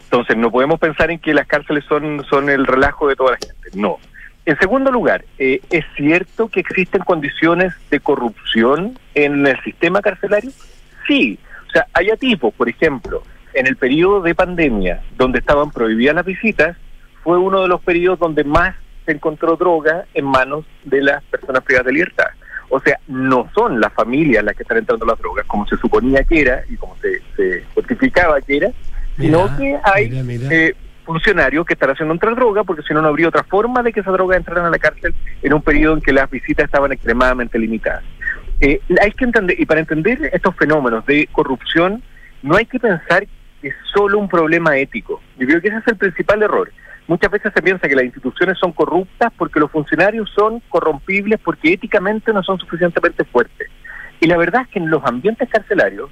Entonces, 0.02 0.36
no 0.36 0.50
podemos 0.50 0.78
pensar 0.78 1.10
en 1.10 1.20
que 1.20 1.32
las 1.32 1.46
cárceles 1.46 1.84
son, 1.88 2.22
son 2.28 2.50
el 2.50 2.66
relajo 2.66 3.08
de 3.08 3.16
toda 3.16 3.30
la 3.30 3.38
gente. 3.38 3.70
No. 3.72 3.96
En 4.44 4.58
segundo 4.58 4.90
lugar, 4.90 5.24
eh, 5.38 5.62
¿es 5.70 5.86
cierto 5.96 6.48
que 6.48 6.60
existen 6.60 7.00
condiciones 7.02 7.72
de 7.90 7.98
corrupción 8.00 8.98
en 9.14 9.46
el 9.46 9.58
sistema 9.62 10.02
carcelario? 10.02 10.50
Sí. 11.10 11.38
O 11.68 11.72
sea, 11.72 11.86
hay 11.92 12.08
tipos, 12.18 12.54
por 12.54 12.68
ejemplo, 12.68 13.22
en 13.54 13.66
el 13.66 13.76
periodo 13.76 14.22
de 14.22 14.34
pandemia, 14.34 15.02
donde 15.16 15.40
estaban 15.40 15.70
prohibidas 15.70 16.14
las 16.14 16.24
visitas, 16.24 16.76
fue 17.22 17.38
uno 17.38 17.62
de 17.62 17.68
los 17.68 17.80
periodos 17.80 18.18
donde 18.18 18.44
más 18.44 18.74
se 19.04 19.12
encontró 19.12 19.56
droga 19.56 20.04
en 20.14 20.24
manos 20.24 20.64
de 20.84 21.02
las 21.02 21.22
personas 21.24 21.62
privadas 21.62 21.86
de 21.86 21.92
libertad. 21.92 22.26
O 22.68 22.80
sea, 22.80 22.98
no 23.08 23.50
son 23.54 23.80
las 23.80 23.92
familias 23.92 24.44
las 24.44 24.54
que 24.54 24.62
están 24.62 24.78
entrando 24.78 25.04
las 25.04 25.18
drogas, 25.18 25.44
como 25.46 25.66
se 25.66 25.76
suponía 25.76 26.22
que 26.22 26.42
era 26.42 26.62
y 26.68 26.76
como 26.76 26.96
se, 26.98 27.20
se 27.36 27.64
justificaba 27.74 28.40
que 28.40 28.58
era, 28.58 28.70
sino 29.18 29.44
Mira, 29.44 29.56
que 29.56 29.78
hay 29.82 30.08
mira, 30.10 30.22
mira. 30.22 30.48
eh, 30.54 30.74
funcionarios 31.04 31.66
que 31.66 31.74
están 31.74 31.90
haciendo 31.90 32.14
entrar 32.14 32.36
droga, 32.36 32.62
porque 32.62 32.82
si 32.82 32.94
no, 32.94 33.02
no 33.02 33.08
habría 33.08 33.26
otra 33.28 33.42
forma 33.42 33.82
de 33.82 33.92
que 33.92 34.00
esa 34.00 34.12
droga 34.12 34.36
entrara 34.36 34.64
a 34.64 34.70
la 34.70 34.78
cárcel 34.78 35.12
en 35.42 35.52
un 35.52 35.62
periodo 35.62 35.94
en 35.94 36.00
que 36.00 36.12
las 36.12 36.30
visitas 36.30 36.66
estaban 36.66 36.92
extremadamente 36.92 37.58
limitadas. 37.58 38.04
Eh, 38.60 38.80
hay 39.00 39.10
que 39.12 39.24
entender, 39.24 39.58
y 39.58 39.64
para 39.64 39.80
entender 39.80 40.30
estos 40.32 40.54
fenómenos 40.56 41.04
de 41.06 41.26
corrupción, 41.32 42.02
no 42.42 42.56
hay 42.56 42.66
que 42.66 42.78
pensar 42.78 43.26
que 43.60 43.68
es 43.68 43.74
solo 43.94 44.18
un 44.18 44.28
problema 44.28 44.76
ético. 44.76 45.20
Yo 45.38 45.46
creo 45.46 45.60
que 45.60 45.68
ese 45.68 45.78
es 45.78 45.86
el 45.88 45.96
principal 45.96 46.42
error. 46.42 46.70
Muchas 47.06 47.30
veces 47.30 47.52
se 47.54 47.62
piensa 47.62 47.88
que 47.88 47.96
las 47.96 48.04
instituciones 48.04 48.58
son 48.58 48.72
corruptas 48.72 49.32
porque 49.36 49.58
los 49.58 49.70
funcionarios 49.70 50.30
son 50.34 50.62
corrompibles 50.68 51.40
porque 51.42 51.72
éticamente 51.72 52.32
no 52.32 52.42
son 52.42 52.58
suficientemente 52.58 53.24
fuertes. 53.24 53.68
Y 54.20 54.26
la 54.26 54.36
verdad 54.36 54.62
es 54.62 54.68
que 54.68 54.78
en 54.78 54.90
los 54.90 55.04
ambientes 55.04 55.48
carcelarios, 55.48 56.10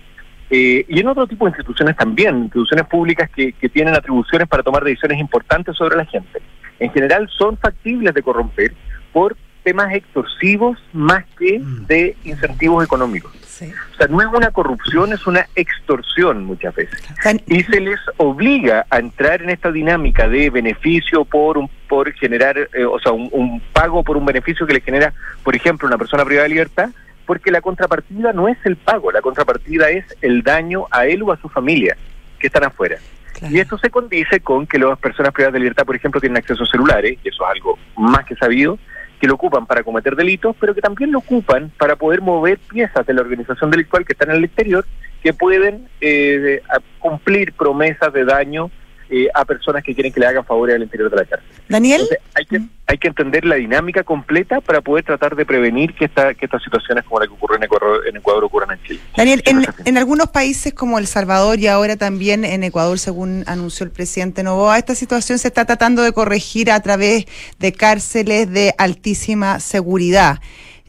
eh, 0.50 0.86
y 0.88 1.00
en 1.00 1.06
otro 1.06 1.26
tipo 1.26 1.44
de 1.44 1.50
instituciones 1.50 1.96
también, 1.96 2.44
instituciones 2.44 2.86
públicas 2.86 3.28
que, 3.30 3.52
que 3.52 3.68
tienen 3.68 3.94
atribuciones 3.94 4.48
para 4.48 4.62
tomar 4.62 4.82
decisiones 4.82 5.20
importantes 5.20 5.76
sobre 5.76 5.96
la 5.96 6.06
gente, 6.06 6.40
en 6.78 6.90
general 6.90 7.28
son 7.36 7.58
factibles 7.58 8.14
de 8.14 8.22
corromper 8.22 8.72
por 9.12 9.36
temas 9.68 9.92
extorsivos 9.92 10.78
más 10.94 11.24
que 11.38 11.58
Mm. 11.58 11.86
de 11.86 12.16
incentivos 12.24 12.82
económicos. 12.82 13.30
Sí. 13.46 13.70
O 13.92 13.96
sea, 13.98 14.06
no 14.06 14.20
es 14.22 14.28
una 14.28 14.50
corrupción, 14.50 15.12
es 15.12 15.26
una 15.26 15.46
extorsión 15.56 16.44
muchas 16.44 16.74
veces. 16.74 17.02
Y 17.46 17.62
se 17.64 17.80
les 17.80 17.98
obliga 18.16 18.86
a 18.88 18.98
entrar 18.98 19.42
en 19.42 19.50
esta 19.50 19.70
dinámica 19.70 20.26
de 20.26 20.48
beneficio 20.48 21.24
por 21.26 21.58
un, 21.58 21.68
por 21.86 22.10
generar, 22.12 22.56
eh, 22.72 22.84
o 22.86 22.98
sea, 22.98 23.12
un, 23.12 23.28
un 23.32 23.60
pago 23.74 24.02
por 24.02 24.16
un 24.16 24.24
beneficio 24.24 24.66
que 24.66 24.72
le 24.74 24.80
genera, 24.80 25.12
por 25.42 25.54
ejemplo, 25.54 25.86
una 25.86 25.98
persona 25.98 26.24
privada 26.24 26.44
de 26.44 26.54
libertad, 26.54 26.88
porque 27.26 27.50
la 27.50 27.60
contrapartida 27.60 28.32
no 28.32 28.48
es 28.48 28.56
el 28.64 28.76
pago, 28.76 29.12
la 29.12 29.20
contrapartida 29.20 29.90
es 29.90 30.04
el 30.22 30.42
daño 30.42 30.86
a 30.90 31.04
él 31.06 31.22
o 31.24 31.32
a 31.32 31.36
su 31.36 31.48
familia 31.50 31.94
que 32.38 32.46
están 32.46 32.64
afuera. 32.64 32.96
claro. 33.38 33.54
Y 33.54 33.58
esto 33.60 33.76
se 33.76 33.90
condice 33.90 34.40
con 34.40 34.66
que 34.66 34.78
las 34.78 34.98
personas 34.98 35.32
privadas 35.32 35.52
de 35.54 35.58
libertad, 35.60 35.84
por 35.84 35.96
ejemplo, 35.96 36.20
tienen 36.20 36.38
acceso 36.38 36.62
a 36.62 36.66
celulares, 36.66 37.18
y 37.22 37.28
eso 37.28 37.44
es 37.44 37.50
algo 37.56 37.78
más 37.96 38.24
que 38.24 38.34
sabido, 38.36 38.78
que 39.18 39.26
lo 39.26 39.34
ocupan 39.34 39.66
para 39.66 39.82
cometer 39.82 40.16
delitos, 40.16 40.54
pero 40.60 40.74
que 40.74 40.80
también 40.80 41.12
lo 41.12 41.18
ocupan 41.18 41.70
para 41.76 41.96
poder 41.96 42.20
mover 42.20 42.58
piezas 42.58 43.06
de 43.06 43.14
la 43.14 43.20
organización 43.20 43.70
delictual 43.70 44.04
que 44.04 44.12
están 44.12 44.30
en 44.30 44.36
el 44.36 44.44
exterior, 44.44 44.84
que 45.22 45.32
pueden 45.32 45.88
eh, 46.00 46.62
cumplir 46.98 47.52
promesas 47.52 48.12
de 48.12 48.24
daño 48.24 48.70
eh, 49.10 49.28
a 49.34 49.44
personas 49.44 49.82
que 49.82 49.94
quieren 49.94 50.12
que 50.12 50.20
le 50.20 50.26
hagan 50.26 50.44
favores 50.44 50.76
al 50.76 50.82
interior 50.82 51.10
de 51.10 51.16
la 51.16 51.24
cárcel. 51.24 51.48
Daniel, 51.68 52.02
Entonces, 52.02 52.18
hay 52.34 52.44
que, 52.44 52.60
hay 52.86 52.98
que 52.98 53.08
entender 53.08 53.44
la 53.44 53.56
dinámica 53.56 54.02
completa 54.02 54.60
para 54.60 54.80
poder 54.80 55.04
tratar 55.04 55.34
de 55.34 55.46
prevenir 55.46 55.94
que, 55.94 56.04
esta, 56.04 56.34
que 56.34 56.44
estas 56.44 56.62
situaciones 56.62 57.04
como 57.04 57.20
la 57.20 57.26
que 57.26 57.32
ocurre 57.32 57.56
en 57.56 57.62
Ecuador, 57.62 58.06
en 58.06 58.16
Ecuador 58.16 58.44
ocurran 58.44 58.70
en 58.72 58.82
Chile. 58.82 59.00
Daniel, 59.16 59.42
en, 59.46 59.64
en 59.84 59.98
algunos 59.98 60.28
países 60.28 60.74
como 60.74 60.98
El 60.98 61.06
Salvador 61.06 61.58
y 61.58 61.68
ahora 61.68 61.96
también 61.96 62.44
en 62.44 62.62
Ecuador, 62.64 62.98
según 62.98 63.44
anunció 63.46 63.84
el 63.84 63.90
presidente 63.90 64.42
Novoa, 64.42 64.78
esta 64.78 64.94
situación 64.94 65.38
se 65.38 65.48
está 65.48 65.64
tratando 65.64 66.02
de 66.02 66.12
corregir 66.12 66.70
a 66.70 66.80
través 66.80 67.24
de 67.58 67.72
cárceles 67.72 68.50
de 68.50 68.74
altísima 68.76 69.60
seguridad. 69.60 70.38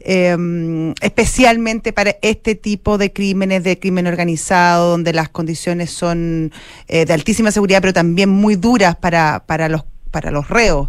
Eh, 0.00 0.94
especialmente 1.00 1.92
para 1.92 2.16
este 2.22 2.54
tipo 2.54 2.98
de 2.98 3.12
crímenes, 3.12 3.64
de 3.64 3.78
crimen 3.78 4.06
organizado, 4.06 4.90
donde 4.90 5.12
las 5.12 5.28
condiciones 5.28 5.90
son 5.90 6.52
eh, 6.88 7.04
de 7.04 7.12
altísima 7.12 7.50
seguridad, 7.52 7.80
pero 7.80 7.92
también 7.92 8.28
muy 8.28 8.56
duras 8.56 8.96
para, 8.96 9.44
para, 9.46 9.68
los, 9.68 9.84
para 10.10 10.30
los 10.30 10.48
reos. 10.48 10.88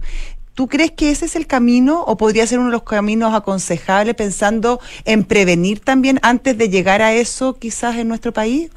¿Tú 0.53 0.67
crees 0.67 0.91
que 0.91 1.11
ese 1.11 1.25
es 1.25 1.35
el 1.35 1.47
camino 1.47 2.03
o 2.03 2.17
podría 2.17 2.45
ser 2.45 2.59
uno 2.59 2.67
de 2.67 2.73
los 2.73 2.83
caminos 2.83 3.33
aconsejables 3.33 4.15
pensando 4.15 4.79
en 5.05 5.23
prevenir 5.23 5.79
también 5.79 6.19
antes 6.23 6.57
de 6.57 6.69
llegar 6.69 7.01
a 7.01 7.13
eso 7.13 7.57
quizás 7.57 7.95
en 7.95 8.09
nuestro 8.09 8.33
país? 8.33 8.69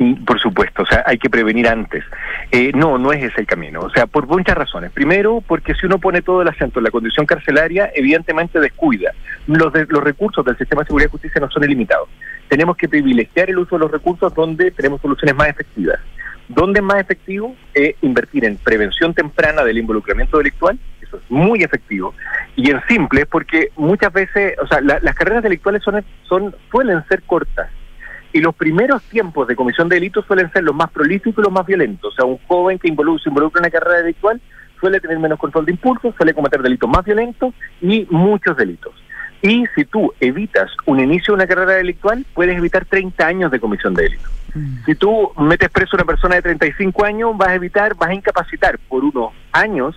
Mm, 0.00 0.24
Por 0.24 0.40
supuesto, 0.40 0.82
o 0.82 0.86
sea, 0.86 1.02
hay 1.06 1.18
que 1.18 1.28
prevenir 1.28 1.68
antes. 1.68 2.02
Eh, 2.50 2.72
no, 2.74 2.96
no 2.96 3.12
es 3.12 3.22
ese 3.22 3.42
el 3.42 3.46
camino. 3.46 3.80
O 3.80 3.90
sea, 3.90 4.06
por 4.06 4.26
muchas 4.26 4.56
razones. 4.56 4.90
Primero, 4.92 5.42
porque 5.46 5.74
si 5.74 5.84
uno 5.86 5.98
pone 5.98 6.22
todo 6.22 6.40
el 6.42 6.48
acento 6.48 6.80
en 6.80 6.84
la 6.84 6.90
condición 6.90 7.26
carcelaria, 7.26 7.90
evidentemente 7.94 8.58
descuida. 8.60 9.12
Los, 9.46 9.72
de- 9.74 9.86
los 9.90 10.02
recursos 10.02 10.42
del 10.44 10.56
sistema 10.56 10.80
de 10.82 10.86
seguridad 10.86 11.08
y 11.10 11.12
justicia 11.12 11.40
no 11.40 11.50
son 11.50 11.64
ilimitados. 11.64 12.08
Tenemos 12.48 12.76
que 12.78 12.88
privilegiar 12.88 13.50
el 13.50 13.58
uso 13.58 13.76
de 13.76 13.80
los 13.80 13.90
recursos 13.90 14.34
donde 14.34 14.70
tenemos 14.70 15.00
soluciones 15.02 15.36
más 15.36 15.48
efectivas. 15.48 16.00
¿Dónde 16.48 16.80
es 16.80 16.84
más 16.84 16.98
efectivo? 16.98 17.54
Eh, 17.74 17.94
invertir 18.02 18.44
en 18.46 18.56
prevención 18.56 19.12
temprana 19.14 19.62
del 19.64 19.78
involucramiento 19.78 20.38
delictual, 20.38 20.78
eso 21.00 21.18
es 21.18 21.30
muy 21.30 21.62
efectivo. 21.62 22.12
Y 22.56 22.70
en 22.70 22.80
simple, 22.88 23.24
porque 23.26 23.68
muchas 23.76 24.12
veces, 24.12 24.54
o 24.60 24.66
sea, 24.66 24.80
la- 24.80 24.98
las 25.00 25.14
carreras 25.14 25.42
delictuales 25.44 25.82
son, 25.84 26.02
son, 26.24 26.56
suelen 26.72 27.04
ser 27.08 27.22
cortas. 27.22 27.70
Y 28.32 28.40
los 28.40 28.54
primeros 28.54 29.02
tiempos 29.04 29.48
de 29.48 29.56
comisión 29.56 29.88
de 29.88 29.96
delitos 29.96 30.24
suelen 30.26 30.50
ser 30.52 30.62
los 30.62 30.74
más 30.74 30.90
prolíficos 30.90 31.38
y 31.38 31.42
los 31.42 31.52
más 31.52 31.66
violentos. 31.66 32.12
O 32.12 32.16
sea, 32.16 32.24
un 32.24 32.38
joven 32.46 32.78
que 32.78 32.88
involu- 32.88 33.20
se 33.20 33.28
involucra 33.28 33.60
en 33.60 33.64
una 33.64 33.70
carrera 33.70 33.98
delictual 34.02 34.40
suele 34.78 34.98
tener 34.98 35.18
menos 35.18 35.38
control 35.38 35.66
de 35.66 35.72
impulsos, 35.72 36.14
suele 36.16 36.32
cometer 36.32 36.62
delitos 36.62 36.88
más 36.88 37.04
violentos 37.04 37.52
y 37.82 38.06
muchos 38.08 38.56
delitos. 38.56 38.94
Y 39.42 39.64
si 39.74 39.84
tú 39.84 40.12
evitas 40.20 40.70
un 40.86 41.00
inicio 41.00 41.32
de 41.32 41.42
una 41.42 41.46
carrera 41.46 41.72
delictual, 41.72 42.24
puedes 42.34 42.56
evitar 42.56 42.84
30 42.86 43.26
años 43.26 43.50
de 43.50 43.60
comisión 43.60 43.92
de 43.94 44.04
delitos. 44.04 44.30
Si 44.86 44.94
tú 44.94 45.32
metes 45.38 45.68
preso 45.70 45.96
a 45.96 45.98
una 45.98 46.04
persona 46.06 46.36
de 46.36 46.42
35 46.42 47.04
años, 47.04 47.36
vas 47.36 47.48
a 47.48 47.54
evitar, 47.54 47.94
vas 47.94 48.10
a 48.10 48.14
incapacitar 48.14 48.78
por 48.88 49.04
unos 49.04 49.32
años 49.52 49.94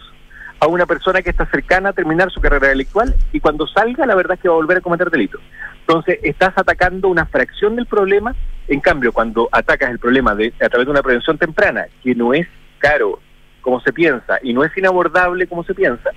a 0.60 0.68
una 0.68 0.86
persona 0.86 1.22
que 1.22 1.30
está 1.30 1.46
cercana 1.48 1.90
a 1.90 1.94
terminar 1.94 2.30
su 2.32 2.40
carrera 2.40 2.68
delictual 2.70 3.14
y 3.34 3.40
cuando 3.40 3.68
salga, 3.68 4.06
la 4.06 4.16
verdad 4.16 4.36
es 4.36 4.42
que 4.42 4.48
va 4.48 4.54
a 4.56 4.58
volver 4.58 4.78
a 4.78 4.82
cometer 4.82 5.10
delitos. 5.10 5.42
Entonces, 5.88 6.20
estás 6.24 6.54
atacando 6.56 7.10
una 7.10 7.26
fracción 7.26 7.76
del 7.76 7.86
problema. 7.86 8.36
En 8.68 8.80
cambio, 8.80 9.12
cuando 9.12 9.50
atacas 9.52 9.92
el 9.92 10.00
problema 10.00 10.34
de, 10.36 10.54
a 10.62 10.70
través 10.70 10.86
de 10.88 10.92
una 10.92 11.02
prevención 11.04 11.38
temprana, 11.38 11.86
que 12.02 12.16
no 12.16 12.34
es 12.34 12.48
caro 12.80 13.20
como 13.62 13.80
se 13.82 13.92
piensa 13.94 14.40
y 14.42 14.54
no 14.54 14.64
es 14.64 14.76
inabordable 14.78 15.48
como 15.48 15.64
se 15.66 15.74
piensa, 15.74 16.10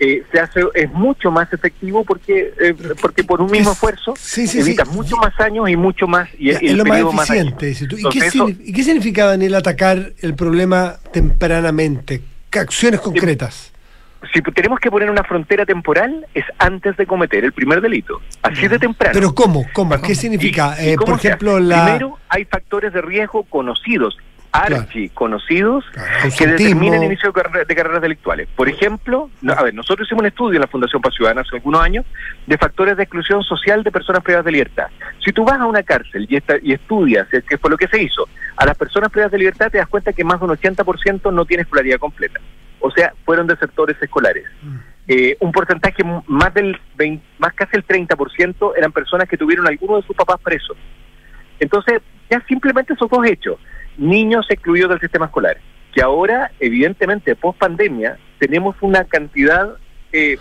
eh, 0.00 0.24
se 0.32 0.40
hace 0.40 0.60
es 0.74 0.90
mucho 0.92 1.30
más 1.30 1.52
efectivo 1.52 2.04
porque 2.04 2.52
eh, 2.60 2.74
porque 3.00 3.22
por 3.22 3.40
un 3.40 3.48
mismo 3.50 3.70
Es- 3.70 3.76
esfuerzo 3.76 4.14
sí, 4.18 4.48
sí, 4.48 4.58
evitas 4.58 4.88
sí. 4.88 4.94
muchos 4.96 5.16
más 5.20 5.38
años 5.38 5.68
y 5.70 5.76
mucho 5.76 6.08
más 6.08 6.28
y, 6.36 6.50
Ya, 6.50 6.58
es 6.58 6.62
el 6.72 6.78
lo 6.78 6.84
más 6.84 7.00
más 7.14 7.30
eficiente. 7.30 7.74
tú. 7.88 7.96
¿Y, 7.96 8.08
qué 8.08 8.18
eso- 8.26 8.48
y 8.48 8.72
qué 8.72 8.82
significa, 8.82 9.26
Daniel, 9.26 9.54
atacar 9.54 10.12
el 10.20 10.34
problema 10.34 10.96
tempranamente? 11.12 12.22
¿Qué 12.50 12.58
acciones 12.58 13.00
concretas? 13.00 13.72
Si 14.32 14.40
tenemos 14.42 14.80
que 14.80 14.90
poner 14.90 15.10
una 15.10 15.22
frontera 15.24 15.64
temporal, 15.66 16.26
es 16.34 16.44
antes 16.58 16.96
de 16.96 17.06
cometer 17.06 17.44
el 17.44 17.52
primer 17.52 17.80
delito, 17.80 18.20
así 18.42 18.68
de 18.68 18.78
temprano. 18.78 19.12
Pero 19.14 19.34
¿cómo? 19.34 19.64
¿Cómo? 19.72 20.00
¿Qué 20.00 20.14
significa? 20.14 20.74
¿Y- 20.80 20.86
y 20.86 20.88
Eh, 20.90 20.96
cómo 20.96 21.12
por 21.12 21.18
ejemplo, 21.24 21.60
la... 21.60 21.84
Primero, 21.84 22.18
hay 22.28 22.44
factores 22.44 22.92
de 22.92 23.00
riesgo 23.02 23.44
conocidos, 23.44 24.16
archi 24.52 25.08
conocidos, 25.08 25.84
Claro, 25.92 26.28
que 26.38 26.46
determinan 26.46 27.00
el 27.00 27.06
inicio 27.06 27.32
de, 27.32 27.42
carre- 27.42 27.64
de 27.64 27.74
carreras 27.74 28.00
delictuales. 28.00 28.48
Por 28.54 28.68
ejemplo, 28.68 29.28
no, 29.42 29.52
a 29.52 29.62
ver, 29.62 29.74
nosotros 29.74 30.06
hicimos 30.06 30.20
un 30.22 30.26
estudio 30.28 30.54
en 30.56 30.60
la 30.60 30.68
Fundación 30.68 31.02
Paz 31.02 31.14
Ciudadana 31.14 31.40
hace 31.40 31.56
algunos 31.56 31.80
años 31.82 32.04
de 32.46 32.56
factores 32.56 32.96
de 32.96 33.02
exclusión 33.02 33.42
social 33.42 33.82
de 33.82 33.90
personas 33.90 34.22
privadas 34.22 34.44
de 34.44 34.52
libertad. 34.52 34.86
Si 35.24 35.32
tú 35.32 35.44
vas 35.44 35.58
a 35.60 35.66
una 35.66 35.82
cárcel 35.82 36.26
y, 36.28 36.36
esta- 36.36 36.58
y 36.62 36.72
estudias, 36.72 37.26
que 37.28 37.58
fue 37.58 37.68
lo 37.70 37.76
que 37.76 37.88
se 37.88 38.00
hizo, 38.00 38.28
a 38.56 38.64
las 38.64 38.76
personas 38.76 39.10
privadas 39.10 39.32
de 39.32 39.38
libertad 39.38 39.70
te 39.72 39.78
das 39.78 39.88
cuenta 39.88 40.12
que 40.12 40.22
más 40.22 40.38
de 40.38 40.46
un 40.46 40.52
80% 40.52 41.32
no 41.32 41.44
tiene 41.44 41.62
escolaridad 41.64 41.98
completa. 41.98 42.38
O 42.86 42.90
sea, 42.90 43.14
fueron 43.24 43.46
desertores 43.46 43.96
escolares. 44.02 44.44
Eh, 45.08 45.38
un 45.40 45.52
porcentaje 45.52 46.04
más 46.26 46.52
del 46.52 46.78
20, 46.96 47.24
más 47.38 47.54
casi 47.54 47.78
el 47.78 47.86
30% 47.86 48.74
eran 48.76 48.92
personas 48.92 49.26
que 49.26 49.38
tuvieron 49.38 49.66
alguno 49.66 49.96
de 49.96 50.02
sus 50.02 50.14
papás 50.14 50.38
presos. 50.42 50.76
Entonces, 51.58 52.02
ya 52.28 52.44
simplemente 52.46 52.92
esos 52.92 53.08
dos 53.08 53.26
hechos, 53.26 53.58
niños 53.96 54.44
excluidos 54.50 54.90
del 54.90 55.00
sistema 55.00 55.24
escolar, 55.24 55.56
que 55.94 56.02
ahora, 56.02 56.50
evidentemente, 56.60 57.34
post 57.34 57.58
pandemia, 57.58 58.18
tenemos 58.38 58.76
una 58.82 59.04
cantidad 59.04 59.78
eh, 60.12 60.36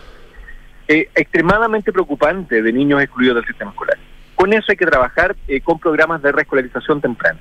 eh, 0.90 1.08
extremadamente 1.16 1.94
preocupante 1.94 2.62
de 2.62 2.74
niños 2.74 3.02
excluidos 3.02 3.38
del 3.38 3.46
sistema 3.46 3.72
escolar. 3.72 3.98
Con 4.36 4.52
eso 4.52 4.66
hay 4.68 4.76
que 4.76 4.86
trabajar 4.86 5.34
eh, 5.48 5.62
con 5.62 5.80
programas 5.80 6.22
de 6.22 6.34
reescolarización 6.34 7.00
temprana. 7.00 7.40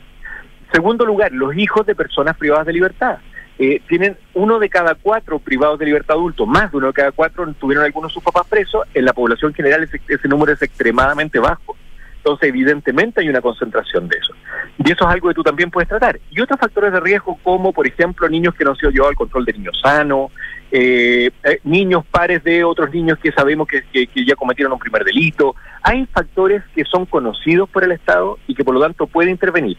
Segundo 0.72 1.04
lugar, 1.04 1.32
los 1.32 1.56
hijos 1.56 1.84
de 1.86 1.96
personas 1.96 2.36
privadas 2.36 2.66
de 2.66 2.72
libertad. 2.72 3.18
Eh, 3.58 3.80
tienen 3.88 4.16
uno 4.34 4.58
de 4.58 4.68
cada 4.68 4.94
cuatro 4.94 5.38
privados 5.38 5.78
de 5.78 5.86
libertad 5.86 6.16
adultos, 6.16 6.48
más 6.48 6.70
de 6.72 6.78
uno 6.78 6.86
de 6.88 6.92
cada 6.94 7.12
cuatro 7.12 7.52
tuvieron 7.60 7.84
algunos 7.84 8.10
de 8.10 8.14
sus 8.14 8.22
papás 8.24 8.46
presos. 8.48 8.82
En 8.94 9.04
la 9.04 9.12
población 9.12 9.52
general 9.54 9.82
ese, 9.84 10.00
ese 10.08 10.28
número 10.28 10.52
es 10.52 10.62
extremadamente 10.62 11.38
bajo. 11.38 11.76
Entonces, 12.16 12.50
evidentemente 12.50 13.20
hay 13.20 13.28
una 13.28 13.40
concentración 13.40 14.06
de 14.06 14.16
eso. 14.16 14.32
Y 14.78 14.92
eso 14.92 15.04
es 15.04 15.10
algo 15.12 15.28
que 15.28 15.34
tú 15.34 15.42
también 15.42 15.70
puedes 15.72 15.88
tratar. 15.88 16.20
Y 16.30 16.40
otros 16.40 16.58
factores 16.60 16.92
de 16.92 17.00
riesgo, 17.00 17.36
como 17.42 17.72
por 17.72 17.84
ejemplo 17.86 18.28
niños 18.28 18.54
que 18.54 18.62
no 18.64 18.70
han 18.70 18.76
sido 18.76 18.90
llevados 18.92 19.10
al 19.10 19.16
control 19.16 19.44
de 19.44 19.52
niños 19.54 19.76
sanos, 19.82 20.30
eh, 20.70 21.30
eh, 21.42 21.58
niños 21.64 22.04
pares 22.10 22.42
de 22.44 22.62
otros 22.62 22.90
niños 22.92 23.18
que 23.18 23.32
sabemos 23.32 23.66
que, 23.66 23.82
que- 23.92 24.06
que 24.06 24.24
ya 24.24 24.36
cometieron 24.36 24.72
un 24.72 24.78
primer 24.78 25.02
delito. 25.04 25.56
Hay 25.82 26.06
factores 26.06 26.62
que 26.76 26.84
son 26.84 27.06
conocidos 27.06 27.68
por 27.68 27.82
el 27.82 27.90
Estado 27.92 28.38
y 28.46 28.54
que 28.54 28.64
por 28.64 28.74
lo 28.74 28.80
tanto 28.80 29.06
puede 29.08 29.30
intervenir. 29.30 29.76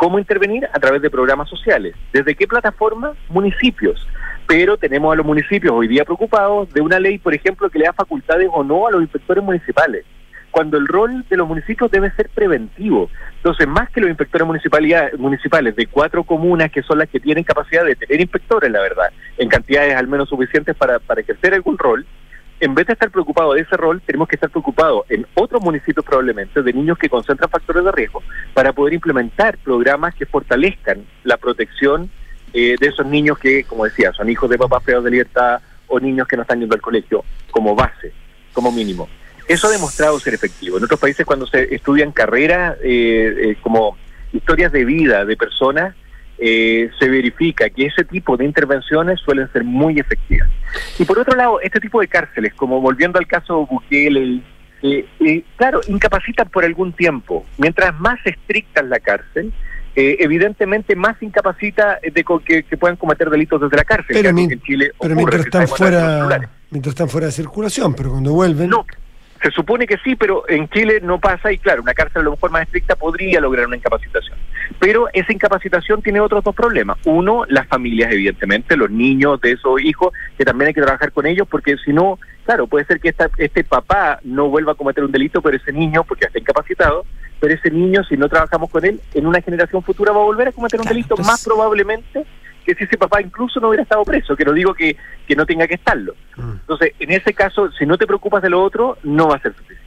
¿Cómo 0.00 0.18
intervenir? 0.18 0.66
A 0.72 0.80
través 0.80 1.02
de 1.02 1.10
programas 1.10 1.50
sociales. 1.50 1.94
¿Desde 2.10 2.34
qué 2.34 2.48
plataforma? 2.48 3.12
Municipios. 3.28 4.08
Pero 4.46 4.78
tenemos 4.78 5.12
a 5.12 5.16
los 5.16 5.26
municipios 5.26 5.74
hoy 5.74 5.88
día 5.88 6.06
preocupados 6.06 6.72
de 6.72 6.80
una 6.80 6.98
ley, 6.98 7.18
por 7.18 7.34
ejemplo, 7.34 7.68
que 7.68 7.78
le 7.78 7.84
da 7.84 7.92
facultades 7.92 8.48
o 8.50 8.64
no 8.64 8.86
a 8.86 8.90
los 8.92 9.02
inspectores 9.02 9.44
municipales 9.44 10.06
cuando 10.50 10.78
el 10.78 10.88
rol 10.88 11.24
de 11.28 11.36
los 11.36 11.46
municipios 11.46 11.90
debe 11.90 12.10
ser 12.12 12.30
preventivo. 12.30 13.10
Entonces, 13.36 13.68
más 13.68 13.90
que 13.90 14.00
los 14.00 14.08
inspectores 14.08 14.48
municipales 15.18 15.76
de 15.76 15.86
cuatro 15.86 16.24
comunas 16.24 16.72
que 16.72 16.82
son 16.82 16.98
las 16.98 17.08
que 17.10 17.20
tienen 17.20 17.44
capacidad 17.44 17.84
de 17.84 17.94
tener 17.94 18.22
inspectores, 18.22 18.70
la 18.70 18.80
verdad, 18.80 19.10
en 19.36 19.50
cantidades 19.50 19.94
al 19.94 20.08
menos 20.08 20.30
suficientes 20.30 20.74
para, 20.76 20.98
para 20.98 21.20
ejercer 21.20 21.52
algún 21.52 21.76
rol, 21.76 22.06
en 22.60 22.74
vez 22.74 22.86
de 22.86 22.92
estar 22.92 23.10
preocupados 23.10 23.54
de 23.54 23.62
ese 23.62 23.76
rol, 23.76 24.02
tenemos 24.04 24.28
que 24.28 24.36
estar 24.36 24.50
preocupados 24.50 25.04
en 25.08 25.26
otros 25.34 25.62
municipios 25.62 26.04
probablemente 26.04 26.62
de 26.62 26.72
niños 26.72 26.98
que 26.98 27.08
concentran 27.08 27.50
factores 27.50 27.84
de 27.84 27.90
riesgo 27.90 28.22
para 28.52 28.72
poder 28.72 28.94
implementar 28.94 29.56
programas 29.58 30.14
que 30.14 30.26
fortalezcan 30.26 31.04
la 31.24 31.38
protección 31.38 32.10
eh, 32.52 32.76
de 32.78 32.86
esos 32.86 33.06
niños 33.06 33.38
que, 33.38 33.64
como 33.64 33.84
decía, 33.84 34.12
son 34.12 34.28
hijos 34.28 34.50
de 34.50 34.58
papás 34.58 34.82
privados 34.82 35.04
de 35.04 35.10
libertad 35.10 35.60
o 35.88 35.98
niños 35.98 36.28
que 36.28 36.36
no 36.36 36.42
están 36.42 36.60
yendo 36.60 36.74
al 36.74 36.82
colegio 36.82 37.24
como 37.50 37.74
base, 37.74 38.12
como 38.52 38.70
mínimo. 38.70 39.08
Eso 39.48 39.66
ha 39.66 39.70
demostrado 39.70 40.20
ser 40.20 40.34
efectivo. 40.34 40.76
En 40.76 40.84
otros 40.84 41.00
países 41.00 41.24
cuando 41.24 41.46
se 41.46 41.74
estudian 41.74 42.12
carreras 42.12 42.76
eh, 42.82 43.34
eh, 43.38 43.56
como 43.62 43.96
historias 44.32 44.70
de 44.70 44.84
vida 44.84 45.24
de 45.24 45.36
personas, 45.36 45.94
eh, 46.40 46.90
se 46.98 47.08
verifica 47.08 47.68
que 47.68 47.86
ese 47.86 48.04
tipo 48.04 48.36
de 48.36 48.46
intervenciones 48.46 49.20
suelen 49.20 49.50
ser 49.52 49.62
muy 49.62 49.98
efectivas. 49.98 50.48
Y 50.98 51.04
por 51.04 51.18
otro 51.18 51.36
lado, 51.36 51.60
este 51.60 51.80
tipo 51.80 52.00
de 52.00 52.08
cárceles, 52.08 52.54
como 52.54 52.80
volviendo 52.80 53.18
al 53.18 53.26
caso 53.26 53.66
Bukele, 53.66 54.40
eh, 54.82 55.06
eh, 55.20 55.44
claro, 55.56 55.80
incapacitan 55.86 56.48
por 56.48 56.64
algún 56.64 56.92
tiempo. 56.92 57.44
Mientras 57.58 57.98
más 58.00 58.18
estricta 58.24 58.80
es 58.80 58.86
la 58.86 58.98
cárcel, 58.98 59.52
eh, 59.94 60.16
evidentemente 60.20 60.96
más 60.96 61.22
incapacita 61.22 61.98
de 62.02 62.24
que, 62.46 62.62
que 62.62 62.76
puedan 62.76 62.96
cometer 62.96 63.28
delitos 63.28 63.60
desde 63.60 63.76
la 63.76 63.84
cárcel. 63.84 64.16
Pero 64.22 64.34
que 64.34 64.54
en 64.54 64.62
Chile 64.62 64.92
Pero 65.00 65.14
mientras 65.14 65.44
están 65.44 65.68
fuera, 65.68 66.50
mientras 66.70 66.92
están 66.92 67.08
fuera 67.08 67.26
de 67.26 67.32
circulación, 67.32 67.94
pero 67.94 68.10
cuando 68.10 68.32
vuelven, 68.32 68.70
No, 68.70 68.86
se 69.42 69.50
supone 69.50 69.86
que 69.86 69.98
sí, 69.98 70.16
pero 70.16 70.48
en 70.48 70.68
Chile 70.68 71.00
no 71.02 71.18
pasa 71.18 71.52
y 71.52 71.58
claro, 71.58 71.82
una 71.82 71.92
cárcel 71.92 72.22
a 72.22 72.24
lo 72.24 72.30
mejor 72.32 72.50
más 72.50 72.62
estricta 72.62 72.96
podría 72.96 73.40
lograr 73.40 73.66
una 73.66 73.76
incapacitación. 73.76 74.38
Pero 74.80 75.08
esa 75.12 75.32
incapacitación 75.32 76.00
tiene 76.00 76.20
otros 76.20 76.42
dos 76.42 76.54
problemas. 76.54 76.96
Uno, 77.04 77.44
las 77.48 77.68
familias, 77.68 78.10
evidentemente, 78.10 78.78
los 78.78 78.90
niños 78.90 79.38
de 79.42 79.52
esos 79.52 79.80
hijos, 79.82 80.14
que 80.38 80.44
también 80.44 80.68
hay 80.68 80.74
que 80.74 80.80
trabajar 80.80 81.12
con 81.12 81.26
ellos, 81.26 81.46
porque 81.48 81.76
si 81.84 81.92
no, 81.92 82.18
claro, 82.46 82.66
puede 82.66 82.86
ser 82.86 82.98
que 82.98 83.10
esta, 83.10 83.28
este 83.36 83.62
papá 83.62 84.20
no 84.24 84.48
vuelva 84.48 84.72
a 84.72 84.74
cometer 84.74 85.04
un 85.04 85.12
delito, 85.12 85.42
pero 85.42 85.58
ese 85.58 85.70
niño, 85.70 86.02
porque 86.04 86.22
ya 86.22 86.28
está 86.28 86.38
incapacitado, 86.38 87.04
pero 87.38 87.54
ese 87.54 87.70
niño, 87.70 88.02
si 88.04 88.16
no 88.16 88.28
trabajamos 88.30 88.70
con 88.70 88.84
él, 88.86 89.00
en 89.12 89.26
una 89.26 89.42
generación 89.42 89.82
futura 89.82 90.12
va 90.12 90.20
a 90.20 90.24
volver 90.24 90.48
a 90.48 90.52
cometer 90.52 90.80
un 90.80 90.84
Claro, 90.84 90.96
delito 90.96 91.16
más 91.18 91.44
probablemente 91.44 92.24
que 92.64 92.74
si 92.74 92.84
ese 92.84 92.98
papá 92.98 93.20
incluso 93.20 93.60
no 93.60 93.68
hubiera 93.68 93.82
estado 93.82 94.04
preso, 94.04 94.36
que 94.36 94.44
no 94.44 94.52
digo 94.52 94.74
que, 94.74 94.96
que 95.26 95.36
no 95.36 95.46
tenga 95.46 95.66
que 95.66 95.74
estarlo. 95.74 96.14
Mm. 96.36 96.52
Entonces, 96.60 96.92
en 96.98 97.10
ese 97.10 97.32
caso, 97.32 97.70
si 97.72 97.86
no 97.86 97.96
te 97.98 98.06
preocupas 98.06 98.42
de 98.42 98.50
lo 98.50 98.62
otro, 98.62 98.98
no 99.02 99.28
va 99.28 99.36
a 99.36 99.40
ser 99.40 99.54
suficiente. 99.54 99.79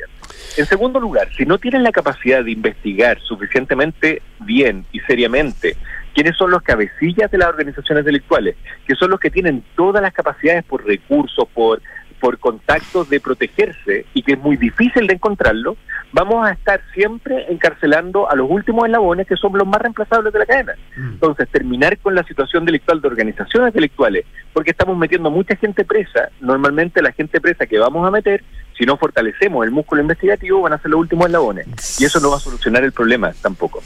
En 0.55 0.65
segundo 0.65 0.99
lugar, 0.99 1.29
si 1.35 1.45
no 1.45 1.57
tienes 1.57 1.81
la 1.81 1.91
capacidad 1.91 2.43
de 2.43 2.51
investigar 2.51 3.19
suficientemente 3.21 4.21
bien 4.39 4.85
y 4.91 4.99
seriamente 5.01 5.75
quiénes 6.13 6.37
son 6.37 6.51
los 6.51 6.61
cabecillas 6.61 7.31
de 7.31 7.39
las 7.39 7.49
organizaciones 7.49 8.05
delictuales, 8.05 8.55
que 8.85 8.95
son 8.95 9.09
los 9.09 9.19
que 9.19 9.31
tienen 9.31 9.63
todas 9.75 10.01
las 10.01 10.13
capacidades 10.13 10.63
por 10.63 10.85
recursos, 10.85 11.47
por, 11.53 11.81
por 12.19 12.37
contactos 12.37 13.09
de 13.09 13.19
protegerse 13.19 14.05
y 14.13 14.21
que 14.21 14.33
es 14.33 14.39
muy 14.39 14.55
difícil 14.55 15.07
de 15.07 15.15
encontrarlo, 15.15 15.75
vamos 16.13 16.45
a 16.45 16.51
estar 16.51 16.79
siempre 16.93 17.51
encarcelando 17.51 18.29
a 18.29 18.35
los 18.35 18.49
últimos 18.49 18.85
eslabones 18.85 19.27
que 19.27 19.35
son 19.35 19.57
los 19.57 19.67
más 19.67 19.81
reemplazables 19.81 20.31
de 20.31 20.39
la 20.39 20.45
cadena. 20.45 20.73
Entonces, 20.95 21.49
terminar 21.49 21.97
con 21.97 22.15
la 22.15 22.23
situación 22.23 22.63
delictual 22.63 23.01
de 23.01 23.07
organizaciones 23.07 23.73
delictuales, 23.73 24.25
porque 24.53 24.71
estamos 24.71 24.95
metiendo 24.97 25.31
mucha 25.31 25.55
gente 25.55 25.83
presa, 25.83 26.29
normalmente 26.39 27.01
la 27.01 27.11
gente 27.11 27.41
presa 27.41 27.65
que 27.65 27.79
vamos 27.79 28.07
a 28.07 28.11
meter, 28.11 28.43
si 28.77 28.85
no 28.85 28.97
fortalecemos 28.97 29.65
el 29.65 29.71
músculo 29.71 30.01
investigativo, 30.01 30.61
van 30.61 30.73
a 30.73 30.77
ser 30.79 30.91
los 30.91 30.99
últimos 31.01 31.27
eslabones. 31.27 31.67
Y 31.99 32.05
eso 32.05 32.19
no 32.19 32.31
va 32.31 32.37
a 32.37 32.39
solucionar 32.39 32.83
el 32.83 32.91
problema 32.91 33.31
tampoco. 33.41 33.81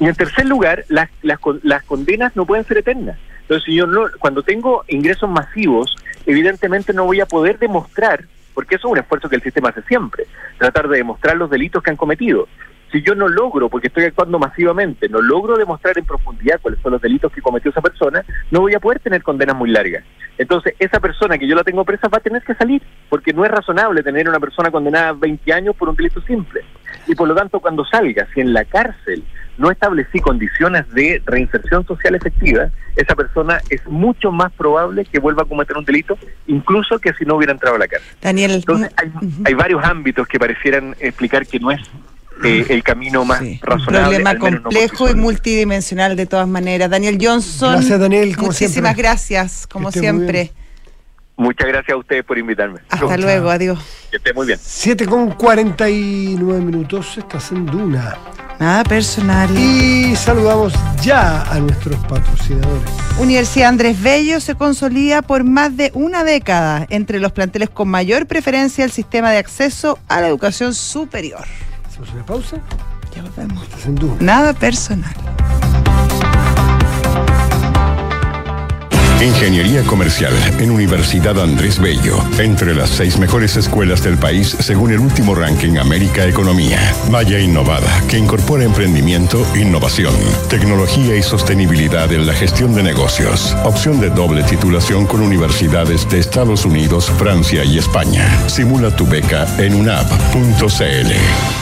Y 0.00 0.06
en 0.06 0.14
tercer 0.14 0.46
lugar, 0.46 0.84
las, 0.88 1.08
las, 1.22 1.38
con- 1.38 1.60
las 1.62 1.82
condenas 1.84 2.34
no 2.36 2.44
pueden 2.46 2.64
ser 2.64 2.78
eternas. 2.78 3.18
Entonces, 3.42 3.74
yo 3.74 3.86
no, 3.86 4.06
cuando 4.18 4.42
tengo 4.42 4.84
ingresos 4.88 5.28
masivos, 5.28 5.96
evidentemente 6.26 6.92
no 6.92 7.04
voy 7.04 7.20
a 7.20 7.26
poder 7.26 7.58
demostrar, 7.58 8.24
porque 8.54 8.76
eso 8.76 8.88
es 8.88 8.92
un 8.92 8.98
esfuerzo 8.98 9.28
que 9.28 9.36
el 9.36 9.42
sistema 9.42 9.70
hace 9.70 9.82
siempre, 9.82 10.24
tratar 10.58 10.88
de 10.88 10.98
demostrar 10.98 11.36
los 11.36 11.50
delitos 11.50 11.82
que 11.82 11.90
han 11.90 11.96
cometido. 11.96 12.48
Si 12.92 13.00
yo 13.00 13.14
no 13.14 13.26
logro, 13.26 13.70
porque 13.70 13.86
estoy 13.86 14.04
actuando 14.04 14.38
masivamente, 14.38 15.08
no 15.08 15.22
logro 15.22 15.56
demostrar 15.56 15.96
en 15.96 16.04
profundidad 16.04 16.60
cuáles 16.60 16.78
son 16.82 16.92
los 16.92 17.00
delitos 17.00 17.32
que 17.32 17.40
cometió 17.40 17.70
esa 17.70 17.80
persona, 17.80 18.22
no 18.50 18.60
voy 18.60 18.74
a 18.74 18.80
poder 18.80 19.00
tener 19.00 19.22
condenas 19.22 19.56
muy 19.56 19.70
largas. 19.70 20.04
Entonces, 20.36 20.74
esa 20.78 21.00
persona 21.00 21.38
que 21.38 21.46
yo 21.46 21.54
la 21.54 21.64
tengo 21.64 21.86
presa 21.86 22.08
va 22.08 22.18
a 22.18 22.20
tener 22.20 22.42
que 22.42 22.54
salir, 22.54 22.82
porque 23.08 23.32
no 23.32 23.46
es 23.46 23.50
razonable 23.50 24.02
tener 24.02 24.28
una 24.28 24.38
persona 24.40 24.70
condenada 24.70 25.08
a 25.08 25.12
20 25.14 25.52
años 25.54 25.74
por 25.74 25.88
un 25.88 25.96
delito 25.96 26.20
simple. 26.22 26.62
Y 27.06 27.14
por 27.14 27.28
lo 27.28 27.34
tanto, 27.34 27.60
cuando 27.60 27.84
salga, 27.86 28.26
si 28.34 28.40
en 28.40 28.52
la 28.52 28.66
cárcel 28.66 29.24
no 29.56 29.70
establecí 29.70 30.20
condiciones 30.20 30.90
de 30.92 31.22
reinserción 31.24 31.86
social 31.86 32.14
efectiva, 32.14 32.70
esa 32.96 33.14
persona 33.14 33.58
es 33.70 33.86
mucho 33.86 34.30
más 34.32 34.52
probable 34.52 35.06
que 35.06 35.18
vuelva 35.18 35.44
a 35.44 35.46
cometer 35.46 35.78
un 35.78 35.84
delito, 35.84 36.18
incluso 36.46 36.98
que 36.98 37.14
si 37.14 37.24
no 37.24 37.36
hubiera 37.36 37.52
entrado 37.54 37.76
a 37.76 37.78
la 37.78 37.88
cárcel. 37.88 38.16
Daniel, 38.20 38.52
Entonces, 38.52 38.90
hay, 38.96 39.10
hay 39.44 39.54
varios 39.54 39.82
ámbitos 39.82 40.28
que 40.28 40.38
parecieran 40.38 40.94
explicar 41.00 41.46
que 41.46 41.58
no 41.58 41.70
es 41.70 41.80
eh, 42.44 42.66
el 42.70 42.82
camino 42.82 43.24
más 43.24 43.40
Sí, 43.40 43.60
un 43.62 43.66
razonable. 43.68 44.00
problema 44.20 44.34
no 44.34 44.40
por 44.40 44.50
sí 44.50 44.56
complejo 44.62 45.10
y 45.10 45.14
multidimensional 45.14 46.16
de 46.16 46.26
todas 46.26 46.48
maneras. 46.48 46.90
Daniel 46.90 47.18
Johnson, 47.20 47.72
Gracias, 47.74 48.00
Daniel, 48.00 48.34
como 48.36 48.48
muchísimas 48.48 48.72
siempre. 48.94 49.02
gracias, 49.02 49.66
como 49.66 49.92
siempre. 49.92 50.52
Muchas 51.36 51.66
gracias 51.66 51.94
a 51.94 51.96
ustedes 51.96 52.24
por 52.24 52.38
invitarme. 52.38 52.80
Hasta 52.90 53.16
luego, 53.16 53.50
adiós. 53.50 53.78
Que 54.10 54.18
esté 54.18 54.32
muy 54.34 54.46
bien. 54.46 54.58
7 54.62 55.06
con 55.06 55.30
49 55.32 56.60
minutos, 56.60 57.16
estás 57.18 57.50
en 57.52 57.66
Duna. 57.66 58.16
Nada 58.60 58.84
personal. 58.84 59.50
Y 59.58 60.14
saludamos 60.14 60.72
ya 61.02 61.42
a 61.50 61.58
nuestros 61.58 61.96
patrocinadores. 62.06 62.82
Universidad 63.18 63.70
Andrés 63.70 64.00
Bello 64.00 64.40
se 64.40 64.54
consolida 64.54 65.22
por 65.22 65.42
más 65.42 65.76
de 65.76 65.90
una 65.94 66.22
década 66.22 66.86
entre 66.90 67.18
los 67.18 67.32
planteles 67.32 67.70
con 67.70 67.88
mayor 67.88 68.26
preferencia 68.26 68.84
al 68.84 68.92
sistema 68.92 69.30
de 69.32 69.38
acceso 69.38 69.98
a 70.08 70.20
la 70.20 70.28
educación 70.28 70.74
superior. 70.74 71.44
Hacemos 72.02 72.14
una 72.14 72.26
pausa, 72.26 72.56
Ya 73.14 73.22
volvemos. 73.22 73.62
estás 73.62 73.86
en 73.86 73.94
Duna. 73.94 74.16
Nada 74.20 74.52
personal. 74.52 75.14
Ingeniería 79.20 79.84
Comercial 79.84 80.32
en 80.58 80.72
Universidad 80.72 81.40
Andrés 81.40 81.78
Bello. 81.78 82.18
Entre 82.40 82.74
las 82.74 82.90
seis 82.90 83.18
mejores 83.20 83.56
escuelas 83.56 84.02
del 84.02 84.18
país 84.18 84.56
según 84.58 84.90
el 84.90 84.98
último 84.98 85.36
ranking 85.36 85.76
América 85.76 86.26
Economía. 86.26 86.80
Maya 87.08 87.38
Innovada, 87.38 88.02
que 88.08 88.18
incorpora 88.18 88.64
emprendimiento, 88.64 89.46
innovación, 89.54 90.12
tecnología 90.50 91.14
y 91.14 91.22
sostenibilidad 91.22 92.12
en 92.12 92.26
la 92.26 92.34
gestión 92.34 92.74
de 92.74 92.82
negocios. 92.82 93.56
Opción 93.64 94.00
de 94.00 94.10
doble 94.10 94.42
titulación 94.42 95.06
con 95.06 95.20
universidades 95.20 96.08
de 96.08 96.18
Estados 96.18 96.64
Unidos, 96.64 97.08
Francia 97.08 97.64
y 97.64 97.78
España. 97.78 98.26
Simula 98.48 98.90
tu 98.90 99.06
beca 99.06 99.46
en 99.58 99.74
unap.cl. 99.76 101.61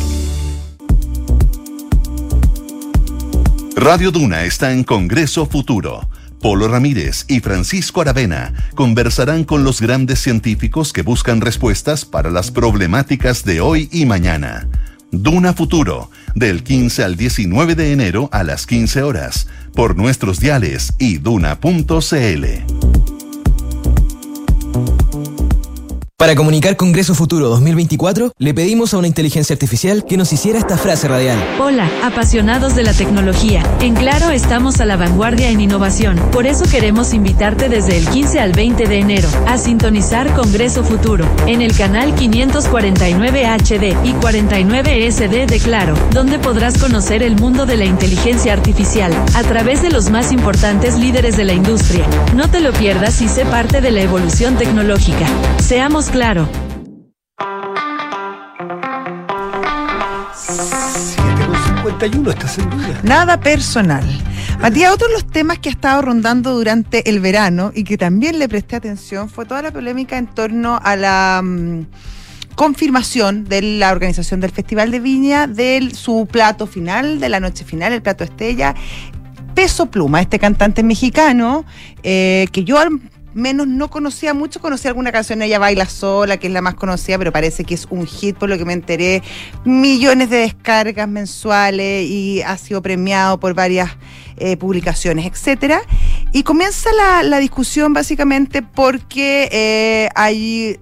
Radio 3.75 4.11
Duna 4.11 4.43
está 4.43 4.73
en 4.73 4.83
Congreso 4.83 5.45
Futuro. 5.45 6.07
Polo 6.41 6.67
Ramírez 6.67 7.25
y 7.27 7.39
Francisco 7.39 8.01
Aravena 8.01 8.53
conversarán 8.75 9.43
con 9.45 9.63
los 9.63 9.79
grandes 9.79 10.19
científicos 10.19 10.91
que 10.91 11.03
buscan 11.03 11.39
respuestas 11.39 12.03
para 12.03 12.31
las 12.31 12.51
problemáticas 12.51 13.45
de 13.45 13.61
hoy 13.61 13.87
y 13.91 14.05
mañana. 14.05 14.67
Duna 15.11 15.53
Futuro, 15.53 16.09
del 16.35 16.63
15 16.63 17.03
al 17.03 17.15
19 17.15 17.75
de 17.75 17.93
enero 17.93 18.29
a 18.31 18.43
las 18.43 18.65
15 18.65 19.03
horas, 19.03 19.47
por 19.73 19.95
nuestros 19.95 20.39
diales 20.39 20.93
y 20.99 21.17
duna.cl. 21.17 23.10
Para 26.21 26.35
comunicar 26.35 26.77
Congreso 26.77 27.15
Futuro 27.15 27.49
2024, 27.49 28.33
le 28.37 28.53
pedimos 28.53 28.93
a 28.93 28.99
una 28.99 29.07
inteligencia 29.07 29.55
artificial 29.55 30.05
que 30.05 30.17
nos 30.17 30.31
hiciera 30.31 30.59
esta 30.59 30.77
frase 30.77 31.07
radial. 31.07 31.43
Hola, 31.59 31.89
apasionados 32.03 32.75
de 32.75 32.83
la 32.83 32.93
tecnología. 32.93 33.63
En 33.79 33.95
Claro 33.95 34.29
estamos 34.29 34.79
a 34.81 34.85
la 34.85 34.97
vanguardia 34.97 35.49
en 35.49 35.59
innovación. 35.59 36.17
Por 36.31 36.45
eso 36.45 36.65
queremos 36.69 37.15
invitarte 37.15 37.69
desde 37.69 37.97
el 37.97 38.07
15 38.07 38.39
al 38.39 38.51
20 38.51 38.87
de 38.87 38.99
enero 38.99 39.27
a 39.47 39.57
sintonizar 39.57 40.31
Congreso 40.35 40.83
Futuro 40.83 41.25
en 41.47 41.63
el 41.63 41.75
canal 41.75 42.13
549 42.13 43.47
HD 43.47 43.95
y 44.03 44.13
49 44.13 45.11
SD 45.11 45.47
de 45.47 45.59
Claro, 45.59 45.95
donde 46.11 46.37
podrás 46.37 46.77
conocer 46.77 47.23
el 47.23 47.35
mundo 47.35 47.65
de 47.65 47.77
la 47.77 47.85
inteligencia 47.85 48.53
artificial 48.53 49.11
a 49.33 49.41
través 49.41 49.81
de 49.81 49.89
los 49.89 50.11
más 50.11 50.31
importantes 50.31 50.99
líderes 50.99 51.35
de 51.35 51.45
la 51.45 51.53
industria. 51.53 52.05
No 52.35 52.47
te 52.47 52.59
lo 52.59 52.73
pierdas 52.73 53.23
y 53.23 53.27
sé 53.27 53.43
parte 53.43 53.81
de 53.81 53.89
la 53.89 54.01
evolución 54.01 54.55
tecnológica. 54.55 55.25
Seamos 55.57 56.10
claro. 56.11 56.47
7,51 60.33 62.29
estás 62.29 62.57
en 62.57 62.69
duda. 62.69 62.99
Nada 63.03 63.39
personal. 63.39 64.03
Matías, 64.59 64.93
otro 64.93 65.07
de 65.07 65.13
los 65.13 65.25
temas 65.27 65.59
que 65.59 65.69
ha 65.69 65.71
estado 65.71 66.01
rondando 66.01 66.53
durante 66.53 67.09
el 67.09 67.19
verano 67.19 67.71
y 67.73 67.83
que 67.83 67.97
también 67.97 68.37
le 68.39 68.47
presté 68.47 68.75
atención 68.75 69.29
fue 69.29 69.45
toda 69.45 69.61
la 69.61 69.71
polémica 69.71 70.17
en 70.17 70.27
torno 70.27 70.79
a 70.83 70.95
la 70.95 71.41
mm, 71.43 71.85
confirmación 72.55 73.45
de 73.45 73.61
la 73.61 73.91
organización 73.91 74.39
del 74.39 74.51
Festival 74.51 74.91
de 74.91 74.99
Viña 74.99 75.47
de 75.47 75.89
su 75.93 76.27
plato 76.29 76.67
final, 76.67 77.19
de 77.19 77.29
la 77.29 77.39
noche 77.39 77.63
final, 77.63 77.93
el 77.93 78.01
plato 78.01 78.23
estrella. 78.23 78.75
Peso 79.55 79.87
Pluma, 79.87 80.21
este 80.21 80.39
cantante 80.39 80.83
mexicano, 80.83 81.65
eh, 82.03 82.47
que 82.51 82.63
yo 82.63 82.79
al 82.79 83.01
menos 83.33 83.67
no 83.67 83.89
conocía 83.89 84.33
mucho, 84.33 84.59
conocía 84.59 84.89
alguna 84.89 85.11
canción, 85.11 85.41
ella 85.41 85.59
baila 85.59 85.85
sola, 85.85 86.37
que 86.37 86.47
es 86.47 86.53
la 86.53 86.61
más 86.61 86.75
conocida, 86.75 87.17
pero 87.17 87.31
parece 87.31 87.63
que 87.63 87.73
es 87.73 87.87
un 87.89 88.05
hit, 88.05 88.37
por 88.37 88.49
lo 88.49 88.57
que 88.57 88.65
me 88.65 88.73
enteré, 88.73 89.23
millones 89.65 90.29
de 90.29 90.37
descargas 90.37 91.07
mensuales 91.07 92.07
y 92.09 92.41
ha 92.41 92.57
sido 92.57 92.81
premiado 92.81 93.39
por 93.39 93.53
varias 93.53 93.89
eh, 94.37 94.57
publicaciones, 94.57 95.25
etcétera. 95.25 95.81
Y 96.31 96.43
comienza 96.43 96.89
la, 96.93 97.23
la 97.23 97.39
discusión 97.39 97.93
básicamente 97.93 98.61
porque 98.61 99.49
eh, 99.51 100.09
hay 100.15 100.79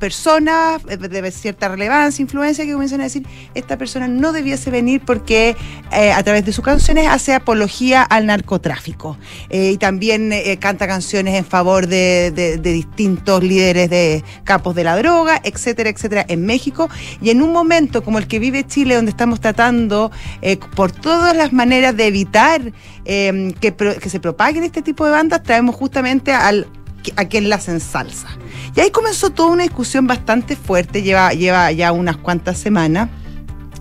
personas 0.00 0.82
eh, 0.88 0.96
de 0.96 1.30
cierta 1.30 1.68
relevancia, 1.68 2.22
influencia, 2.22 2.64
que 2.64 2.72
comienzan 2.72 3.00
a 3.02 3.04
decir, 3.04 3.24
esta 3.54 3.78
persona 3.78 4.08
no 4.08 4.32
debiese 4.32 4.70
venir 4.72 5.02
porque 5.04 5.54
eh, 5.92 6.10
a 6.10 6.20
través 6.24 6.44
de 6.44 6.52
sus 6.52 6.64
canciones 6.64 7.06
hace 7.08 7.34
apología 7.34 8.02
al 8.02 8.26
narcotráfico. 8.26 9.16
Eh, 9.50 9.72
y 9.72 9.76
también 9.76 10.32
canta 10.58 10.88
canciones 10.88 11.34
en 11.34 11.44
favor 11.44 11.86
de, 11.86 12.58
distintos 12.60 13.42
líderes 13.44 13.90
de 13.90 14.24
capos 14.42 14.74
de 14.74 14.84
la 14.84 14.96
droga, 14.96 15.40
etcétera, 15.44 15.90
etcétera, 15.90 16.24
en 16.26 16.46
México. 16.46 16.88
Y 17.20 17.30
en 17.30 17.42
un 17.42 17.52
momento 17.52 18.02
como 18.02 18.18
el 18.18 18.26
que 18.26 18.38
vive 18.38 18.66
Chile, 18.66 18.94
donde 18.94 19.10
estamos 19.10 19.40
tratando 19.40 20.10
por 20.74 20.90
todas 20.90 21.36
las 21.36 21.52
maneras 21.52 21.94
de 21.94 22.06
evitar 22.06 22.72
que, 23.04 23.54
que 24.00 24.10
se 24.10 24.20
propaguen 24.20 24.64
este 24.64 24.80
tipo 24.80 25.04
de 25.04 25.10
bandas, 25.10 25.42
traemos 25.42 25.74
justamente 25.74 26.32
al 26.32 26.66
a 27.16 27.24
quien 27.26 27.48
las 27.48 27.68
ensalza. 27.68 28.28
Y 28.74 28.80
ahí 28.80 28.90
comenzó 28.90 29.30
toda 29.30 29.50
una 29.50 29.62
discusión 29.62 30.06
bastante 30.06 30.56
fuerte, 30.56 31.02
lleva, 31.02 31.32
lleva 31.32 31.72
ya 31.72 31.92
unas 31.92 32.16
cuantas 32.16 32.58
semanas. 32.58 33.08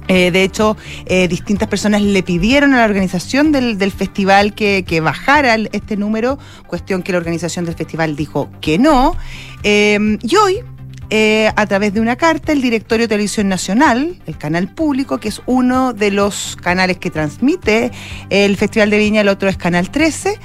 Eh, 0.07 0.31
de 0.31 0.43
hecho, 0.43 0.75
eh, 1.05 1.27
distintas 1.27 1.67
personas 1.67 2.01
le 2.01 2.23
pidieron 2.23 2.73
a 2.73 2.77
la 2.77 2.85
organización 2.85 3.51
del, 3.51 3.77
del 3.77 3.91
festival 3.91 4.55
que, 4.55 4.83
que 4.83 5.01
bajara 5.01 5.55
este 5.71 5.97
número, 5.97 6.39
cuestión 6.65 7.03
que 7.03 7.11
la 7.11 7.19
organización 7.19 7.65
del 7.65 7.75
festival 7.75 8.15
dijo 8.15 8.49
que 8.59 8.79
no. 8.79 9.15
Eh, 9.61 10.17
y 10.23 10.35
hoy, 10.35 10.63
eh, 11.09 11.51
a 11.55 11.65
través 11.65 11.93
de 11.93 12.01
una 12.01 12.15
carta, 12.15 12.51
el 12.51 12.61
Directorio 12.61 13.05
de 13.05 13.09
Televisión 13.09 13.47
Nacional, 13.49 14.21
el 14.27 14.37
canal 14.37 14.67
público, 14.73 15.19
que 15.19 15.29
es 15.29 15.41
uno 15.45 15.93
de 15.93 16.11
los 16.11 16.55
canales 16.61 16.97
que 16.97 17.09
transmite 17.09 17.91
el 18.29 18.55
Festival 18.57 18.89
de 18.89 18.97
Viña, 18.99 19.21
el 19.21 19.27
otro 19.27 19.49
es 19.49 19.57
Canal 19.57 19.89
13, 19.89 20.37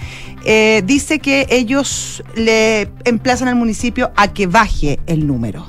eh, 0.47 0.83
dice 0.87 1.19
que 1.19 1.47
ellos 1.51 2.23
le 2.35 2.91
emplazan 3.05 3.49
al 3.49 3.57
municipio 3.57 4.12
a 4.17 4.33
que 4.33 4.47
baje 4.47 4.99
el 5.07 5.27
número. 5.27 5.67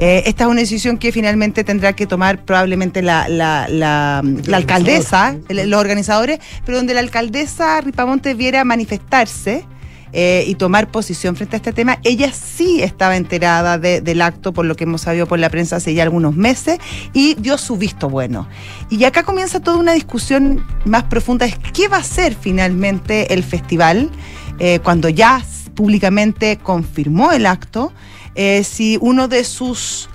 Eh, 0.00 0.22
esta 0.26 0.44
es 0.44 0.50
una 0.50 0.60
decisión 0.60 0.96
que 0.96 1.10
finalmente 1.10 1.64
tendrá 1.64 1.92
que 1.94 2.06
tomar 2.06 2.44
probablemente 2.44 3.02
la, 3.02 3.28
la, 3.28 3.66
la, 3.68 4.22
la 4.46 4.56
alcaldesa, 4.56 5.36
el- 5.48 5.68
los 5.68 5.80
organizadores, 5.80 6.38
pero 6.64 6.78
donde 6.78 6.94
la 6.94 7.00
alcaldesa 7.00 7.80
Ripamonte 7.80 8.28
debiera 8.28 8.62
manifestarse 8.64 9.64
eh, 10.12 10.44
y 10.46 10.54
tomar 10.54 10.90
posición 10.90 11.36
frente 11.36 11.56
a 11.56 11.58
este 11.58 11.72
tema. 11.72 11.98
Ella 12.04 12.32
sí 12.32 12.82
estaba 12.82 13.16
enterada 13.16 13.78
de- 13.78 14.00
del 14.00 14.22
acto, 14.22 14.52
por 14.52 14.64
lo 14.64 14.74
que 14.76 14.84
hemos 14.84 15.02
sabido 15.02 15.26
por 15.26 15.38
la 15.38 15.50
prensa 15.50 15.76
hace 15.76 15.94
ya 15.94 16.02
algunos 16.02 16.34
meses, 16.36 16.78
y 17.12 17.34
dio 17.34 17.58
su 17.58 17.76
visto 17.76 18.08
bueno. 18.08 18.48
Y 18.90 19.04
acá 19.04 19.22
comienza 19.22 19.60
toda 19.60 19.76
una 19.76 19.92
discusión 19.92 20.66
más 20.84 21.04
profunda, 21.04 21.46
es 21.46 21.56
qué 21.72 21.88
va 21.88 21.98
a 21.98 22.02
ser 22.02 22.34
finalmente 22.34 23.32
el 23.34 23.42
festival 23.42 24.10
eh, 24.58 24.80
cuando 24.82 25.08
ya 25.08 25.42
públicamente 25.74 26.58
confirmó 26.58 27.32
el 27.32 27.46
acto, 27.46 27.92
eh, 28.34 28.64
si 28.64 28.98
uno 29.00 29.28
de 29.28 29.44
sus... 29.44 30.08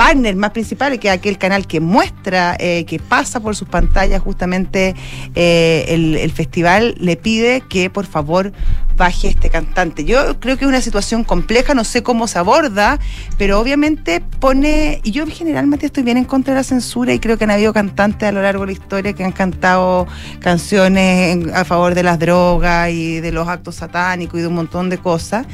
partner 0.00 0.34
más 0.34 0.52
principales, 0.52 0.98
que 0.98 1.08
es 1.08 1.14
aquel 1.14 1.36
canal 1.36 1.66
que 1.66 1.78
muestra, 1.78 2.56
eh, 2.58 2.86
que 2.86 2.98
pasa 2.98 3.38
por 3.38 3.54
sus 3.54 3.68
pantallas 3.68 4.22
justamente 4.22 4.94
eh, 5.34 5.84
el, 5.88 6.32
festival, 6.32 6.94
le 6.98 7.18
pide 7.18 7.60
que 7.60 7.90
por 7.90 8.06
favor 8.06 8.50
baje 8.96 9.28
este 9.28 9.50
cantante. 9.50 10.06
Yo 10.06 10.40
creo 10.40 10.56
que 10.56 10.64
es 10.64 10.68
una 10.70 10.80
situación 10.80 11.22
compleja, 11.22 11.74
no 11.74 11.84
sé 11.84 12.02
cómo 12.02 12.28
se 12.28 12.38
aborda, 12.38 12.98
pero 13.36 13.60
obviamente 13.60 14.22
pone, 14.38 15.02
y 15.04 15.10
yo 15.10 15.26
generalmente 15.26 15.84
estoy 15.84 16.02
bien 16.02 16.16
en 16.16 16.24
contra 16.24 16.54
de 16.54 16.60
la 16.60 16.64
censura 16.64 17.12
y 17.12 17.18
creo 17.18 17.36
que 17.36 17.44
han 17.44 17.50
habido 17.50 17.74
cantantes 17.74 18.26
a 18.26 18.32
lo 18.32 18.40
largo 18.40 18.62
de 18.62 18.68
la 18.68 18.72
historia 18.72 19.12
que 19.12 19.22
han 19.22 19.32
cantado 19.32 20.06
canciones 20.38 21.46
a 21.52 21.66
favor 21.66 21.94
de 21.94 22.04
las 22.04 22.18
drogas 22.18 22.88
y 22.88 23.20
de 23.20 23.32
los 23.32 23.46
actos 23.46 23.74
satánicos 23.74 24.38
y 24.38 24.40
de 24.40 24.48
un 24.48 24.54
montón 24.54 24.88
de 24.88 24.96
cosas. 24.96 25.46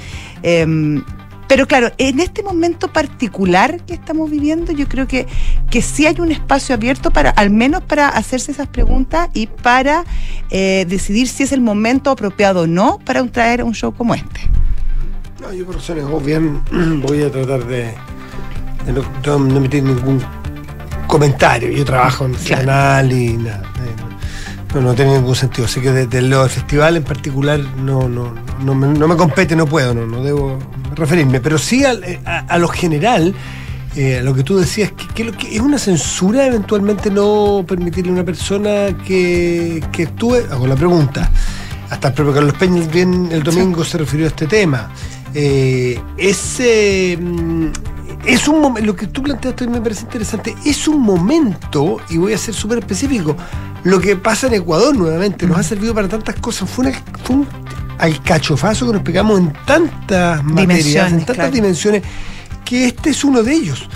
Em, 0.44 1.02
pero 1.48 1.66
claro, 1.66 1.90
en 1.98 2.20
este 2.20 2.42
momento 2.42 2.88
particular 2.92 3.80
que 3.86 3.94
estamos 3.94 4.30
viviendo, 4.30 4.72
yo 4.72 4.88
creo 4.88 5.06
que, 5.06 5.26
que 5.70 5.80
sí 5.82 6.06
hay 6.06 6.20
un 6.20 6.32
espacio 6.32 6.74
abierto 6.74 7.10
para, 7.10 7.30
al 7.30 7.50
menos 7.50 7.82
para 7.82 8.08
hacerse 8.08 8.52
esas 8.52 8.66
preguntas 8.68 9.28
y 9.34 9.46
para 9.46 10.04
eh, 10.50 10.84
decidir 10.88 11.28
si 11.28 11.44
es 11.44 11.52
el 11.52 11.60
momento 11.60 12.10
apropiado 12.10 12.62
o 12.62 12.66
no 12.66 12.98
para 13.04 13.22
un- 13.22 13.30
traer 13.30 13.62
un 13.62 13.74
show 13.74 13.92
como 13.94 14.14
este. 14.14 14.40
No, 15.40 15.52
yo 15.52 15.64
por 15.66 15.76
razones 15.76 16.04
obvias 16.04 16.40
voy 17.02 17.22
a 17.22 17.30
tratar 17.30 17.64
de, 17.66 17.94
de 18.86 18.92
no, 18.92 19.02
no- 19.24 19.38
no 19.38 19.56
emitir 19.58 19.82
ningún 19.82 20.20
comentario. 21.06 21.70
Yo 21.70 21.84
trabajo 21.84 22.24
en 22.26 22.32
el 22.32 22.38
Claro. 22.38 22.60
canal 22.66 23.12
y 23.12 23.36
nada. 23.36 23.62
Eh, 24.78 24.82
No, 24.82 24.94
tiene 24.94 25.14
ningún 25.14 25.34
sentido. 25.34 25.66
Así 25.66 25.80
que 25.80 25.92
desde 25.92 26.22
lo 26.22 26.42
del 26.42 26.50
festival 26.50 26.96
en 26.96 27.04
particular 27.04 27.60
no, 27.60 28.08
no, 28.08 28.34
no, 28.64 28.74
me, 28.74 28.86
no 28.86 29.08
me 29.08 29.16
compete, 29.16 29.56
no 29.56 29.66
puedo, 29.66 29.94
no, 29.94 30.06
no 30.06 30.22
debo 30.22 30.58
referirme, 30.94 31.40
pero 31.40 31.58
sí 31.58 31.84
eh, 31.84 32.20
a, 32.24 32.38
a 32.40 32.58
lo 32.58 32.68
general, 32.68 33.34
eh, 33.96 34.18
a 34.18 34.22
lo 34.22 34.34
que 34.34 34.42
tú 34.42 34.58
decías, 34.58 34.92
que, 34.92 35.06
que 35.08 35.24
lo 35.24 35.32
que 35.32 35.54
es 35.54 35.60
una 35.60 35.78
censura 35.78 36.46
eventualmente 36.46 37.10
no 37.10 37.64
permitirle 37.66 38.10
a 38.10 38.14
una 38.14 38.24
persona 38.24 38.96
que, 39.06 39.82
que 39.92 40.04
actúe, 40.04 40.36
hago 40.50 40.66
la 40.66 40.76
pregunta, 40.76 41.30
hasta 41.90 42.08
el 42.08 42.14
propio 42.14 42.34
Carlos 42.34 42.54
Peña 42.54 42.86
bien 42.92 43.28
el 43.30 43.42
domingo 43.42 43.84
se 43.84 43.98
refirió 43.98 44.26
a 44.26 44.28
este 44.28 44.46
tema. 44.46 44.90
Eh, 45.34 46.00
es, 46.16 46.56
eh, 46.60 47.18
mm, 47.20 47.66
es 48.26 48.48
un 48.48 48.60
momento, 48.60 48.86
lo 48.86 48.96
que 48.96 49.06
tú 49.06 49.22
planteaste 49.22 49.66
me 49.66 49.80
parece 49.80 50.02
interesante, 50.02 50.56
es 50.64 50.88
un 50.88 51.00
momento, 51.00 51.98
y 52.08 52.16
voy 52.16 52.32
a 52.32 52.38
ser 52.38 52.54
súper 52.54 52.78
específico, 52.78 53.36
lo 53.84 54.00
que 54.00 54.16
pasa 54.16 54.46
en 54.48 54.54
Ecuador 54.54 54.96
nuevamente, 54.96 55.46
nos 55.46 55.58
ha 55.58 55.62
servido 55.62 55.94
para 55.94 56.08
tantas 56.08 56.34
cosas, 56.36 56.68
fue, 56.68 56.86
una- 56.86 57.02
fue 57.24 57.36
un 57.36 57.46
alcachofazo 57.98 58.86
que 58.86 58.92
nos 58.94 59.02
pegamos 59.02 59.38
en 59.40 59.52
tantas 59.66 60.42
materias, 60.44 61.10
en 61.12 61.18
tantas 61.18 61.36
claro. 61.36 61.52
dimensiones, 61.52 62.02
que 62.64 62.86
este 62.86 63.10
es 63.10 63.24
uno 63.24 63.42
de 63.42 63.52
ellos. 63.52 63.88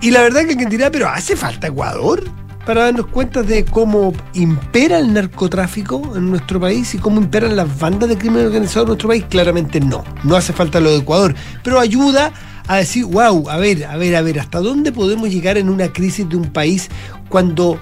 Y 0.00 0.10
la 0.10 0.22
verdad 0.22 0.42
que 0.44 0.50
alguien 0.52 0.68
dirá, 0.68 0.90
pero 0.90 1.08
¿hace 1.08 1.36
falta 1.36 1.66
Ecuador? 1.68 2.24
Para 2.66 2.84
darnos 2.84 3.06
cuenta 3.06 3.42
de 3.42 3.64
cómo 3.64 4.12
impera 4.34 4.98
el 4.98 5.12
narcotráfico 5.12 6.14
en 6.16 6.30
nuestro 6.30 6.58
país 6.58 6.92
y 6.94 6.98
cómo 6.98 7.20
imperan 7.20 7.54
las 7.54 7.78
bandas 7.78 8.08
de 8.08 8.18
crimen 8.18 8.44
organizado 8.44 8.82
en 8.82 8.88
nuestro 8.88 9.08
país, 9.08 9.24
claramente 9.28 9.78
no. 9.80 10.02
No 10.24 10.34
hace 10.34 10.52
falta 10.52 10.80
lo 10.80 10.90
de 10.90 10.98
Ecuador, 10.98 11.34
pero 11.62 11.78
ayuda 11.78 12.32
a 12.66 12.76
decir, 12.78 13.04
wow, 13.04 13.48
a 13.48 13.56
ver, 13.58 13.84
a 13.84 13.96
ver, 13.96 14.16
a 14.16 14.22
ver, 14.22 14.40
¿hasta 14.40 14.58
dónde 14.58 14.90
podemos 14.90 15.28
llegar 15.30 15.56
en 15.56 15.68
una 15.68 15.92
crisis 15.92 16.28
de 16.28 16.36
un 16.36 16.46
país 16.50 16.88
cuando, 17.28 17.78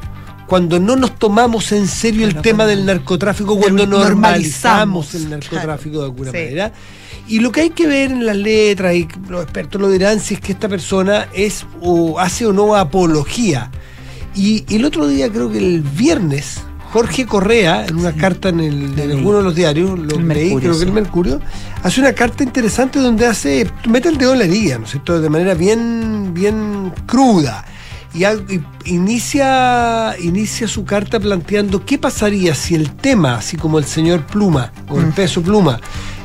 cuando 0.47 0.79
no 0.79 0.97
nos 0.97 1.19
tomamos 1.19 1.73
en 1.73 1.87
serio 1.89 2.27
el 2.27 2.41
tema 2.43 2.67
del 2.67 2.85
narcotráfico, 2.85 3.57
cuando 3.59 3.87
normalizamos. 3.87 4.15
normalizamos 4.15 5.15
el 5.15 5.31
narcotráfico 5.31 5.99
de 5.99 6.05
alguna 6.05 6.31
Sí. 6.31 6.37
manera? 6.37 6.73
Y 7.27 7.41
lo 7.41 7.53
que 7.53 7.63
hay 7.63 7.71
que 7.71 7.87
ver 7.87 8.11
en 8.11 8.27
las 8.27 8.37
letras, 8.37 8.95
y 8.95 9.09
los 9.29 9.43
expertos 9.43 9.81
lo 9.81 9.89
dirán, 9.89 10.21
si 10.21 10.35
es 10.35 10.41
que 10.41 10.53
esta 10.53 10.69
persona 10.69 11.29
es 11.33 11.65
o 11.81 12.21
hace 12.21 12.45
o 12.47 12.53
no 12.53 12.77
apología. 12.77 13.71
Y, 14.35 14.65
el 14.75 14.85
otro 14.85 15.07
día, 15.07 15.31
creo 15.31 15.51
que 15.51 15.59
el 15.59 15.81
viernes, 15.81 16.61
Jorge 16.93 17.25
Correa, 17.25 17.87
en 17.87 17.97
una 17.97 18.13
carta 18.13 18.51
en, 18.51 18.61
el, 18.61 18.99
en 18.99 19.11
alguno 19.13 19.39
de 19.39 19.45
los 19.45 19.55
diarios, 19.55 19.99
lo 19.99 20.19
El 20.19 20.29
leí, 20.29 20.51
Mercurio, 20.51 20.59
creo 20.59 20.79
que 20.79 20.85
el 20.85 20.93
Mercurio, 20.93 21.41
hace 21.83 22.01
una 22.01 22.13
carta 22.13 22.45
interesante 22.45 22.99
donde 22.99 23.27
hace, 23.27 23.71
mete 23.89 24.09
el 24.11 24.19
dedo 24.19 24.33
en 24.35 24.41
la 24.41 24.45
herida, 24.45 24.79
¿no 24.79 24.85
es 24.85 24.91
cierto? 24.91 25.21
De 25.21 25.31
manera 25.31 25.55
bien, 25.55 26.35
bien 26.35 26.93
cruda. 27.07 27.65
Y, 28.15 28.25
inicia, 28.85 30.15
inicia 30.21 30.69
su 30.69 30.85
carta 30.85 31.19
planteando 31.19 31.85
qué 31.85 31.99
pasaría 31.99 32.55
si 32.55 32.75
el 32.75 32.95
tema, 32.95 33.37
así 33.37 33.57
como 33.57 33.79
el 33.79 33.85
señor 33.85 34.25
Pluma 34.27 34.73
o 34.89 35.01
el 35.01 35.13
peso 35.13 35.43
Pluma, 35.43 35.81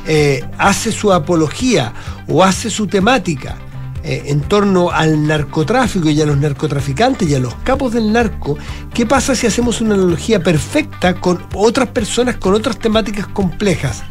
eh, 0.06 0.44
hace 0.56 0.92
su 0.92 1.12
apología 1.12 1.92
o 2.28 2.44
hace 2.44 2.70
su 2.70 2.86
temática 2.86 3.56
eh, 4.02 4.22
en 4.26 4.40
torno 4.40 4.90
al 4.90 5.26
narcotráfico 5.26 6.08
y 6.08 6.20
a 6.22 6.26
los 6.26 6.38
narcotraficantes 6.38 7.28
y 7.28 7.34
a 7.34 7.38
los 7.38 7.54
capos 7.56 7.92
del 7.92 8.10
narco, 8.12 8.56
¿qué 8.94 9.04
pasa 9.04 9.34
si 9.34 9.46
hacemos 9.46 9.82
una 9.82 9.94
analogía 9.94 10.42
perfecta 10.42 11.14
con 11.14 11.42
otras 11.54 11.88
personas 11.88 12.36
con 12.36 12.54
otras 12.54 12.78
temáticas 12.78 13.26
complejas? 13.26 14.02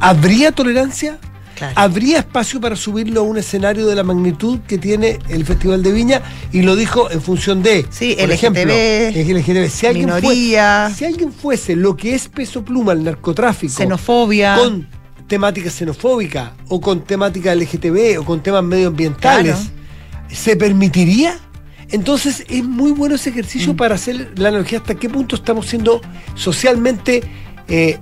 ¿Habría 0.00 0.50
tolerancia? 0.50 1.18
Claro. 1.56 1.72
¿Habría 1.76 2.18
espacio 2.18 2.60
para 2.60 2.76
subirlo 2.76 3.20
a 3.20 3.22
un 3.24 3.38
escenario 3.38 3.86
de 3.86 3.94
la 3.94 4.02
magnitud 4.02 4.60
que 4.68 4.76
tiene 4.78 5.18
el 5.28 5.44
Festival 5.46 5.82
de 5.82 5.90
Viña? 5.90 6.22
Y 6.52 6.60
lo 6.62 6.76
dijo 6.76 7.10
en 7.10 7.20
función 7.22 7.62
de, 7.62 7.86
Sí, 7.90 8.14
por 8.20 8.30
ejemplo, 8.30 8.62
LGTB, 8.62 9.16
LGTB. 9.38 9.68
Si 9.70 9.86
alguien, 9.86 10.10
si 10.94 11.04
alguien 11.06 11.32
fuese 11.32 11.74
lo 11.74 11.96
que 11.96 12.14
es 12.14 12.28
peso 12.28 12.62
pluma, 12.64 12.92
el 12.92 13.02
narcotráfico, 13.04 13.72
Xenofobia. 13.74 14.56
con 14.56 14.86
temática 15.26 15.70
xenofóbica 15.70 16.52
o 16.68 16.80
con 16.80 17.00
temática 17.04 17.52
LGTB 17.54 18.20
o 18.20 18.24
con 18.24 18.42
temas 18.42 18.62
medioambientales, 18.62 19.56
Claro. 19.56 19.70
¿se 20.28 20.56
permitiría? 20.56 21.38
Entonces 21.88 22.44
es 22.48 22.64
muy 22.64 22.90
bueno 22.92 23.14
ese 23.14 23.30
ejercicio 23.30 23.72
Mm. 23.72 23.76
para 23.76 23.94
hacer 23.94 24.32
la 24.36 24.48
analogía 24.50 24.78
hasta 24.78 24.94
qué 24.94 25.08
punto 25.08 25.36
estamos 25.36 25.66
siendo 25.66 26.00
socialmente 26.34 27.22
eh, 27.68 27.98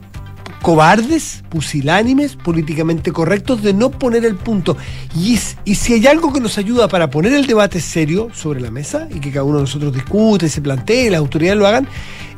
cobardes, 0.64 1.44
pusilánimes, 1.50 2.36
políticamente 2.36 3.12
correctos 3.12 3.62
de 3.62 3.74
no 3.74 3.90
poner 3.90 4.24
el 4.24 4.34
punto. 4.34 4.78
Y, 5.14 5.36
si 5.36 5.92
hay 5.92 6.06
algo 6.06 6.32
que 6.32 6.40
nos 6.40 6.56
ayuda 6.56 6.88
para 6.88 7.10
poner 7.10 7.34
el 7.34 7.46
debate 7.46 7.82
serio 7.82 8.30
sobre 8.32 8.62
la 8.62 8.70
mesa 8.70 9.06
y 9.14 9.20
que 9.20 9.30
cada 9.30 9.44
uno 9.44 9.56
de 9.58 9.64
nosotros 9.64 9.92
discute, 9.92 10.48
se 10.48 10.62
plantee, 10.62 11.10
las 11.10 11.18
autoridades 11.18 11.58
lo 11.58 11.66
hagan, 11.66 11.86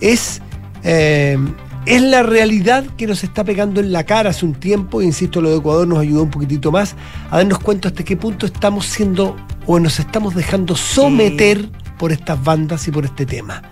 es, 0.00 0.42
eh, 0.82 1.38
es 1.86 2.02
la 2.02 2.24
realidad 2.24 2.84
que 2.96 3.06
nos 3.06 3.22
está 3.22 3.44
pegando 3.44 3.78
en 3.78 3.92
la 3.92 4.02
cara 4.02 4.30
hace 4.30 4.44
un 4.44 4.54
tiempo. 4.54 5.02
Insisto, 5.02 5.40
lo 5.40 5.50
de 5.50 5.58
Ecuador 5.58 5.86
nos 5.86 6.00
ayudó 6.00 6.24
un 6.24 6.30
poquitito 6.30 6.72
más 6.72 6.96
a 7.30 7.36
darnos 7.36 7.60
cuenta 7.60 7.90
hasta 7.90 8.02
qué 8.02 8.16
punto 8.16 8.44
estamos 8.44 8.86
siendo 8.86 9.36
o 9.66 9.78
nos 9.78 10.00
estamos 10.00 10.34
dejando 10.34 10.74
someter 10.74 11.70
por 11.96 12.10
estas 12.10 12.42
bandas 12.42 12.88
y 12.88 12.90
por 12.90 13.04
este 13.04 13.24
tema. 13.24 13.62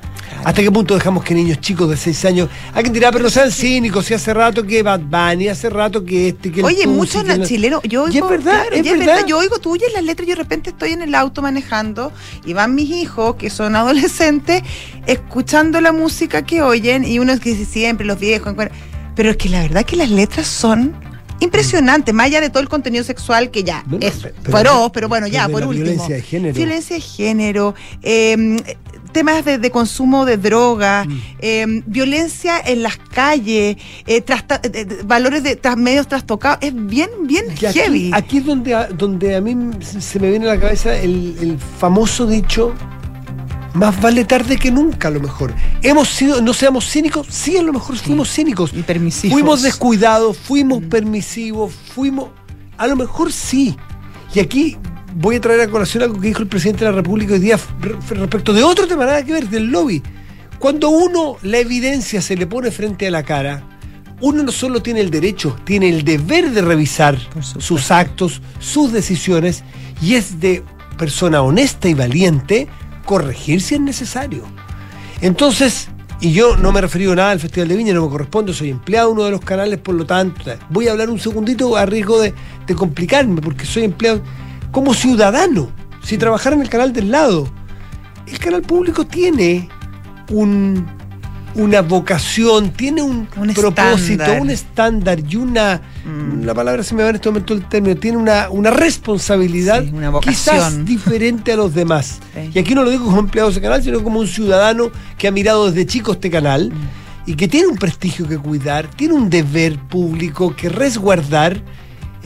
¿Hasta 0.43 0.63
qué 0.63 0.71
punto 0.71 0.95
dejamos 0.95 1.23
que 1.25 1.35
niños 1.35 1.61
chicos 1.61 1.89
de 1.89 1.97
6 1.97 2.25
años, 2.27 2.49
alguien 2.75 2.93
dirá, 2.93 3.11
pero 3.13 3.25
no 3.25 3.31
sean 3.31 3.51
cínicos, 3.51 4.05
si 4.07 4.15
hace 4.15 4.35
rato 4.35 4.67
que 4.67 4.83
Bad 4.83 5.01
Bunny, 5.01 5.49
hace 5.49 5.71
rato 5.71 6.05
que 6.05 6.29
este, 6.29 6.51
que 6.53 6.61
el 6.61 6.67
Oye, 6.67 6.87
muchos 6.87 7.25
que 7.25 7.33
el- 7.33 7.47
chilenos, 7.47 7.81
yo 7.85 8.07
Y 8.07 8.11
es 8.11 8.15
oigo, 8.17 8.29
verdad, 8.29 8.53
claro, 8.67 8.77
es 8.77 8.83
verdad. 8.85 8.99
verdad, 9.07 9.27
yo 9.27 9.39
oigo 9.39 9.59
tuyas 9.59 9.91
las 9.95 10.03
letras, 10.05 10.27
yo 10.29 10.35
de 10.35 10.43
repente 10.43 10.71
estoy 10.71 10.91
en 10.93 11.03
el 11.03 11.15
auto 11.15 11.41
manejando 11.43 12.13
y 12.45 12.53
van 12.53 12.75
mis 12.75 12.91
hijos, 12.91 13.37
que 13.37 13.49
son 13.51 13.75
adolescentes, 13.77 14.63
escuchando 15.07 15.81
la 15.81 15.93
música 15.93 16.43
que 16.43 16.63
oyen 16.63 17.05
y 17.05 17.19
uno 17.19 17.39
que 17.39 17.51
dice 17.55 17.65
siempre, 17.65 18.07
los 18.07 18.19
viejos, 18.19 18.55
pero 19.15 19.31
es 19.31 19.37
que 19.37 19.49
la 19.49 19.63
verdad 19.63 19.85
que 19.85 19.97
las 19.97 20.11
letras 20.11 20.47
son 20.47 20.95
impresionantes, 21.41 22.15
más 22.15 22.27
allá 22.27 22.41
de 22.41 22.49
todo 22.51 22.61
el 22.63 22.69
contenido 22.69 23.03
sexual 23.05 23.51
que 23.51 23.65
ya 23.65 23.83
No, 23.87 23.99
no, 23.99 24.07
es 24.07 24.15
pero- 24.43 24.59
feroz, 24.59 24.91
pero 24.93 25.09
bueno, 25.09 25.27
ya, 25.27 25.49
por 25.49 25.63
último. 25.67 25.85
violencia 25.85 26.15
de 26.17 26.23
género. 26.23 26.55
Violencia 26.55 26.97
de 26.97 27.03
género, 27.03 27.75
eh, 28.03 28.57
temas 29.15 29.43
de, 29.47 29.57
de 29.57 29.71
consumo 29.71 30.27
de 30.27 30.37
droga, 30.37 31.05
Mm. 31.07 31.21
eh, 31.39 31.83
violencia 31.87 32.61
en 32.63 32.83
las 32.83 32.99
calles, 32.99 33.77
eh, 34.07 34.23
eh, 34.23 34.25
eh, 34.27 34.87
valores 35.07 35.43
de 35.43 35.57
tras- 35.57 35.79
medios 35.79 36.07
trastocados, 36.07 36.59
es 36.61 36.75
bien, 36.75 37.09
bien 37.23 37.47
Y 37.59 37.67
heavy. 37.73 38.11
aquí 38.13 38.39
es 38.39 38.45
donde 38.45 38.75
a, 38.75 38.89
donde 38.89 39.37
a 39.37 39.41
mí 39.41 39.57
se 39.81 40.21
me 40.21 40.29
viene 40.29 40.51
a 40.51 40.55
la 40.57 40.61
cabeza 40.61 40.95
el, 40.95 41.35
el 41.41 41.59
famoso 41.81 42.27
dicho, 42.27 42.75
más 43.73 44.01
vale 44.01 44.25
tarde 44.25 44.57
que 44.57 44.71
nunca 44.71 45.09
a 45.09 45.11
lo 45.11 45.21
mejor. 45.21 45.53
Hemos 45.83 46.09
sido, 46.09 46.41
no 46.43 46.53
seamos 46.53 46.89
cínicos, 46.89 47.27
sí 47.31 47.57
a 47.57 47.63
lo 47.63 47.73
mejor 47.73 47.97
fuimos 47.97 48.31
cínicos. 48.33 48.73
Y 48.75 48.83
permisivos. 48.83 49.33
Fuimos 49.33 49.63
descuidados, 49.63 50.37
fuimos 50.37 50.83
permisivos, 50.85 51.73
fuimos... 51.95 52.29
A 52.77 52.87
lo 52.87 52.97
mejor 52.97 53.33
sí. 53.33 53.77
Y 54.35 54.41
aquí 54.41 54.77
voy 55.15 55.37
a 55.37 55.41
traer 55.41 55.61
a 55.61 55.69
colación 55.69 56.03
algo 56.03 56.21
que 56.21 56.29
dijo 56.29 56.43
el 56.43 56.49
presidente 56.49 56.85
de 56.85 56.91
la 56.91 56.97
República 56.97 57.35
hoy 57.35 57.41
día 57.41 57.59
re- 57.81 57.97
respecto 58.17 58.53
de 58.53 58.63
otro 58.63 58.87
tema, 58.87 59.07
nada 59.07 59.25
que 59.25 59.33
ver, 59.33 59.49
del 59.49 59.71
lobby. 59.71 60.03
Cuando 60.59 60.89
uno 60.91 61.37
la 61.43 61.59
evidencia 61.59 62.21
se 62.21 62.37
le 62.37 62.47
pone 62.47 62.71
frente 62.71 63.07
a 63.07 63.11
la 63.11 63.23
cara, 63.23 63.63
uno 64.21 64.43
no 64.43 64.53
solo 64.53 64.81
tiene 64.81 65.01
el 65.01 65.11
derecho, 65.11 65.57
tiene 65.65 65.89
el 65.89 66.05
deber 66.05 66.51
de 66.51 66.63
revisar 66.63 67.19
sus 67.41 67.91
actos, 67.91 68.41
sus 68.59 68.93
decisiones, 68.93 69.63
y 70.01 70.15
es 70.15 70.41
de 70.41 70.63
persona 70.97 71.43
honesta 71.43 71.89
y 71.89 71.95
valiente 71.95 72.69
corregir 73.05 73.61
si 73.61 73.75
es 73.75 73.81
necesario. 73.81 74.45
Entonces, 75.21 75.89
y 76.21 76.33
yo 76.33 76.57
no 76.57 76.73
me 76.73 76.79
he 76.79 76.83
referido 76.83 77.15
nada 77.15 77.33
al 77.33 77.41
Festival 77.41 77.69
de 77.69 77.77
Viña, 77.77 77.93
no 77.93 78.05
me 78.05 78.11
corresponde, 78.11 78.55
soy 78.55 78.71
empleado 78.71 79.09
de 79.09 79.13
uno 79.15 79.25
de 79.25 79.31
los 79.33 79.41
canales, 79.41 79.79
por 79.81 79.95
lo 79.95 80.07
tanto, 80.07 80.43
voy 80.71 80.89
a 80.89 80.93
hablar 80.93 81.11
un 81.11 81.19
segundito 81.19 81.77
a 81.77 81.85
riesgo 81.85 82.21
de, 82.21 82.33
de 82.67 82.75
complicarme, 82.75 83.43
porque 83.43 83.67
soy 83.67 83.85
empleado 83.85 84.23
como 84.75 84.93
ciudadano. 84.93 85.71
Si 86.03 86.19
trabajara 86.19 86.55
en 86.57 86.63
el 86.63 86.69
canal 86.69 86.93
del 86.93 87.11
lado, 87.11 87.49
el 88.27 88.39
canal 88.39 88.61
público 88.61 89.07
tiene 89.07 89.69
un, 90.31 90.85
una 91.55 91.81
vocación, 91.81 92.71
tiene 92.73 93.01
un, 93.03 93.27
Un 93.37 93.55
propósito, 93.55 94.23
estándar. 94.25 94.41
un 94.43 94.51
estándar 94.51 95.21
y 95.27 95.37
una, 95.37 95.81
la 96.43 96.53
palabra 96.53 96.83
se 96.83 96.95
me 96.95 97.03
va 97.03 97.09
en 97.11 97.15
este 97.15 97.29
momento 97.31 97.55
el 97.55 97.67
término, 97.67 97.97
tiene 97.97 98.19
una, 98.19 98.51
una 98.51 98.71
responsabilidad 98.71 99.83
Sí, 99.85 99.91
una 99.95 100.13
quizás 100.21 100.85
diferente 100.85 101.53
a 101.53 101.57
los 101.57 101.73
demás. 101.75 102.19
Sí. 102.35 102.51
Y 102.55 102.59
aquí 102.59 102.75
no 102.75 102.83
lo 102.83 102.91
digo 102.91 103.05
como 103.07 103.19
empleado 103.21 103.49
de 103.49 103.53
ese 103.53 103.63
canal, 103.63 103.83
sino 103.83 104.03
como 104.03 104.21
un 104.21 104.27
ciudadano 104.27 104.91
que 105.17 105.29
ha 105.29 105.31
mirado 105.31 105.71
desde 105.71 105.87
chico 105.87 106.13
este 106.13 106.31
canal 106.31 106.71
Mm. 106.71 107.31
y 107.31 107.35
que 107.37 107.49
tiene 107.49 107.69
un 107.69 107.77
prestigio 107.77 108.29
que 108.29 108.37
cuidar, 108.37 108.89
tiene 108.89 109.15
un 109.15 109.31
deber 109.31 109.79
público 109.79 110.55
que 110.55 110.69
resguardar. 110.69 111.63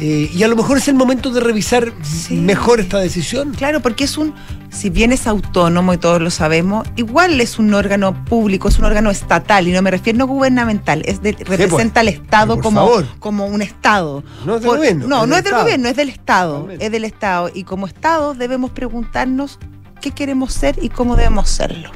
Eh, 0.00 0.30
y 0.32 0.42
a 0.42 0.48
lo 0.48 0.54
mejor 0.56 0.78
es 0.78 0.86
el 0.88 0.94
momento 0.94 1.30
de 1.30 1.40
revisar 1.40 1.92
Sí. 2.02 2.34
mejor 2.36 2.80
esta 2.80 2.98
decisión. 2.98 3.52
Claro, 3.54 3.80
porque 3.80 4.04
es 4.04 4.16
un, 4.16 4.32
si 4.70 4.90
bien 4.90 5.12
es 5.12 5.26
autónomo 5.26 5.92
y 5.92 5.98
todos 5.98 6.20
lo 6.22 6.30
sabemos, 6.30 6.86
igual 6.96 7.40
es 7.40 7.58
un 7.58 7.74
órgano 7.74 8.24
público, 8.24 8.68
es 8.68 8.78
un 8.78 8.84
órgano 8.84 9.10
estatal, 9.10 9.66
y 9.66 9.72
no 9.72 9.82
me 9.82 9.90
refiero 9.90 10.18
no 10.18 10.26
gubernamental, 10.26 11.02
es 11.04 11.20
de- 11.22 11.32
representa 11.32 12.00
al 12.00 12.08
Estado 12.08 12.60
como, 12.60 12.80
favor. 12.86 13.06
como 13.18 13.46
un 13.46 13.60
Estado. 13.62 14.22
No 14.46 14.54
es 14.56 14.60
del 14.60 14.68
Por- 14.68 14.76
gobierno, 14.78 15.06
No, 15.08 15.22
es 15.24 15.28
no 15.28 15.34
del 15.34 15.38
es 15.38 15.44
del 15.44 15.46
Estado. 15.46 15.62
gobierno, 15.64 15.88
es 15.88 15.96
del 15.96 16.08
Estado. 16.08 16.68
Es 16.78 16.92
del 16.92 17.04
Estado. 17.04 17.50
Y 17.54 17.64
como 17.64 17.86
Estado 17.86 18.34
debemos 18.34 18.70
preguntarnos 18.70 19.58
qué 20.00 20.12
queremos 20.12 20.52
ser 20.52 20.78
y 20.80 20.90
cómo 20.90 21.16
debemos 21.16 21.48
serlo. 21.48 21.90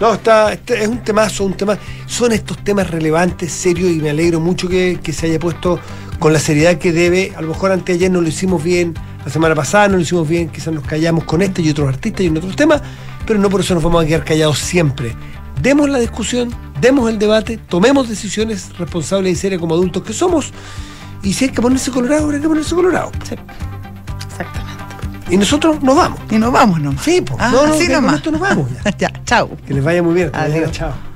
No, 0.00 0.14
está, 0.14 0.52
este 0.52 0.82
es 0.82 0.88
un 0.88 0.98
temazo, 1.04 1.44
un 1.44 1.54
tema. 1.54 1.78
Son 2.06 2.32
estos 2.32 2.58
temas 2.64 2.90
relevantes, 2.90 3.52
serios, 3.52 3.90
y 3.92 4.00
me 4.00 4.10
alegro 4.10 4.40
mucho 4.40 4.68
que, 4.68 4.98
que 5.00 5.12
se 5.12 5.26
haya 5.26 5.38
puesto 5.38 5.78
con 6.18 6.32
la 6.32 6.38
seriedad 6.38 6.78
que 6.78 6.92
debe. 6.92 7.32
A 7.36 7.42
lo 7.42 7.48
mejor 7.48 7.72
anteayer 7.72 8.10
no 8.10 8.20
lo 8.20 8.28
hicimos 8.28 8.62
bien, 8.62 8.94
la 9.24 9.30
semana 9.30 9.54
pasada 9.54 9.88
no 9.88 9.96
lo 9.96 10.02
hicimos 10.02 10.28
bien, 10.28 10.48
quizás 10.48 10.72
nos 10.72 10.84
callamos 10.84 11.24
con 11.24 11.42
este 11.42 11.62
y 11.62 11.70
otros 11.70 11.88
artistas 11.88 12.22
y 12.22 12.26
en 12.26 12.36
otros 12.36 12.56
temas, 12.56 12.82
pero 13.26 13.38
no 13.38 13.48
por 13.50 13.60
eso 13.60 13.74
nos 13.74 13.82
vamos 13.82 14.04
a 14.04 14.06
quedar 14.06 14.24
callados 14.24 14.58
siempre. 14.58 15.14
Demos 15.60 15.88
la 15.88 15.98
discusión, 15.98 16.50
demos 16.80 17.08
el 17.08 17.18
debate, 17.18 17.58
tomemos 17.58 18.08
decisiones 18.08 18.76
responsables 18.76 19.32
y 19.32 19.36
serias 19.36 19.60
como 19.60 19.74
adultos 19.74 20.02
que 20.02 20.12
somos. 20.12 20.52
Y 21.22 21.32
si 21.32 21.46
hay 21.46 21.50
que 21.52 21.62
ponerse 21.62 21.90
colorado, 21.90 22.24
habrá 22.24 22.38
que 22.38 22.48
ponerse 22.48 22.74
colorado. 22.74 23.10
Exactamente. 23.14 23.54
Y 25.30 25.36
nosotros 25.36 25.82
nos 25.82 25.96
vamos. 25.96 26.20
Y 26.30 26.38
nos 26.38 26.52
vamos 26.52 26.80
nomás. 26.80 27.02
Sí, 27.02 27.22
pues. 27.22 27.38
Ah, 27.40 27.50
no, 27.50 27.66
no, 27.66 27.74
así 27.74 27.88
nomás. 27.88 28.16
esto 28.16 28.30
nos 28.30 28.40
vamos 28.40 28.68
ya. 28.84 28.90
ya, 28.98 29.12
chao. 29.24 29.50
Que 29.66 29.74
les 29.74 29.82
vaya 29.82 30.02
muy 30.02 30.14
bien. 30.14 30.30
Adiós. 30.34 30.70
Chao. 30.72 31.13